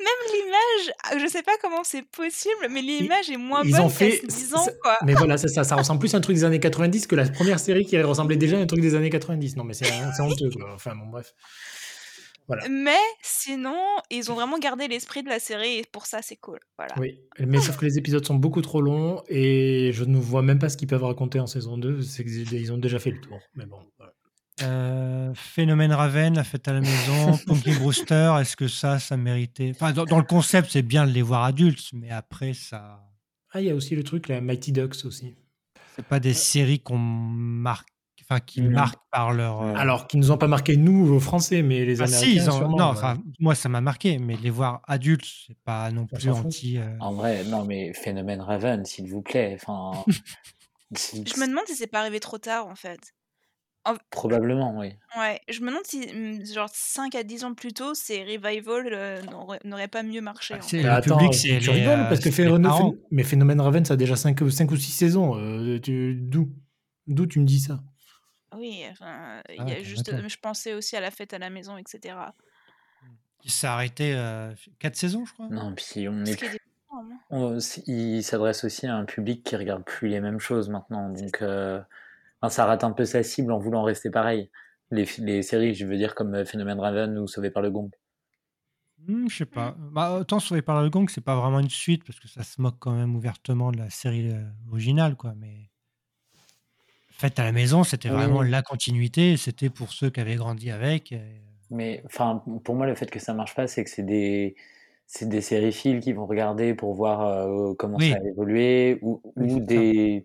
Même 0.00 0.32
l'image, 0.34 0.94
ah, 1.04 1.15
je 1.26 1.32
sais 1.32 1.38
sais 1.38 1.42
pas 1.42 1.52
comment 1.60 1.84
c'est 1.84 2.02
possible, 2.02 2.68
mais 2.70 2.80
l'image 2.82 3.30
est 3.30 3.36
moins 3.36 3.62
ils 3.64 3.72
bonne 3.72 3.80
ont 3.82 3.88
qu'il 3.88 4.06
y 4.08 4.12
a 4.12 4.16
fait- 4.16 4.26
10 4.26 4.54
ans, 4.54 4.66
quoi. 4.82 4.98
Mais 5.04 5.14
voilà, 5.14 5.36
ça, 5.36 5.64
ça 5.64 5.76
ressemble 5.76 6.00
plus 6.00 6.14
à 6.14 6.18
un 6.18 6.20
truc 6.20 6.34
des 6.36 6.44
années 6.44 6.60
90 6.60 7.06
que 7.06 7.14
la 7.16 7.28
première 7.28 7.58
série 7.58 7.84
qui 7.84 8.00
ressemblait 8.00 8.36
déjà 8.36 8.56
à 8.58 8.60
un 8.60 8.66
truc 8.66 8.80
des 8.80 8.94
années 8.94 9.10
90. 9.10 9.56
Non, 9.56 9.64
mais 9.64 9.74
c'est 9.74 9.84
c'est 10.16 10.22
honteux, 10.22 10.50
quoi. 10.50 10.72
Enfin, 10.74 10.94
bon, 10.96 11.06
bref. 11.06 11.32
Voilà. 12.48 12.68
Mais 12.68 12.94
sinon, 13.22 13.76
ils 14.08 14.30
ont 14.30 14.34
vraiment 14.34 14.58
gardé 14.58 14.86
l'esprit 14.86 15.24
de 15.24 15.28
la 15.28 15.40
série 15.40 15.78
et 15.78 15.84
pour 15.90 16.06
ça, 16.06 16.20
c'est 16.22 16.36
cool. 16.36 16.60
Voilà. 16.78 16.94
Oui, 16.98 17.18
mais 17.40 17.60
sauf 17.60 17.76
que 17.76 17.84
les 17.84 17.98
épisodes 17.98 18.24
sont 18.24 18.36
beaucoup 18.36 18.62
trop 18.62 18.80
longs 18.80 19.22
et 19.28 19.90
je 19.92 20.04
ne 20.04 20.16
vois 20.16 20.42
même 20.42 20.60
pas 20.60 20.68
ce 20.68 20.76
qu'ils 20.76 20.86
peuvent 20.86 21.02
raconter 21.02 21.40
en 21.40 21.48
saison 21.48 21.76
2. 21.76 22.02
C'est 22.02 22.24
qu'ils 22.24 22.72
ont 22.72 22.78
déjà 22.78 23.00
fait 23.00 23.10
le 23.10 23.20
tour. 23.20 23.40
Mais 23.56 23.66
bon, 23.66 23.78
voilà. 23.98 24.12
Euh, 24.62 25.32
Phénomène 25.34 25.92
Raven, 25.92 26.34
La 26.34 26.44
fête 26.44 26.66
à 26.68 26.72
la 26.72 26.80
maison, 26.80 27.36
Punky 27.46 27.72
Brewster, 27.74 28.34
est-ce 28.40 28.56
que 28.56 28.68
ça, 28.68 28.98
ça 28.98 29.16
méritait? 29.16 29.72
Enfin, 29.74 29.92
dans, 29.92 30.04
dans 30.06 30.18
le 30.18 30.24
concept, 30.24 30.70
c'est 30.70 30.82
bien 30.82 31.06
de 31.06 31.10
les 31.12 31.22
voir 31.22 31.44
adultes, 31.44 31.90
mais 31.92 32.10
après, 32.10 32.54
ça. 32.54 33.02
Ah, 33.52 33.60
il 33.60 33.66
y 33.66 33.70
a 33.70 33.74
aussi 33.74 33.94
le 33.94 34.02
truc, 34.02 34.28
la 34.28 34.40
Mighty 34.40 34.72
Ducks 34.72 35.04
aussi. 35.04 35.36
C'est 35.94 36.06
pas 36.06 36.20
des 36.20 36.34
séries 36.34 36.80
qu'on 36.80 36.98
marque, 36.98 37.88
enfin, 38.22 38.40
qui 38.40 38.60
Non. 38.62 38.70
marquent 38.70 39.02
par 39.10 39.32
leur. 39.32 39.60
euh, 39.62 39.74
Alors, 39.76 40.06
qui 40.06 40.16
nous 40.16 40.30
ont 40.30 40.38
pas 40.38 40.48
marqué 40.48 40.76
nous, 40.76 41.12
aux 41.14 41.20
Français, 41.20 41.62
mais 41.62 41.84
les 41.84 42.00
ah, 42.02 42.06
si, 42.06 42.14
Américains, 42.16 42.42
ils 42.42 42.48
ont- 42.50 42.56
sûrement, 42.58 42.76
non, 42.78 42.84
ouais. 42.84 42.90
enfin, 42.96 43.18
moi, 43.40 43.54
ça 43.54 43.68
m'a 43.68 43.80
marqué, 43.82 44.18
mais 44.18 44.36
les 44.36 44.50
voir 44.50 44.80
adultes, 44.86 45.26
c'est 45.46 45.58
pas 45.64 45.90
non 45.90 46.02
On 46.10 46.16
plus 46.16 46.28
anti. 46.30 46.78
euh, 46.78 46.96
En 47.00 47.12
vrai, 47.14 47.44
non, 47.44 47.64
mais 47.66 47.92
Phénomène 47.92 48.40
Raven, 48.40 48.84
s'il 48.86 49.08
vous 49.10 49.22
plaît. 49.22 49.58
Enfin, 49.60 50.02
Je 50.92 51.40
me 51.40 51.46
demande 51.48 51.64
si 51.66 51.74
c'est 51.76 51.86
pas 51.86 52.00
arrivé 52.00 52.20
trop 52.20 52.38
tard, 52.38 52.66
en 52.68 52.74
fait. 52.74 53.00
Probablement, 54.10 54.76
oui. 54.78 54.92
Ouais, 55.18 55.40
je 55.48 55.60
me 55.60 55.68
demande 55.68 55.84
si, 55.84 56.08
hum, 56.10 56.44
genre, 56.46 56.68
5 56.72 57.14
à 57.14 57.22
10 57.22 57.44
ans 57.44 57.54
plus 57.54 57.72
tôt, 57.72 57.94
ces 57.94 58.22
revival 58.24 58.88
euh, 58.92 59.22
n'auraient 59.22 59.60
n'auraient 59.64 59.88
pas 59.88 60.02
mieux 60.02 60.20
marché. 60.20 60.54
Ah, 60.54 60.58
en 60.58 60.62
c'est- 60.62 60.78
fait. 60.78 60.82
le 60.84 60.90
attends, 60.90 61.16
public, 61.18 61.34
c'est 61.34 61.58
tu 61.58 61.70
les, 61.70 61.72
rigoles 61.80 62.00
euh, 62.00 62.04
parce 62.08 62.18
que 62.18 62.24
c'est 62.24 62.30
les 62.30 62.36
Phénomène, 62.36 62.62
parents. 62.70 62.94
mais 63.10 63.22
Phénomène 63.24 63.60
Raven, 63.60 63.84
ça 63.84 63.94
a 63.94 63.96
déjà 63.96 64.16
5, 64.16 64.40
ou 64.42 64.50
6 64.50 64.92
saisons. 64.92 65.36
Euh, 65.38 65.78
tu- 65.80 66.14
D'où 66.14 66.50
D'où 67.06 67.26
tu 67.26 67.38
me 67.38 67.44
dis 67.44 67.60
ça? 67.60 67.80
Oui, 68.56 68.82
enfin, 68.90 69.40
il 69.50 69.56
Ah 69.60 69.62
y 69.62 69.66
ouais, 69.66 69.76
a 69.80 69.82
juste, 69.82 70.10
je 70.28 70.36
pensais 70.38 70.74
aussi 70.74 70.96
à 70.96 71.00
la 71.00 71.10
fête 71.10 71.32
à 71.34 71.38
la 71.38 71.50
maison, 71.50 71.76
etc. 71.78 72.16
Qui 73.40 73.50
s'est 73.50 73.66
arrêté 73.66 74.16
4 74.80 74.96
saisons, 74.96 75.24
je 75.24 75.32
crois. 75.34 75.46
Non, 75.48 75.72
puis 75.74 76.08
on 76.08 76.24
Ce 76.24 76.30
est 76.32 76.36
qui 76.36 76.44
est 76.46 76.48
différent, 76.48 77.04
non 77.04 77.18
On- 77.30 77.58
il 77.86 78.22
s'adresse 78.24 78.64
aussi 78.64 78.86
à 78.86 78.96
un 78.96 79.04
public 79.04 79.44
qui 79.44 79.54
regarde 79.56 79.84
plus 79.84 80.08
les 80.08 80.20
mêmes 80.20 80.40
choses 80.40 80.68
maintenant. 80.68 81.10
Donc, 81.10 81.42
euh, 81.42 81.80
enfin, 82.46 82.54
ça 82.54 82.66
rate 82.66 82.84
un 82.84 82.92
peu 82.92 83.04
sa 83.04 83.22
cible 83.22 83.52
en 83.52 83.58
voulant 83.58 83.82
rester 83.82 84.10
pareil. 84.10 84.50
Les, 84.90 85.42
séries, 85.42 85.74
je 85.74 85.84
veux 85.84 85.96
dire, 85.96 86.14
comme 86.14 86.34
euh, 86.34 86.44
Phénomène 86.44 86.78
Raven 86.78 87.18
ou 87.18 87.26
Sauvé 87.26 87.50
par 87.50 87.62
le 87.62 87.70
Gong. 87.70 87.90
Hmm, 89.06 89.28
je 89.28 89.36
sais 89.36 89.46
pas. 89.46 89.74
Bah, 89.78 90.18
autant 90.20 90.38
Sauvé 90.38 90.62
par 90.62 90.80
le 90.82 90.90
Gong, 90.90 91.08
c'est 91.08 91.24
pas 91.24 91.36
vraiment 91.36 91.58
une 91.60 91.70
suite 91.70 92.04
parce 92.04 92.20
que 92.20 92.28
ça 92.28 92.42
se 92.44 92.60
moque 92.60 92.76
quand 92.78 92.92
même 92.92 93.16
ouvertement 93.16 93.72
de 93.72 93.78
la 93.78 93.90
série 93.90 94.30
euh, 94.30 94.42
originale, 94.70 95.16
quoi. 95.16 95.34
Mais 95.36 95.70
Faites 97.10 97.38
à 97.38 97.44
la 97.44 97.52
maison, 97.52 97.82
c'était 97.82 98.10
Oui. 98.10 98.16
vraiment 98.16 98.42
la 98.42 98.60
continuité. 98.60 99.38
C'était 99.38 99.70
pour 99.70 99.90
ceux 99.92 100.10
qui 100.10 100.20
avaient 100.20 100.36
grandi 100.36 100.70
avec. 100.70 101.14
Mais 101.70 102.02
enfin, 102.04 102.42
pour 102.62 102.74
moi, 102.74 102.86
le 102.86 102.94
fait 102.94 103.10
que 103.10 103.18
ça 103.18 103.32
marche 103.32 103.54
pas, 103.54 103.66
c'est 103.66 103.84
que 103.84 103.90
c'est 103.90 104.04
des, 104.04 104.54
c'est 105.06 105.28
des 105.28 105.40
sériphiles 105.40 106.00
qui 106.00 106.12
vont 106.12 106.26
regarder 106.26 106.74
pour 106.74 106.94
voir 106.94 107.22
euh, 107.22 107.74
comment 107.78 107.96
Oui. 107.96 108.10
ça 108.10 108.18
a 108.18 108.28
évolué, 108.28 108.98
ou, 109.02 109.22
Oui, 109.36 109.54
ou 109.54 109.64
ça. 109.66 110.24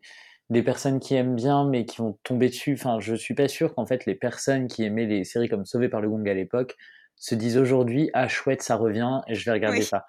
Des, 0.51 0.63
personnes 0.63 0.99
qui 0.99 1.15
aiment 1.15 1.35
bien, 1.35 1.65
mais 1.67 1.85
qui 1.85 1.97
vont 1.97 2.17
tomber 2.23 2.49
dessus. 2.49 2.73
Enfin, 2.73 2.99
je 2.99 3.15
suis 3.15 3.33
pas 3.33 3.47
sûr 3.47 3.73
qu'en 3.73 3.85
fait, 3.85 4.05
les 4.05 4.15
personnes 4.15 4.67
qui 4.67 4.83
aimaient 4.83 5.05
les 5.05 5.23
séries 5.23 5.49
comme 5.49 5.65
Sauvé 5.65 5.89
par 5.89 6.01
le 6.01 6.09
Gong 6.09 6.27
à 6.27 6.33
l'époque 6.33 6.75
se 7.15 7.35
disent 7.35 7.57
aujourd'hui, 7.57 8.09
ah 8.13 8.27
chouette, 8.27 8.61
ça 8.61 8.75
revient, 8.75 9.21
et 9.27 9.35
je 9.35 9.45
vais 9.45 9.51
regarder 9.51 9.79
Oui. 9.79 9.83
ça. 9.83 10.05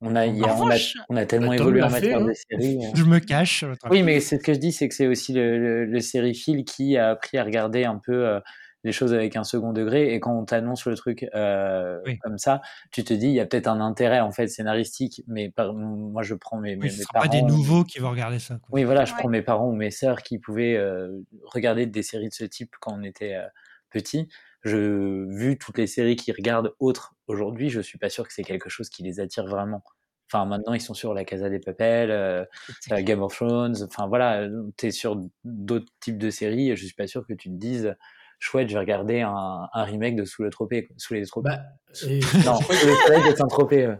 On 0.00 0.14
a, 0.14 0.26
il 0.26 0.36
y 0.36 0.42
a- 0.44 0.46
En 0.46 0.48
on, 0.48 0.52
a, 0.52 0.54
revanche- 0.74 0.94
on 1.08 1.16
a 1.16 1.26
tellement 1.26 1.48
Bah, 1.48 1.56
évolué 1.56 1.82
en 1.82 1.90
matière 1.90 2.18
hein. 2.18 2.24
de 2.26 2.32
séries. 2.32 2.78
euh. 2.84 2.90
Je 2.94 3.02
me 3.04 3.18
cache. 3.18 3.64
Oui, 3.90 4.02
mais 4.04 4.20
c'est 4.20 4.38
ce 4.38 4.42
que 4.44 4.54
je 4.54 4.58
dis, 4.58 4.70
c'est 4.70 4.88
que 4.88 4.94
c'est 4.94 5.08
aussi 5.08 5.32
le, 5.32 5.58
le, 5.58 5.84
le 5.86 6.00
sériephile 6.00 6.64
qui 6.64 6.96
a 6.96 7.10
appris 7.10 7.36
à 7.38 7.42
regarder 7.44 7.84
un 7.84 7.96
peu 7.98 8.26
euh, 8.26 8.40
les 8.88 8.92
choses 8.92 9.14
avec 9.14 9.36
un 9.36 9.44
second 9.44 9.72
degré. 9.72 10.12
Et 10.14 10.20
quand 10.20 10.36
on 10.36 10.44
t'annonce 10.44 10.84
le 10.86 10.94
truc 10.96 11.26
euh, 11.34 12.00
Oui. 12.06 12.18
comme 12.18 12.38
ça, 12.38 12.60
tu 12.90 13.04
te 13.04 13.14
dis, 13.14 13.26
il 13.28 13.32
y 13.34 13.40
a 13.40 13.46
peut-être 13.46 13.68
un 13.68 13.80
intérêt 13.80 14.20
en 14.20 14.32
fait 14.32 14.48
scénaristique. 14.48 15.22
Mais 15.28 15.50
par- 15.50 15.74
moi, 15.74 16.22
je 16.22 16.34
prends 16.34 16.58
mes, 16.58 16.74
mes, 16.76 16.82
Oui, 16.84 16.90
ce 16.90 16.98
mes 16.98 17.02
sera 17.04 17.20
pas 17.20 17.28
des 17.28 17.38
parents. 17.38 17.48
nouveaux 17.52 17.84
qui 17.84 18.00
vont 18.00 18.10
regarder 18.10 18.38
ça. 18.38 18.54
quoi. 18.56 18.68
Oui, 18.72 18.84
voilà, 18.84 19.04
je 19.04 19.12
Ouais. 19.12 19.18
prends 19.20 19.28
mes 19.28 19.42
parents 19.42 19.68
ou 19.68 19.72
mes 19.74 19.90
sœurs 19.90 20.22
qui 20.22 20.38
pouvaient 20.38 20.76
euh, 20.76 21.20
regarder 21.44 21.86
des 21.86 22.02
séries 22.02 22.28
de 22.30 22.34
ce 22.34 22.44
type 22.44 22.74
quand 22.80 22.94
on 22.98 23.02
était 23.04 23.34
euh, 23.34 23.46
petit. 23.90 24.28
Je, 24.64 25.24
vu 25.28 25.56
toutes 25.56 25.78
les 25.78 25.86
séries 25.86 26.16
qu'ils 26.16 26.34
regardent 26.34 26.74
autres 26.80 27.14
aujourd'hui, 27.28 27.70
je 27.70 27.80
suis 27.80 27.98
pas 27.98 28.08
sûr 28.10 28.26
que 28.26 28.32
c'est 28.34 28.42
quelque 28.42 28.68
chose 28.68 28.88
qui 28.88 29.02
les 29.04 29.20
attire 29.20 29.46
vraiment. 29.46 29.84
Enfin, 30.30 30.44
maintenant, 30.44 30.74
ils 30.74 30.80
sont 30.82 30.92
sur 30.92 31.14
La 31.14 31.24
Casa 31.24 31.48
des 31.48 31.58
Papel, 31.60 32.10
euh. 32.10 32.44
Game 32.90 33.22
of 33.22 33.34
Thrones. 33.34 33.76
Enfin, 33.84 34.08
voilà, 34.08 34.46
tu 34.76 34.86
es 34.86 34.90
sur 34.90 35.18
d'autres 35.44 35.90
types 36.00 36.18
de 36.18 36.28
séries 36.28 36.70
et 36.70 36.76
je 36.76 36.84
suis 36.84 36.94
pas 36.94 37.06
sûr 37.06 37.26
que 37.26 37.32
tu 37.32 37.48
te 37.48 37.54
dises, 37.54 37.94
chouette, 38.38 38.68
je 38.68 38.74
vais 38.74 38.80
regarder 38.80 39.20
un, 39.20 39.68
un 39.72 39.84
remake 39.84 40.16
de 40.16 40.24
Sous 40.24 40.42
le 40.42 40.50
quoi. 40.50 40.68
Sous 40.96 41.14
les 41.14 41.26
Tropez. 41.26 41.48
Bah, 41.50 41.62
et- 42.06 42.20
non, 42.44 42.60
Sous 42.60 42.72
les 42.72 43.30
de 43.32 43.36
Saint-Tropez. 43.36 43.86
ouais. 43.88 43.98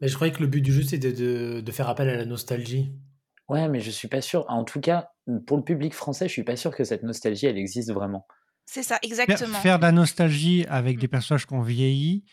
mais 0.00 0.08
je 0.08 0.14
croyais 0.14 0.32
que 0.32 0.40
le 0.40 0.46
but 0.46 0.60
du 0.62 0.72
jeu, 0.72 0.82
c'était 0.82 1.12
de, 1.12 1.60
de 1.60 1.72
faire 1.72 1.88
appel 1.88 2.08
à 2.08 2.16
la 2.16 2.24
nostalgie. 2.24 2.92
Ouais, 3.48 3.68
mais 3.68 3.80
je 3.80 3.90
suis 3.90 4.08
pas 4.08 4.20
sûr. 4.20 4.44
En 4.48 4.64
tout 4.64 4.80
cas, 4.80 5.10
pour 5.46 5.56
le 5.56 5.62
public 5.62 5.94
français, 5.94 6.26
je 6.26 6.32
suis 6.32 6.42
pas 6.42 6.56
sûr 6.56 6.74
que 6.74 6.82
cette 6.84 7.04
nostalgie, 7.04 7.46
elle 7.46 7.58
existe 7.58 7.92
vraiment. 7.92 8.26
C'est 8.64 8.82
ça, 8.82 8.98
exactement. 9.02 9.58
faire 9.60 9.78
de 9.78 9.84
la 9.84 9.92
nostalgie 9.92 10.66
avec 10.68 10.98
des 10.98 11.06
personnages 11.06 11.46
qui 11.46 11.54
ont 11.54 11.60
vieilli, 11.62 12.24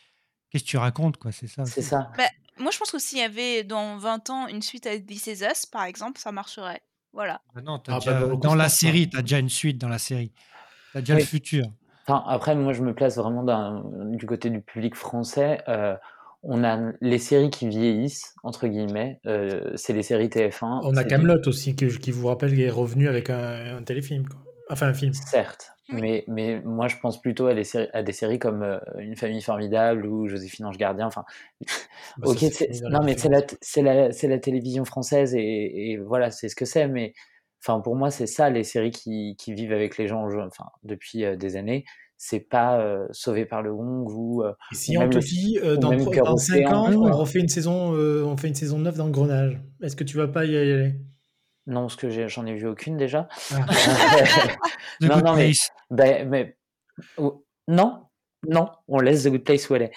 qu'est-ce 0.50 0.64
que 0.64 0.70
tu 0.70 0.78
racontes, 0.78 1.18
quoi? 1.18 1.32
C'est 1.32 1.46
ça. 1.46 1.66
C'est 1.66 1.84
ça. 1.84 2.12
Moi, 2.58 2.72
je 2.72 2.78
pense 2.80 2.90
que 2.92 2.98
s'il 2.98 3.20
y 3.20 3.22
avait 3.22 3.64
dans 3.64 3.98
20 3.98 4.30
ans 4.32 4.48
une 4.48 4.64
suite 4.64 4.88
à 4.88 4.98
This 5.00 5.28
Is 5.28 5.44
Us, 5.44 5.66
par 5.68 5.84
exemple, 5.84 6.20
ça 6.20 6.32
marcherait. 6.32 6.82
Voilà. 7.12 7.42
Bah 7.54 7.62
non, 7.62 7.78
t'as 7.78 7.96
Ah, 7.96 8.00
déjà- 8.00 8.26
bah, 8.26 8.36
dans 8.36 8.56
la 8.56 8.70
série, 8.70 9.08
tu 9.08 9.18
as 9.18 9.22
déjà 9.22 9.38
une 9.38 9.50
suite 9.50 9.78
dans 9.80 9.90
la 9.90 10.00
série. 10.00 10.32
Tu 10.94 10.98
as 10.98 11.02
déjà 11.02 11.16
Oui. 11.16 11.20
le 11.22 11.26
futur. 11.26 11.66
Enfin, 12.08 12.24
après, 12.28 12.56
moi, 12.56 12.74
je 12.74 12.82
me 12.82 12.94
place 12.94 13.18
vraiment 13.18 13.44
du 14.06 14.26
côté 14.26 14.50
du 14.50 14.62
public 14.62 14.96
français. 14.96 15.62
Euh, 15.68 15.96
on 16.44 16.64
a 16.64 16.92
les 17.00 17.20
séries 17.20 17.50
qui 17.50 17.68
vieillissent, 17.70 18.36
entre 18.44 18.68
guillemets. 18.68 19.20
euh, 19.26 19.72
c'est 19.76 19.94
les 19.94 20.04
séries 20.04 20.28
TF1. 20.30 20.82
On 20.84 20.96
a 20.98 21.04
du- 21.04 21.10
Camelot 21.10 21.42
aussi, 21.48 21.76
qui 21.76 22.12
vous 22.12 22.28
rappelle, 22.28 22.54
qui 22.54 22.64
est 22.64 22.70
revenu 22.70 23.08
avec 23.08 23.30
un, 23.30 23.78
un 23.78 23.84
téléfilm. 23.84 24.28
quoi. 24.28 24.40
Enfin, 24.70 24.88
un 24.88 24.94
film. 24.94 25.14
Certes, 25.14 25.72
mais, 25.90 26.24
mais 26.28 26.62
moi 26.62 26.88
je 26.88 26.96
pense 26.98 27.22
plutôt 27.22 27.48
à 27.48 27.54
des 27.54 27.64
séries, 27.66 27.90
à 27.94 28.02
des 28.02 28.14
séries 28.14 28.40
comme 28.40 28.64
euh, 28.64 28.80
Une 28.98 29.16
famille 29.18 29.42
formidable 29.42 30.06
ou 30.06 30.28
Joséphine 30.28 30.66
Ange 30.66 30.78
Gardien. 30.78 31.06
Enfin, 31.08 31.24
Bah, 32.18 32.28
ok, 32.30 32.42
non 32.90 33.04
mais 33.04 33.18
c'est 33.18 33.30
la, 33.30 33.40
référence. 33.40 33.58
c'est 33.62 33.82
la, 33.82 34.12
c'est 34.12 34.28
la 34.28 34.40
télévision 34.40 34.84
française 34.86 35.36
et, 35.36 35.92
et 35.92 35.98
voilà, 35.98 36.32
c'est 36.32 36.50
ce 36.50 36.56
que 36.56 36.66
c'est. 36.66 36.88
Mais 36.88 37.14
enfin, 37.66 37.80
pour 37.80 37.96
moi, 37.96 38.12
c'est 38.12 38.28
ça 38.28 38.50
les 38.50 38.64
séries 38.64 38.92
qui, 38.92 39.36
qui 39.38 39.54
vivent 39.54 39.74
avec 39.74 39.98
les 39.98 40.08
gens 40.08 40.26
enfin, 40.46 40.66
depuis 40.84 41.26
euh, 41.26 41.36
des 41.36 41.56
années. 41.56 41.86
C'est 42.18 42.40
pas 42.40 42.80
euh, 42.80 43.06
Sauvé 43.12 43.46
par 43.46 43.62
le 43.62 43.74
Gong 43.76 44.06
ou, 44.10 44.44
euh, 44.44 44.54
Et 44.72 44.76
si 44.76 44.96
ou 44.96 45.00
on 45.00 45.04
même 45.04 45.10
te 45.10 45.16
le- 45.18 45.24
dit, 45.24 45.60
euh, 45.62 45.76
dans, 45.76 45.90
dans 45.92 46.38
5 46.38 46.58
Océan. 46.58 46.72
ans, 46.74 46.86
Ah, 46.90 46.96
on 46.96 47.18
refait 47.18 47.40
une 47.40 47.50
saison, 47.50 47.96
euh, 47.96 48.24
on 48.26 48.38
fait 48.38 48.48
une 48.48 48.56
saison 48.56 48.80
9 48.80 48.96
dans 48.96 49.06
le 49.08 49.12
Grenage, 49.12 49.60
est-ce 49.82 49.96
que 49.98 50.06
tu 50.06 50.16
vas 50.16 50.28
pas 50.30 50.46
y 50.46 50.56
aller? 50.56 50.96
Non, 51.68 51.82
parce 51.82 51.96
que 51.98 52.28
j'en 52.30 52.46
ai 52.46 52.54
vu 52.54 52.68
aucune 52.68 52.96
déjà. 52.98 53.28
Ah. 53.54 53.66
Non, 55.02 55.16
Good 55.16 55.26
non, 55.26 55.36
mais- 55.36 55.46
Place. 55.46 55.70
Ben, 55.90 56.30
mais 56.30 56.58
ou- 57.18 57.44
non, 57.68 58.04
non, 58.48 58.70
on 58.88 59.00
laisse 59.00 59.24
The 59.24 59.30
Good 59.30 59.44
Place 59.44 59.70
où 59.70 59.76
elle 59.76 59.84
est. 59.84 59.94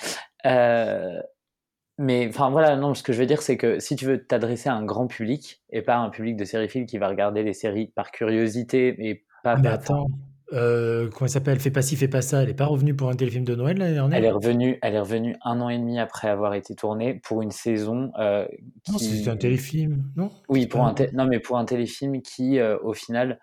Mais 1.98 2.26
enfin 2.28 2.50
voilà, 2.50 2.76
non, 2.76 2.92
ce 2.94 3.02
que 3.02 3.12
je 3.12 3.18
veux 3.18 3.26
dire, 3.26 3.40
c'est 3.40 3.56
que 3.56 3.78
si 3.78 3.96
tu 3.96 4.04
veux 4.04 4.22
t'adresser 4.24 4.68
à 4.68 4.74
un 4.74 4.84
grand 4.84 5.06
public 5.06 5.62
et 5.70 5.80
pas 5.82 5.94
à 5.94 5.98
un 5.98 6.10
public 6.10 6.36
de 6.36 6.44
sériphiles 6.44 6.86
qui 6.86 6.98
va 6.98 7.08
regarder 7.08 7.42
les 7.42 7.54
séries 7.54 7.86
par 7.94 8.10
curiosité 8.10 8.94
et 8.98 9.24
pas. 9.42 9.54
Ah, 9.56 9.60
mais 9.62 9.68
attends, 9.68 10.06
euh, 10.52 11.08
comment 11.10 11.22
elle 11.26 11.30
s'appelle? 11.30 11.58
Fais 11.58 11.70
pas 11.70 11.80
ci, 11.82 11.96
fais 11.96 12.06
pas 12.08 12.20
ça. 12.20 12.42
Elle 12.42 12.50
est 12.50 12.54
pas 12.54 12.66
revenue 12.66 12.94
pour 12.94 13.08
un 13.08 13.14
téléfilm 13.14 13.44
de 13.44 13.54
Noël 13.54 13.78
l'année 13.78 13.94
dernière? 13.94 14.18
Elle 14.18 14.24
est 14.26 14.30
revenue, 14.30 14.78
elle 14.82 14.94
est 14.94 15.00
revenue 15.00 15.36
un 15.42 15.60
an 15.60 15.70
et 15.70 15.78
demi 15.78 15.98
après 15.98 16.28
avoir 16.28 16.52
été 16.54 16.74
tournée 16.74 17.14
pour 17.24 17.40
une 17.42 17.50
saison 17.50 18.12
euh, 18.18 18.46
Non, 18.88 18.98
qui. 18.98 19.04
c'était 19.04 19.30
un 19.30 19.36
téléfilm, 19.36 20.04
non? 20.16 20.30
Oui, 20.48 20.66
pour 20.66 20.84
un 20.84 20.94
non, 21.14 21.24
mais 21.24 21.40
pour 21.40 21.56
un 21.56 21.64
téléfilm 21.64 22.20
qui, 22.20 22.58
euh, 22.58 22.76
au 22.82 22.92
final, 22.92 23.40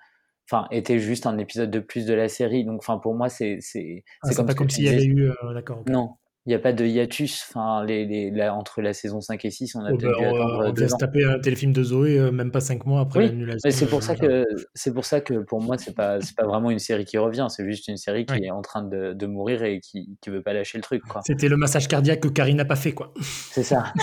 enfin, 0.49 0.67
était 0.71 0.99
juste 0.99 1.25
un 1.25 1.37
épisode 1.39 1.71
de 1.71 1.79
plus 1.79 2.05
de 2.05 2.13
la 2.13 2.29
série. 2.29 2.65
Donc, 2.65 2.79
enfin, 2.79 2.99
pour 2.99 3.15
moi, 3.15 3.29
c'est 3.29 3.57
c'est 3.61 4.03
Ah, 4.21 4.27
c'est 4.27 4.35
c'est 4.35 4.45
pas 4.45 4.53
comme 4.53 4.69
s'il 4.69 4.85
y 4.85 4.89
avait 4.89 5.05
eu. 5.05 5.29
euh, 5.29 5.53
D'accord. 5.53 5.83
Non, 5.89 6.11
il 6.45 6.49
n'y 6.49 6.55
a 6.55 6.59
pas 6.59 6.73
de 6.73 6.85
hiatus. 6.85 7.45
Enfin, 7.49 7.85
les, 7.85 8.05
les, 8.05 8.29
la- 8.29 8.53
entre 8.53 8.81
la 8.81 8.93
saison 8.93 9.21
5 9.21 9.45
et 9.45 9.49
6, 9.51 9.75
on 9.75 9.85
a 9.85 9.91
Oh, 9.93 9.97
peut-être 9.97 10.11
bah, 10.11 10.17
dû 10.19 10.25
on, 10.25 10.35
attendre 10.35 10.65
on 10.67 10.71
deux 10.73 10.81
vient 10.85 10.89
se 10.89 10.97
taper 10.97 11.23
un 11.25 11.39
téléfilm 11.39 11.71
de 11.71 11.83
Zoé 11.83 12.19
euh, 12.19 12.31
même 12.31 12.51
pas 12.51 12.59
5 12.59 12.85
mois 12.85 12.99
après 13.01 13.19
Oui, 13.19 13.25
l'annulation. 13.27 13.69
C'est 13.71 13.85
pour 13.87 14.03
ça 14.03 14.15
que 14.15 14.45
c'est 14.73 14.93
pour 14.93 15.05
ça 15.05 15.21
que 15.21 15.35
pour 15.35 15.61
moi 15.61 15.77
c'est 15.77 15.93
pas 15.95 16.19
c'est 16.21 16.35
pas 16.35 16.45
vraiment 16.45 16.69
une 16.69 16.79
série 16.79 17.05
qui 17.05 17.17
revient, 17.17 17.47
c'est 17.49 17.65
juste 17.65 17.87
une 17.87 17.95
série 17.97 18.25
qui 18.25 18.33
Oui. 18.33 18.45
est 18.45 18.51
en 18.51 18.61
train 18.61 18.83
de, 18.83 19.13
de 19.13 19.25
mourir 19.25 19.63
et 19.63 19.79
qui 19.79 20.17
qui 20.21 20.29
veut 20.29 20.41
pas 20.43 20.51
lâcher 20.53 20.77
le 20.77 20.83
truc. 20.83 21.01
C'était 21.25 21.47
le 21.47 21.55
massage 21.57 21.87
cardiaque 21.87 22.19
que 22.19 22.27
Karine 22.27 22.57
n'a 22.57 22.65
pas 22.65 22.75
fait, 22.75 22.91
quoi. 22.93 23.13
C'est 23.51 23.63
ça. 23.63 23.93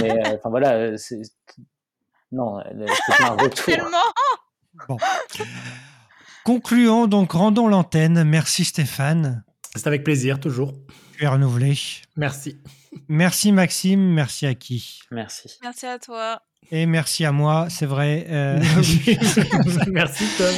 Mais 0.00 0.10
euh, 0.12 0.36
enfin 0.36 0.50
voilà, 0.50 0.74
euh, 0.74 0.96
c'est 0.96 1.20
non, 2.30 2.58
euh, 2.60 2.86
c'est 3.06 3.24
un 3.24 3.30
retour. 3.30 3.64
Tellement 3.64 3.88
Bon. 4.88 4.96
Concluons 6.44 7.06
donc, 7.06 7.32
rendons 7.32 7.68
l'antenne. 7.68 8.22
Merci 8.24 8.64
Stéphane. 8.64 9.42
C'est 9.74 9.86
avec 9.86 10.04
plaisir, 10.04 10.40
toujours. 10.40 10.74
Tu 11.18 11.24
es 11.24 11.26
renouvelé. 11.28 11.76
Merci. 12.16 12.58
Merci 13.08 13.50
Maxime, 13.50 14.00
merci 14.00 14.46
à 14.46 14.54
qui? 14.54 15.00
Merci. 15.10 15.58
Merci 15.62 15.86
à 15.86 15.98
toi. 15.98 16.40
Et 16.70 16.86
merci 16.86 17.24
à 17.24 17.32
moi, 17.32 17.66
c'est 17.70 17.86
vrai. 17.86 18.24
euh, 18.28 18.60
Merci, 19.88 20.24
Tom. 20.38 20.54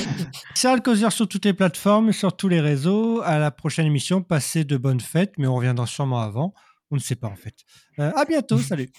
Serial 0.54 0.82
Causeur 0.82 1.12
sur 1.12 1.26
toutes 1.28 1.46
les 1.46 1.54
plateformes, 1.54 2.12
sur 2.12 2.36
tous 2.36 2.48
les 2.48 2.61
réseaux. 2.61 3.22
À 3.22 3.38
la 3.38 3.50
prochaine 3.50 3.86
émission, 3.86 4.20
passez 4.20 4.64
de 4.64 4.76
bonnes 4.76 5.00
fêtes, 5.00 5.32
mais 5.38 5.46
on 5.46 5.54
reviendra 5.54 5.86
sûrement 5.86 6.20
avant. 6.20 6.52
On 6.90 6.96
ne 6.96 7.00
sait 7.00 7.16
pas 7.16 7.28
en 7.28 7.36
fait. 7.36 7.54
Euh, 7.98 8.12
à 8.14 8.26
bientôt, 8.26 8.58
salut. 8.58 8.90